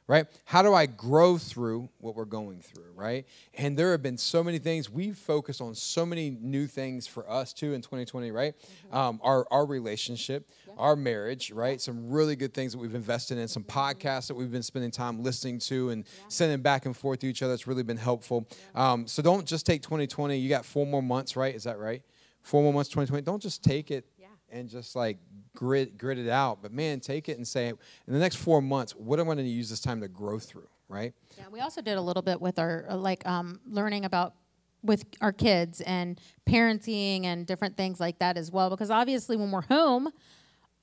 right? 0.10 0.26
How 0.44 0.64
do 0.64 0.74
I 0.74 0.88
grow 0.88 1.38
through 1.38 1.88
what 2.00 2.16
we're 2.16 2.26
going 2.26 2.62
through, 2.62 2.92
right? 2.96 3.28
And 3.54 3.78
there 3.78 3.92
have 3.92 4.02
been 4.02 4.18
so 4.18 4.44
many 4.44 4.58
things. 4.58 4.90
We've 4.90 5.16
focused 5.16 5.62
on 5.62 5.76
so 5.76 6.04
many 6.04 6.32
new 6.32 6.66
things 6.66 7.06
for 7.06 7.30
us 7.30 7.54
too 7.54 7.74
in 7.74 7.82
2020, 7.82 8.32
right? 8.32 8.56
Um, 8.92 9.22
our, 9.24 9.46
our 9.52 9.68
relationship, 9.68 10.50
our 10.80 10.96
marriage, 10.96 11.52
right? 11.52 11.80
Some 11.80 12.10
really 12.10 12.36
good 12.36 12.56
things 12.56 12.72
that 12.72 12.80
we've 12.80 12.96
invested 12.96 13.38
in, 13.38 13.48
some 13.48 13.64
podcasts 13.64 14.28
that 14.30 14.34
we've 14.34 14.52
been 14.52 14.64
spending 14.64 14.90
time 14.90 15.22
listening 15.22 15.60
to 15.60 15.92
and 15.92 16.06
sending 16.28 16.60
back 16.60 16.88
and 16.88 16.98
forth 16.98 17.20
to 17.20 17.28
each 17.28 17.44
other. 17.44 17.54
It's 17.54 17.68
really 17.68 17.84
been 17.84 17.96
helpful. 17.96 18.48
Um, 18.74 19.06
so 19.06 19.22
don't 19.22 19.46
just 19.46 19.68
take 19.68 19.84
2020. 19.84 20.36
You 20.36 20.50
got 20.50 20.66
four 20.66 20.88
more 20.88 21.04
months, 21.04 21.36
right? 21.36 21.54
Is 21.54 21.66
that 21.66 21.78
right? 21.78 22.02
Four 22.42 22.64
more 22.64 22.74
months, 22.74 22.90
2020. 22.90 23.22
Don't 23.22 23.44
just 23.44 23.64
take 23.64 23.92
it 23.92 24.06
and 24.52 24.70
just 24.70 24.96
like 24.96 25.18
grit 25.56 25.98
grit 25.98 26.18
it 26.18 26.30
out. 26.30 26.62
But 26.62 26.72
man, 26.72 27.00
take 27.00 27.30
it 27.30 27.38
and 27.38 27.48
say, 27.48 27.70
in 27.70 27.78
the 28.08 28.20
next 28.20 28.38
four 28.38 28.62
months, 28.62 28.94
what 28.94 29.20
am 29.20 29.30
I 29.30 29.36
going 29.36 29.46
to 29.46 29.52
use 29.52 29.70
this 29.70 29.80
time 29.80 30.02
to 30.02 30.08
grow 30.08 30.40
through? 30.40 30.68
Right? 30.88 31.14
Yeah, 31.38 31.46
we 31.52 31.60
also 31.60 31.82
did 31.82 31.98
a 31.98 32.02
little 32.02 32.24
bit 32.24 32.42
with 32.42 32.58
our 32.60 32.86
uh, 32.90 32.96
like 32.96 33.26
um, 33.28 33.60
learning 33.68 34.06
about 34.06 34.34
with 34.82 35.06
our 35.22 35.34
kids 35.34 35.82
and 35.82 36.20
parenting 36.48 37.26
and 37.26 37.46
different 37.46 37.78
things 37.78 38.00
like 38.00 38.20
that 38.20 38.38
as 38.38 38.52
well. 38.52 38.70
Because 38.70 38.90
obviously, 38.90 39.36
when 39.38 39.52
we're 39.52 39.62
home 39.62 40.10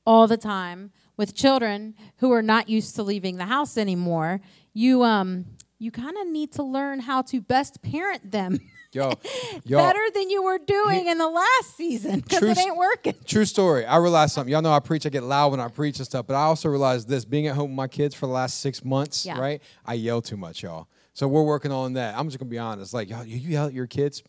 all 0.06 0.26
the 0.26 0.36
time 0.36 0.92
with 1.16 1.34
children 1.34 1.94
who 2.18 2.32
are 2.32 2.42
not 2.42 2.68
used 2.68 2.94
to 2.96 3.02
leaving 3.02 3.36
the 3.36 3.46
house 3.46 3.76
anymore, 3.76 4.40
you 4.74 5.02
um 5.02 5.46
you 5.78 5.90
kind 5.90 6.16
of 6.18 6.28
need 6.28 6.52
to 6.52 6.62
learn 6.62 7.00
how 7.00 7.22
to 7.22 7.40
best 7.40 7.82
parent 7.82 8.30
them 8.30 8.58
Yo, 8.96 9.12
yo. 9.64 9.76
better 9.78 10.00
than 10.14 10.30
you 10.30 10.42
were 10.42 10.58
doing 10.58 11.06
in 11.06 11.18
the 11.18 11.28
last 11.28 11.76
season 11.76 12.20
because 12.20 12.42
it 12.42 12.58
ain't 12.58 12.76
working. 12.76 13.14
True 13.26 13.44
story. 13.44 13.84
I 13.84 13.98
realized 13.98 14.32
something. 14.32 14.50
Y'all 14.50 14.62
know 14.62 14.72
I 14.72 14.80
preach. 14.80 15.04
I 15.04 15.10
get 15.10 15.22
loud 15.22 15.50
when 15.50 15.60
I 15.60 15.68
preach 15.68 15.98
and 15.98 16.06
stuff. 16.06 16.26
But 16.26 16.34
I 16.34 16.42
also 16.44 16.68
realized 16.70 17.06
this: 17.08 17.24
being 17.26 17.46
at 17.46 17.54
home 17.54 17.70
with 17.72 17.76
my 17.76 17.88
kids 17.88 18.14
for 18.14 18.26
the 18.26 18.32
last 18.32 18.60
six 18.60 18.84
months, 18.84 19.26
Yeah. 19.26 19.38
right? 19.38 19.62
I 19.84 19.94
yell 19.94 20.22
too 20.22 20.36
much, 20.38 20.62
y'all. 20.62 20.88
So 21.12 21.28
we're 21.28 21.42
working 21.44 21.72
on 21.72 21.92
that. 21.94 22.16
I'm 22.18 22.26
just 22.28 22.38
gonna 22.38 22.48
be 22.50 22.58
honest. 22.58 22.94
Like, 22.94 23.10
y'all, 23.10 23.24
you 23.24 23.36
yell 23.36 23.66
at 23.66 23.72
your 23.74 23.86
kids? 23.86 24.22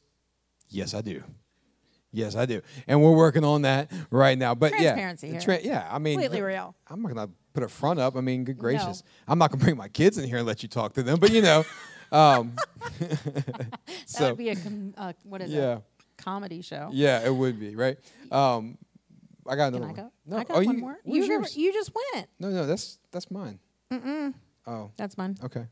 Yes, 0.70 0.94
I 0.94 1.02
do. 1.02 1.24
Yes, 2.12 2.36
I 2.36 2.46
do. 2.46 2.62
And 2.88 3.02
we're 3.02 3.16
working 3.16 3.44
on 3.44 3.62
that 3.62 3.92
right 4.12 4.38
now. 4.38 4.54
But 4.56 4.72
yeah, 4.74 4.94
Transparency 4.94 5.32
the 5.32 5.58
here. 5.58 5.74
yeah. 5.74 5.88
I 5.90 6.00
mean, 6.00 6.16
Completely 6.20 6.42
real. 6.42 6.76
I'm 6.88 7.02
not 7.02 7.14
gonna 7.14 7.30
put 7.54 7.64
a 7.64 7.68
front 7.68 8.00
up. 8.00 8.16
I 8.18 8.22
mean, 8.22 8.44
good 8.44 8.58
gracious. 8.58 9.04
I'm 9.28 9.38
not 9.38 9.52
gonna 9.52 9.64
bring 9.64 9.78
my 9.78 9.88
kids 9.88 10.18
in 10.18 10.28
here 10.28 10.38
and 10.38 10.46
let 10.48 10.64
you 10.64 10.70
talk 10.70 10.94
to 10.94 11.04
them. 11.04 11.20
But 11.20 11.32
you 11.32 11.42
know, 11.42 11.66
um, 12.12 12.56
that 13.00 13.70
would 14.20 14.38
be 14.38 14.50
a 14.50 14.56
com- 14.56 14.94
uh, 14.98 15.14
what 15.24 15.42
is 15.42 15.52
yeah. 15.52 15.78
it? 15.78 15.82
Comedy 16.18 16.62
show. 16.62 16.90
yeah, 16.92 17.26
it 17.26 17.34
would 17.34 17.60
be 17.60 17.76
right. 17.76 17.98
Um, 18.32 18.78
I 19.48 19.56
got 19.56 19.72
Can 19.72 19.84
I 19.84 19.94
go? 19.94 20.02
one. 20.02 20.12
No, 20.26 20.38
I 20.38 20.44
got 20.44 20.58
oh, 20.58 20.64
one 20.64 20.76
you, 20.76 20.82
more. 20.82 20.98
You, 21.06 21.28
never, 21.28 21.48
you 21.54 21.72
just 21.72 21.92
went. 22.14 22.28
No, 22.40 22.50
no, 22.50 22.66
that's 22.66 22.98
that's 23.12 23.32
mine. 23.32 23.60
Mm-mm. 23.92 24.34
Oh, 24.66 24.92
That's 24.98 25.18
mine. 25.18 25.38
okay. 25.44 25.66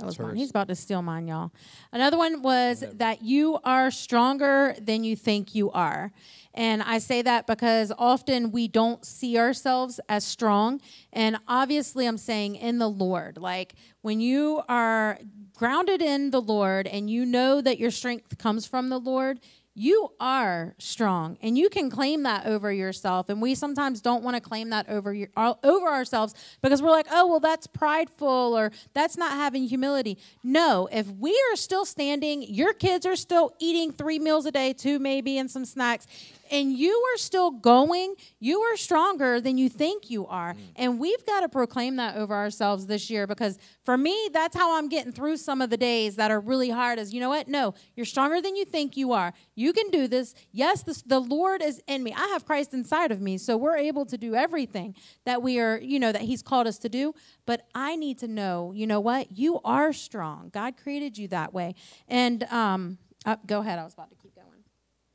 That 0.00 0.06
was 0.06 0.16
hers. 0.16 0.36
He's 0.36 0.50
about 0.50 0.68
to 0.68 0.74
steal 0.74 1.02
mine, 1.02 1.28
y'all. 1.28 1.52
Another 1.92 2.16
one 2.16 2.42
was 2.42 2.84
that 2.94 3.22
you 3.22 3.58
are 3.64 3.90
stronger 3.90 4.74
than 4.80 5.04
you 5.04 5.14
think 5.14 5.54
you 5.54 5.70
are. 5.70 6.12
And 6.54 6.82
I 6.82 6.98
say 6.98 7.22
that 7.22 7.46
because 7.46 7.92
often 7.96 8.50
we 8.50 8.66
don't 8.66 9.04
see 9.04 9.38
ourselves 9.38 10.00
as 10.08 10.24
strong. 10.24 10.80
And 11.12 11.38
obviously, 11.46 12.06
I'm 12.06 12.18
saying 12.18 12.56
in 12.56 12.78
the 12.78 12.88
Lord. 12.88 13.38
Like 13.38 13.74
when 14.02 14.20
you 14.20 14.62
are 14.68 15.18
grounded 15.54 16.02
in 16.02 16.30
the 16.30 16.40
Lord 16.40 16.86
and 16.86 17.10
you 17.10 17.24
know 17.24 17.60
that 17.60 17.78
your 17.78 17.90
strength 17.90 18.38
comes 18.38 18.66
from 18.66 18.88
the 18.88 18.98
Lord, 18.98 19.40
you 19.74 20.12
are 20.18 20.74
strong 20.78 21.38
and 21.42 21.56
you 21.56 21.68
can 21.68 21.90
claim 21.90 22.24
that 22.24 22.44
over 22.46 22.72
yourself. 22.72 23.28
And 23.28 23.40
we 23.40 23.54
sometimes 23.54 24.00
don't 24.00 24.22
want 24.24 24.34
to 24.36 24.40
claim 24.40 24.70
that 24.70 24.88
over 24.88 25.14
your, 25.14 25.28
our- 25.36 25.58
over 25.62 25.86
ourselves 25.88 26.34
because 26.60 26.82
we're 26.82 26.90
like 26.90 27.06
oh 27.10 27.26
well 27.28 27.40
that's 27.40 27.66
prideful 27.66 28.28
or 28.56 28.72
that's 28.94 29.16
not 29.16 29.32
having 29.32 29.64
humility. 29.64 30.18
No 30.42 30.88
if 30.92 31.06
we 31.08 31.30
are 31.52 31.56
still 31.56 31.84
standing 31.84 32.42
your 32.42 32.72
kids 32.72 33.06
are 33.06 33.16
still 33.16 33.54
eating 33.60 33.92
three 33.92 34.18
meals 34.18 34.44
a 34.46 34.50
day 34.50 34.72
two 34.72 34.98
maybe 34.98 35.38
and 35.38 35.50
some 35.50 35.64
snacks 35.64 36.06
and 36.50 36.72
you 36.72 36.92
are 37.14 37.18
still 37.18 37.50
going, 37.50 38.14
you 38.38 38.60
are 38.60 38.76
stronger 38.76 39.40
than 39.40 39.56
you 39.56 39.68
think 39.68 40.10
you 40.10 40.26
are. 40.26 40.54
And 40.76 40.98
we've 40.98 41.24
got 41.24 41.40
to 41.40 41.48
proclaim 41.48 41.96
that 41.96 42.16
over 42.16 42.34
ourselves 42.34 42.86
this 42.86 43.08
year 43.08 43.26
because 43.26 43.58
for 43.84 43.96
me, 43.96 44.28
that's 44.32 44.56
how 44.56 44.76
I'm 44.76 44.88
getting 44.88 45.12
through 45.12 45.36
some 45.36 45.62
of 45.62 45.70
the 45.70 45.76
days 45.76 46.16
that 46.16 46.30
are 46.30 46.40
really 46.40 46.70
hard. 46.70 46.98
Is 46.98 47.14
you 47.14 47.20
know 47.20 47.28
what? 47.28 47.48
No, 47.48 47.74
you're 47.94 48.06
stronger 48.06 48.40
than 48.40 48.56
you 48.56 48.64
think 48.64 48.96
you 48.96 49.12
are. 49.12 49.32
You 49.54 49.72
can 49.72 49.90
do 49.90 50.08
this. 50.08 50.34
Yes, 50.52 50.82
this, 50.82 51.02
the 51.02 51.20
Lord 51.20 51.62
is 51.62 51.80
in 51.86 52.02
me. 52.02 52.12
I 52.12 52.26
have 52.28 52.44
Christ 52.44 52.74
inside 52.74 53.12
of 53.12 53.20
me. 53.20 53.38
So 53.38 53.56
we're 53.56 53.76
able 53.76 54.04
to 54.06 54.18
do 54.18 54.34
everything 54.34 54.94
that 55.24 55.42
we 55.42 55.60
are, 55.60 55.78
you 55.78 55.98
know, 55.98 56.12
that 56.12 56.22
He's 56.22 56.42
called 56.42 56.66
us 56.66 56.78
to 56.78 56.88
do. 56.88 57.14
But 57.46 57.66
I 57.74 57.96
need 57.96 58.18
to 58.18 58.28
know, 58.28 58.72
you 58.74 58.86
know 58.86 59.00
what? 59.00 59.36
You 59.36 59.60
are 59.64 59.92
strong. 59.92 60.50
God 60.52 60.76
created 60.76 61.16
you 61.16 61.28
that 61.28 61.54
way. 61.54 61.74
And 62.08 62.42
um, 62.44 62.98
uh, 63.24 63.36
go 63.46 63.60
ahead. 63.60 63.78
I 63.78 63.84
was 63.84 63.94
about 63.94 64.10
to 64.10 64.16
keep 64.16 64.34
going. 64.34 64.39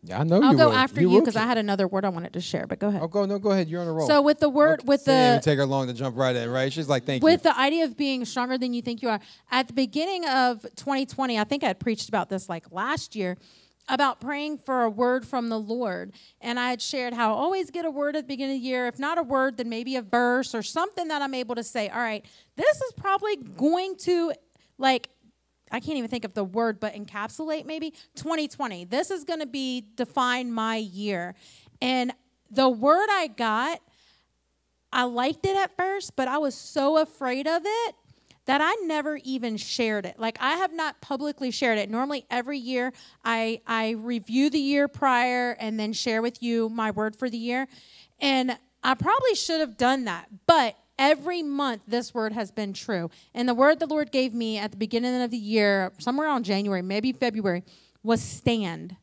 Yeah, 0.08 0.22
I 0.22 0.24
know 0.24 0.41
I'll 0.41 0.51
you 0.51 0.58
go 0.58 0.72
after 0.72 1.01
You 1.01 1.20
because 1.20 1.36
I 1.36 1.45
had 1.45 1.58
another 1.58 1.88
word 1.88 2.06
I 2.06 2.10
wanted 2.10 2.34
to 2.34 2.41
share. 2.41 2.68
But 2.68 2.80
go 2.80 2.89
ahead. 2.89 3.01
Oh, 3.01 3.08
go 3.08 3.26
no, 3.26 3.39
go 3.39 3.51
ahead. 3.51 3.68
You're 3.68 3.82
on 3.82 3.88
a 3.88 3.93
roll. 3.93 4.08
So 4.08 4.22
with 4.22 4.39
the 4.39 4.49
word, 4.49 4.80
Okay. 4.82 4.88
with 4.88 5.01
It 5.01 5.06
didn't 5.06 5.26
even 5.26 5.36
the 5.38 5.41
take 5.41 5.58
her 5.58 5.66
long 5.66 5.88
to 5.88 5.93
jump 5.93 6.16
right 6.16 6.36
in, 6.36 6.49
right? 6.49 6.72
She's 6.72 6.88
like, 6.88 7.06
"Thank 7.06 7.24
with 7.24 7.32
you." 7.32 7.36
With 7.36 7.43
the 7.43 7.60
idea 7.60 7.86
of 7.86 7.97
being 7.97 8.24
stronger 8.26 8.58
than 8.58 8.74
you 8.74 8.82
think 8.82 9.01
you 9.01 9.10
are. 9.10 9.20
At 9.51 9.68
the 9.68 9.74
beginning 9.74 10.26
of 10.28 10.62
2020, 10.76 11.39
I 11.39 11.43
think 11.43 11.64
I 11.64 11.68
had 11.68 11.80
preached 11.80 12.08
about 12.10 12.30
this 12.30 12.47
like 12.47 12.72
last 12.72 13.16
year 13.16 13.38
about 13.88 14.20
praying 14.20 14.58
for 14.58 14.84
a 14.84 14.89
word 14.89 15.28
from 15.28 15.49
the 15.49 15.60
Lord. 15.60 16.12
And 16.41 16.60
I 16.60 16.70
had 16.72 16.82
shared 16.82 17.14
how 17.14 17.34
I 17.34 17.38
always 17.38 17.70
get 17.70 17.86
a 17.86 17.91
word 17.91 18.16
at 18.16 18.24
the 18.24 18.28
beginning 18.28 18.56
of 18.58 18.62
the 18.62 18.68
year. 18.68 18.88
If 18.88 18.97
not 18.97 19.18
a 19.18 19.24
word, 19.24 19.58
then 19.58 19.70
maybe 19.70 19.95
a 19.95 20.01
verse 20.01 20.56
or 20.56 20.64
something 20.64 21.08
that 21.10 21.22
I'm 21.22 21.34
able 21.36 21.53
to 21.56 21.64
say, 21.64 21.89
all 21.89 21.99
right, 21.99 22.26
this 22.56 22.78
is 22.82 22.93
probably 22.97 23.36
going 23.36 23.95
to 23.97 24.34
like 24.78 25.10
I 25.72 25.80
can't 25.80 25.97
even 25.97 26.09
think 26.09 26.26
of 26.26 26.34
the 26.34 26.43
word, 26.43 26.80
but 26.80 26.93
encapsulate 26.93 27.66
maybe 27.66 27.91
2020. 28.16 28.86
This 28.86 29.11
is 29.11 29.24
going 29.24 29.39
to 29.39 29.45
be 29.45 29.86
define 29.95 30.51
my 30.51 30.78
year. 30.78 31.36
And 31.82 32.13
the 32.51 32.70
word 32.70 33.07
I 33.09 33.28
got, 33.28 33.82
I 34.91 35.03
liked 35.03 35.45
it 35.45 35.57
at 35.57 35.76
first, 35.76 36.16
but 36.16 36.28
I 36.28 36.38
was 36.38 36.55
so 36.55 36.97
afraid 36.97 37.47
of 37.47 37.63
it 37.66 37.95
that 38.45 38.61
I 38.61 38.74
never 38.86 39.20
even 39.24 39.57
shared 39.57 40.05
it. 40.05 40.20
Like 40.20 40.38
I 40.39 40.53
have 40.53 40.72
not 40.72 41.01
publicly 41.01 41.51
shared 41.51 41.80
it. 41.80 41.89
Normally 41.89 42.26
every 42.30 42.59
year 42.59 42.93
I 43.24 43.61
I 43.66 43.91
review 43.91 44.49
the 44.49 44.59
year 44.59 44.88
prior 44.88 45.51
and 45.59 45.80
then 45.80 45.93
share 45.93 46.22
with 46.22 46.41
you 46.41 46.70
my 46.70 46.91
word 46.91 47.16
for 47.16 47.30
the 47.30 47.38
year. 47.38 47.68
And 48.20 48.57
I 48.84 48.93
probably 48.93 49.36
should 49.36 49.59
have 49.59 49.78
done 49.78 50.05
that. 50.05 50.28
But 50.45 50.78
every 50.98 51.43
month 51.43 51.84
this 51.88 52.14
word 52.14 52.34
has 52.34 52.52
been 52.52 52.74
true. 52.74 53.10
And 53.34 53.48
the 53.48 53.54
word 53.54 53.80
the 53.80 53.88
Lord 53.88 54.12
gave 54.12 54.34
me 54.34 54.58
at 54.58 54.72
the 54.72 54.78
beginning 54.78 55.22
of 55.22 55.32
the 55.32 55.38
year, 55.38 55.91
somewhere 56.00 56.28
around 56.28 56.46
January, 56.46 56.82
maybe 56.82 57.12
February, 57.12 57.64
was 58.04 58.22
stand. 58.22 58.98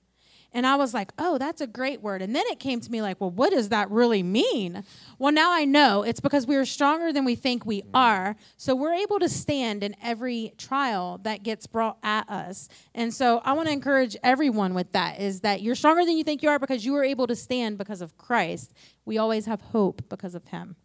And 0.54 0.66
I 0.66 0.76
was 0.76 0.92
like, 0.92 1.12
oh, 1.18 1.38
that's 1.38 1.62
a 1.62 1.66
great 1.66 2.02
word. 2.02 2.20
And 2.20 2.36
then 2.36 2.44
it 2.48 2.60
came 2.60 2.80
to 2.80 2.90
me 2.90 3.00
like, 3.00 3.20
well, 3.20 3.30
what 3.30 3.50
does 3.50 3.70
that 3.70 3.90
really 3.90 4.22
mean? 4.22 4.84
Well, 5.18 5.32
now 5.32 5.50
I 5.50 5.64
know 5.64 6.02
it's 6.02 6.20
because 6.20 6.46
we 6.46 6.56
are 6.56 6.66
stronger 6.66 7.12
than 7.12 7.24
we 7.24 7.34
think 7.34 7.64
we 7.64 7.82
are. 7.94 8.36
So 8.58 8.74
we're 8.74 8.92
able 8.92 9.18
to 9.20 9.30
stand 9.30 9.82
in 9.82 9.96
every 10.02 10.52
trial 10.58 11.18
that 11.22 11.42
gets 11.42 11.66
brought 11.66 11.96
at 12.02 12.28
us. 12.28 12.68
And 12.94 13.14
so 13.14 13.40
I 13.44 13.54
want 13.54 13.68
to 13.68 13.72
encourage 13.72 14.14
everyone 14.22 14.74
with 14.74 14.92
that 14.92 15.20
is 15.20 15.40
that 15.40 15.62
you're 15.62 15.74
stronger 15.74 16.04
than 16.04 16.18
you 16.18 16.24
think 16.24 16.42
you 16.42 16.50
are 16.50 16.58
because 16.58 16.84
you 16.84 16.94
are 16.96 17.04
able 17.04 17.26
to 17.28 17.36
stand 17.36 17.78
because 17.78 18.02
of 18.02 18.18
Christ. 18.18 18.74
We 19.06 19.16
always 19.16 19.46
have 19.46 19.62
hope 19.62 20.02
because 20.10 20.34
of 20.34 20.46
him. 20.48 20.76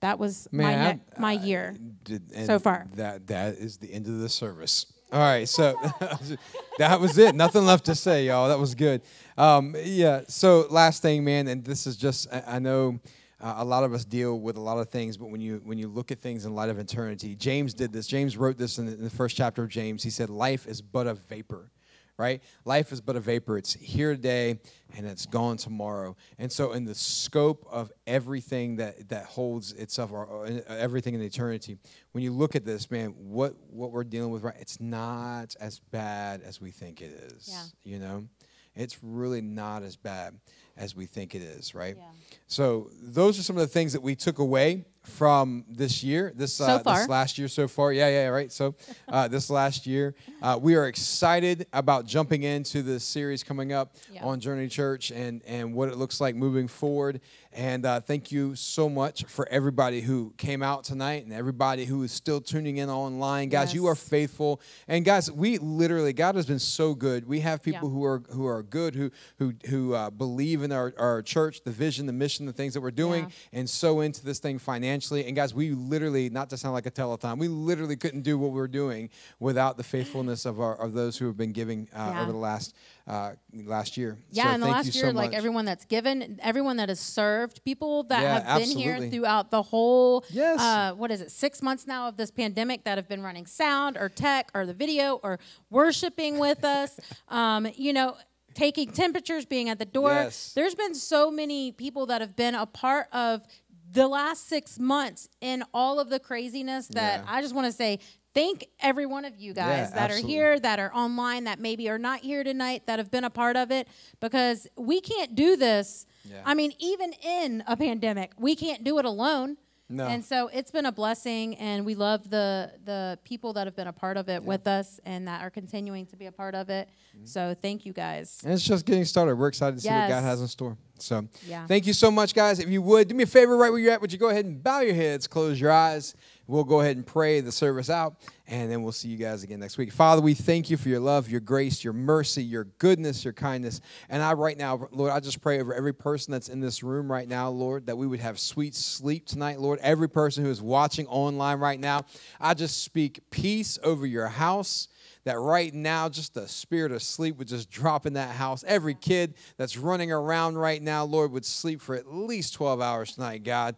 That 0.00 0.18
was 0.18 0.48
my, 0.52 0.74
ne- 0.74 1.00
my 1.18 1.32
year. 1.32 1.76
Did- 2.04 2.46
so 2.46 2.58
far. 2.58 2.86
That 2.94 3.26
that 3.28 3.54
is 3.54 3.78
the 3.78 3.92
end 3.92 4.06
of 4.06 4.18
the 4.20 4.28
service. 4.28 4.86
All 5.10 5.20
right, 5.20 5.48
so 5.48 5.74
that 6.78 7.00
was 7.00 7.16
it. 7.16 7.34
Nothing 7.34 7.64
left 7.64 7.86
to 7.86 7.94
say, 7.94 8.26
y'all. 8.26 8.48
That 8.48 8.58
was 8.58 8.74
good. 8.74 9.00
Um, 9.38 9.74
yeah. 9.82 10.22
So 10.28 10.66
last 10.68 11.00
thing, 11.00 11.24
man, 11.24 11.48
and 11.48 11.64
this 11.64 11.86
is 11.86 11.96
just 11.96 12.28
I, 12.32 12.42
I 12.46 12.58
know. 12.58 13.00
Uh, 13.40 13.54
a 13.58 13.64
lot 13.64 13.84
of 13.84 13.92
us 13.94 14.04
deal 14.04 14.40
with 14.40 14.56
a 14.56 14.60
lot 14.60 14.78
of 14.78 14.88
things, 14.88 15.16
but 15.16 15.30
when 15.30 15.40
you 15.40 15.62
when 15.64 15.78
you 15.78 15.86
look 15.86 16.10
at 16.10 16.20
things 16.20 16.44
in 16.44 16.54
light 16.56 16.68
of 16.70 16.78
eternity, 16.80 17.36
James 17.36 17.72
did 17.72 17.92
this. 17.92 18.08
James 18.08 18.36
wrote 18.36 18.58
this 18.58 18.78
in 18.78 18.86
the, 18.86 18.92
in 18.94 19.04
the 19.04 19.10
first 19.10 19.36
chapter 19.36 19.62
of 19.62 19.68
James. 19.68 20.02
He 20.02 20.10
said, 20.10 20.28
"Life 20.28 20.66
is 20.66 20.82
but 20.82 21.06
a 21.06 21.14
vapor." 21.14 21.70
Right? 22.18 22.42
Life 22.64 22.92
is 22.92 23.00
but 23.00 23.16
a 23.16 23.20
vapor. 23.20 23.56
It's 23.56 23.72
here 23.74 24.14
today 24.14 24.58
and 24.96 25.06
it's 25.06 25.24
gone 25.24 25.56
tomorrow. 25.56 26.16
And 26.38 26.50
so, 26.50 26.72
in 26.72 26.84
the 26.84 26.94
scope 26.94 27.66
of 27.70 27.92
everything 28.06 28.76
that 28.76 29.08
that 29.08 29.24
holds 29.26 29.72
itself, 29.72 30.12
or, 30.12 30.24
or 30.26 30.46
everything 30.68 31.14
in 31.14 31.22
eternity, 31.22 31.78
when 32.12 32.24
you 32.24 32.32
look 32.32 32.56
at 32.56 32.64
this, 32.64 32.90
man, 32.90 33.10
what 33.16 33.54
what 33.70 33.92
we're 33.92 34.04
dealing 34.04 34.30
with, 34.30 34.42
right? 34.42 34.56
It's 34.58 34.80
not 34.80 35.54
as 35.60 35.78
bad 35.78 36.42
as 36.42 36.60
we 36.60 36.70
think 36.70 37.00
it 37.00 37.12
is. 37.12 37.48
Yeah. 37.50 37.92
You 37.92 37.98
know, 38.00 38.28
it's 38.74 39.02
really 39.02 39.40
not 39.40 39.82
as 39.82 39.96
bad 39.96 40.38
as 40.76 40.94
we 40.94 41.06
think 41.06 41.34
it 41.34 41.42
is, 41.42 41.74
right? 41.74 41.96
Yeah. 41.96 42.04
So 42.46 42.90
those 43.00 43.38
are 43.38 43.42
some 43.42 43.56
of 43.56 43.60
the 43.60 43.68
things 43.68 43.92
that 43.92 44.02
we 44.02 44.14
took 44.14 44.38
away 44.38 44.84
from 45.08 45.64
this 45.68 46.02
year, 46.04 46.32
this 46.34 46.60
uh, 46.60 46.78
this 46.78 47.08
last 47.08 47.38
year 47.38 47.48
so 47.48 47.66
far. 47.66 47.92
Yeah, 47.92 48.08
yeah, 48.08 48.26
right. 48.28 48.52
So 48.52 48.74
uh, 49.08 49.28
this 49.34 49.50
last 49.50 49.86
year, 49.86 50.14
uh, 50.42 50.58
we 50.60 50.74
are 50.76 50.86
excited 50.86 51.66
about 51.72 52.06
jumping 52.06 52.42
into 52.42 52.82
this 52.82 53.04
series 53.04 53.42
coming 53.42 53.72
up 53.72 53.96
Yeah. 54.12 54.24
on 54.24 54.40
Journey 54.40 54.68
Church 54.68 55.10
and 55.10 55.42
and 55.46 55.74
what 55.74 55.88
it 55.88 55.96
looks 55.96 56.20
like 56.20 56.36
moving 56.36 56.68
forward. 56.68 57.20
And 57.52 57.86
uh, 57.86 58.00
thank 58.00 58.30
you 58.30 58.54
so 58.54 58.90
much 58.90 59.24
for 59.24 59.48
everybody 59.48 60.02
who 60.02 60.34
came 60.36 60.62
out 60.62 60.84
tonight 60.84 61.24
and 61.24 61.32
everybody 61.32 61.86
who 61.86 62.02
is 62.02 62.12
still 62.12 62.42
tuning 62.42 62.76
in 62.76 62.90
online, 62.90 63.48
guys. 63.48 63.72
You 63.72 63.86
are 63.86 63.94
faithful, 63.94 64.60
and 64.86 65.02
guys, 65.04 65.30
we 65.32 65.56
literally 65.58 66.12
God 66.12 66.34
has 66.34 66.44
been 66.44 66.58
so 66.58 66.94
good. 66.94 67.26
We 67.26 67.40
have 67.40 67.62
people 67.62 67.88
Yeah. 67.88 67.94
who 67.94 68.04
are 68.04 68.22
who 68.32 68.46
are 68.46 68.62
good, 68.62 68.94
who 68.94 69.10
who 69.38 69.54
who 69.68 69.94
uh, 69.94 70.10
believe 70.10 70.62
in 70.62 70.72
our, 70.72 70.92
our 70.98 71.22
church, 71.22 71.62
the 71.64 71.70
vision, 71.70 72.04
the 72.06 72.12
mission, 72.12 72.44
the 72.44 72.52
things 72.52 72.74
that 72.74 72.82
we're 72.82 72.90
doing, 72.90 73.24
Yeah. 73.24 73.60
and 73.60 73.68
so 73.70 74.00
into 74.00 74.22
this 74.24 74.40
thing 74.40 74.58
financially. 74.58 75.24
And 75.26 75.34
guys, 75.34 75.54
we 75.54 75.70
literally, 75.70 76.28
not 76.28 76.50
to 76.50 76.58
sound 76.58 76.74
like 76.74 76.86
a 76.86 76.90
telethon, 76.90 77.38
we 77.38 77.48
literally 77.48 77.96
couldn't 77.96 78.22
do 78.22 78.36
what 78.38 78.52
we're 78.52 78.68
doing 78.68 79.08
without 79.40 79.78
the 79.78 79.84
faithfulness 79.84 80.44
of 80.44 80.60
our 80.60 80.74
of 80.78 80.92
those 80.92 81.16
who 81.16 81.26
have 81.26 81.36
been 81.38 81.52
giving 81.52 81.88
uh, 81.94 82.10
Yeah. 82.14 82.22
over 82.22 82.32
the 82.32 82.38
last 82.38 82.74
uh, 83.08 83.32
last 83.64 83.96
year. 83.96 84.18
Yeah, 84.30 84.48
So 84.48 84.50
in 84.54 84.60
the 84.60 84.66
last 84.66 84.94
year, 84.94 85.04
so 85.06 85.10
like 85.12 85.32
everyone 85.32 85.64
that's 85.64 85.84
given, 85.86 86.38
everyone 86.42 86.76
that 86.76 86.88
has 86.90 87.00
served, 87.00 87.64
people 87.64 88.02
that 88.04 88.22
Yeah, 88.22 88.40
have 88.52 88.60
been 88.60 88.76
here 88.76 89.08
throughout 89.10 89.50
the 89.50 89.62
whole, 89.62 90.24
Yes. 90.30 90.60
uh, 90.60 90.94
what 90.94 91.10
is 91.10 91.20
it, 91.22 91.30
six 91.30 91.62
months 91.62 91.86
now 91.86 92.08
of 92.08 92.16
this 92.16 92.30
pandemic 92.30 92.84
that 92.84 92.98
have 92.98 93.08
been 93.08 93.22
running 93.22 93.46
sound 93.46 93.96
or 93.96 94.08
tech 94.08 94.50
or 94.54 94.66
the 94.66 94.74
video 94.74 95.16
or 95.22 95.38
worshiping 95.70 96.38
with 96.38 96.64
us, 96.64 97.00
um, 97.28 97.66
you 97.76 97.92
know, 97.92 98.16
taking 98.54 98.90
temperatures, 98.90 99.46
being 99.46 99.68
at 99.68 99.78
the 99.78 99.84
door. 99.86 100.10
Yes. 100.10 100.52
There's 100.54 100.74
been 100.74 100.94
so 100.94 101.30
many 101.30 101.72
people 101.72 102.06
that 102.06 102.20
have 102.20 102.36
been 102.36 102.54
a 102.54 102.66
part 102.66 103.06
of 103.12 103.42
the 103.90 104.06
last 104.06 104.48
six 104.48 104.78
months 104.78 105.28
in 105.40 105.64
all 105.72 105.98
of 105.98 106.10
the 106.10 106.18
craziness 106.20 106.88
that 106.88 107.20
Yeah. 107.20 107.26
I 107.26 107.40
just 107.40 107.54
want 107.54 107.66
to 107.68 107.72
say. 107.72 108.00
Thank 108.38 108.68
every 108.78 109.04
one 109.04 109.24
of 109.24 109.36
you 109.36 109.52
guys 109.52 109.88
Yeah, 109.90 109.96
that 109.96 110.10
absolutely. 110.10 110.30
are 110.36 110.50
here 110.52 110.60
that 110.60 110.78
are 110.78 110.94
online 110.94 111.44
that 111.44 111.58
maybe 111.58 111.88
are 111.88 111.98
not 111.98 112.20
here 112.20 112.44
tonight 112.44 112.84
that 112.86 113.00
have 113.00 113.10
been 113.10 113.24
a 113.24 113.30
part 113.30 113.56
of 113.56 113.72
it 113.72 113.88
because 114.20 114.68
we 114.76 115.00
can't 115.00 115.34
do 115.34 115.56
this. 115.56 116.06
Yeah. 116.24 116.42
I 116.44 116.54
mean, 116.54 116.72
even 116.78 117.14
in 117.14 117.64
a 117.66 117.76
pandemic, 117.76 118.30
we 118.38 118.54
can't 118.54 118.84
do 118.84 118.98
it 119.00 119.04
alone. 119.04 119.56
No. 119.90 120.06
And 120.06 120.24
so 120.24 120.48
it's 120.52 120.70
been 120.70 120.84
a 120.84 120.92
blessing, 120.92 121.56
and 121.56 121.84
we 121.86 121.94
love 121.94 122.28
the 122.28 122.72
the 122.84 123.18
people 123.24 123.54
that 123.54 123.66
have 123.66 123.74
been 123.74 123.86
a 123.88 123.92
part 123.92 124.18
of 124.18 124.28
it 124.28 124.44
with 124.44 124.68
us 124.68 125.00
and 125.06 125.26
that 125.26 125.42
are 125.42 125.50
continuing 125.50 126.04
to 126.06 126.16
be 126.16 126.26
a 126.26 126.32
part 126.32 126.54
of 126.54 126.68
it. 126.68 126.90
Mm-hmm. 127.16 127.24
So 127.24 127.56
thank 127.60 127.86
you 127.86 127.92
guys. 127.94 128.38
And 128.44 128.52
it's 128.52 128.62
just 128.62 128.84
getting 128.84 129.06
started. 129.06 129.36
We're 129.36 129.48
excited 129.48 129.76
to 129.76 129.80
see 129.82 129.88
what 129.88 130.10
God 130.10 130.22
has 130.22 130.42
in 130.42 130.46
store. 130.48 130.76
So, 130.98 131.26
Yeah. 131.46 131.66
thank 131.66 131.86
you 131.86 131.92
so 131.92 132.10
much, 132.10 132.34
guys. 132.34 132.58
If 132.58 132.68
you 132.68 132.82
would 132.82 133.08
do 133.08 133.14
me 133.14 133.22
a 133.22 133.26
favor, 133.26 133.56
right 133.56 133.70
where 133.70 133.78
you're 133.78 133.92
at, 133.92 134.00
would 134.00 134.12
you 134.12 134.18
go 134.18 134.28
ahead 134.28 134.44
and 134.44 134.62
bow 134.62 134.80
your 134.80 134.94
heads, 134.94 135.26
close 135.26 135.60
your 135.60 135.70
eyes? 135.72 136.14
We'll 136.48 136.64
go 136.64 136.80
ahead 136.80 136.96
and 136.96 137.06
pray 137.06 137.42
the 137.42 137.52
service 137.52 137.90
out, 137.90 138.16
and 138.46 138.72
then 138.72 138.82
we'll 138.82 138.92
see 138.92 139.08
you 139.08 139.18
guys 139.18 139.42
again 139.42 139.60
next 139.60 139.76
week. 139.76 139.92
Father, 139.92 140.22
we 140.22 140.32
thank 140.32 140.70
you 140.70 140.78
for 140.78 140.88
your 140.88 140.98
love, 140.98 141.28
your 141.28 141.42
grace, 141.42 141.84
your 141.84 141.92
mercy, 141.92 142.42
your 142.42 142.64
goodness, 142.78 143.22
your 143.22 143.34
kindness. 143.34 143.82
And 144.08 144.22
I, 144.22 144.32
right 144.32 144.56
now, 144.56 144.88
Lord, 144.90 145.12
I 145.12 145.20
just 145.20 145.42
pray 145.42 145.60
over 145.60 145.74
every 145.74 145.92
person 145.92 146.32
that's 146.32 146.48
in 146.48 146.60
this 146.60 146.82
room 146.82 147.12
right 147.12 147.28
now, 147.28 147.50
Lord, 147.50 147.84
that 147.84 147.98
we 147.98 148.06
would 148.06 148.20
have 148.20 148.38
sweet 148.38 148.74
sleep 148.74 149.26
tonight, 149.26 149.60
Lord. 149.60 149.78
Every 149.82 150.08
person 150.08 150.42
who 150.42 150.50
is 150.50 150.62
watching 150.62 151.06
online 151.08 151.58
right 151.58 151.78
now, 151.78 152.06
I 152.40 152.54
just 152.54 152.82
speak 152.82 153.28
peace 153.28 153.78
over 153.82 154.06
your 154.06 154.28
house 154.28 154.88
that 155.24 155.38
right 155.38 155.74
now 155.74 156.08
just 156.08 156.32
the 156.32 156.48
spirit 156.48 156.92
of 156.92 157.02
sleep 157.02 157.36
would 157.36 157.48
just 157.48 157.68
drop 157.70 158.06
in 158.06 158.14
that 158.14 158.34
house. 158.34 158.64
Every 158.66 158.94
kid 158.94 159.34
that's 159.58 159.76
running 159.76 160.10
around 160.10 160.56
right 160.56 160.80
now, 160.80 161.04
Lord, 161.04 161.32
would 161.32 161.44
sleep 161.44 161.82
for 161.82 161.94
at 161.94 162.10
least 162.10 162.54
12 162.54 162.80
hours 162.80 163.14
tonight, 163.14 163.44
God 163.44 163.76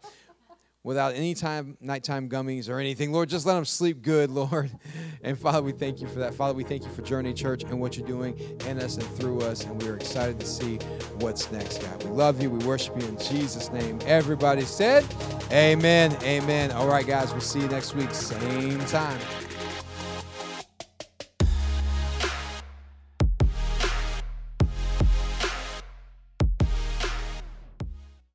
without 0.83 1.15
any 1.15 1.35
time 1.35 1.77
nighttime 1.81 2.29
gummies 2.29 2.69
or 2.69 2.79
anything. 2.79 3.13
Lord, 3.13 3.29
just 3.29 3.47
let 3.47 3.55
them 3.55 3.65
sleep 3.65 4.03
good, 4.03 4.31
Lord. 4.31 4.71
And 5.23 5.39
Father, 5.39 5.63
we 5.63 5.73
thank 5.73 6.01
you 6.01 6.09
for 6.09 6.21
that. 6.21 6.35
Father, 6.35 6.55
we 6.55 6.65
thank 6.65 6.85
you 6.85 6.91
for 6.91 7.03
Journey 7.03 7.35
Church 7.35 7.65
and 7.65 7.81
what 7.81 7.97
you're 7.97 8.07
doing 8.07 8.39
in 8.67 8.79
us 8.79 8.97
and 8.97 9.07
through 9.17 9.41
us. 9.43 9.65
And 9.65 9.81
we 9.83 9.89
are 9.89 9.97
excited 9.97 10.41
to 10.41 10.47
see 10.47 10.77
what's 11.19 11.51
next, 11.53 11.79
God. 11.83 12.03
We 12.05 12.11
love 12.11 12.43
you. 12.43 12.51
We 12.51 12.65
worship 12.65 13.01
you 13.01 13.07
in 13.07 13.19
Jesus' 13.19 13.71
name. 13.71 13.99
Everybody 14.07 14.63
said, 14.63 15.05
Amen. 15.53 16.17
Amen. 16.23 16.71
All 16.73 16.89
right, 16.89 17.07
guys, 17.07 17.33
we'll 17.33 17.41
see 17.41 17.61
you 17.61 17.69
next 17.69 17.95
week, 17.95 18.13
same 18.13 18.79
time. 18.87 19.21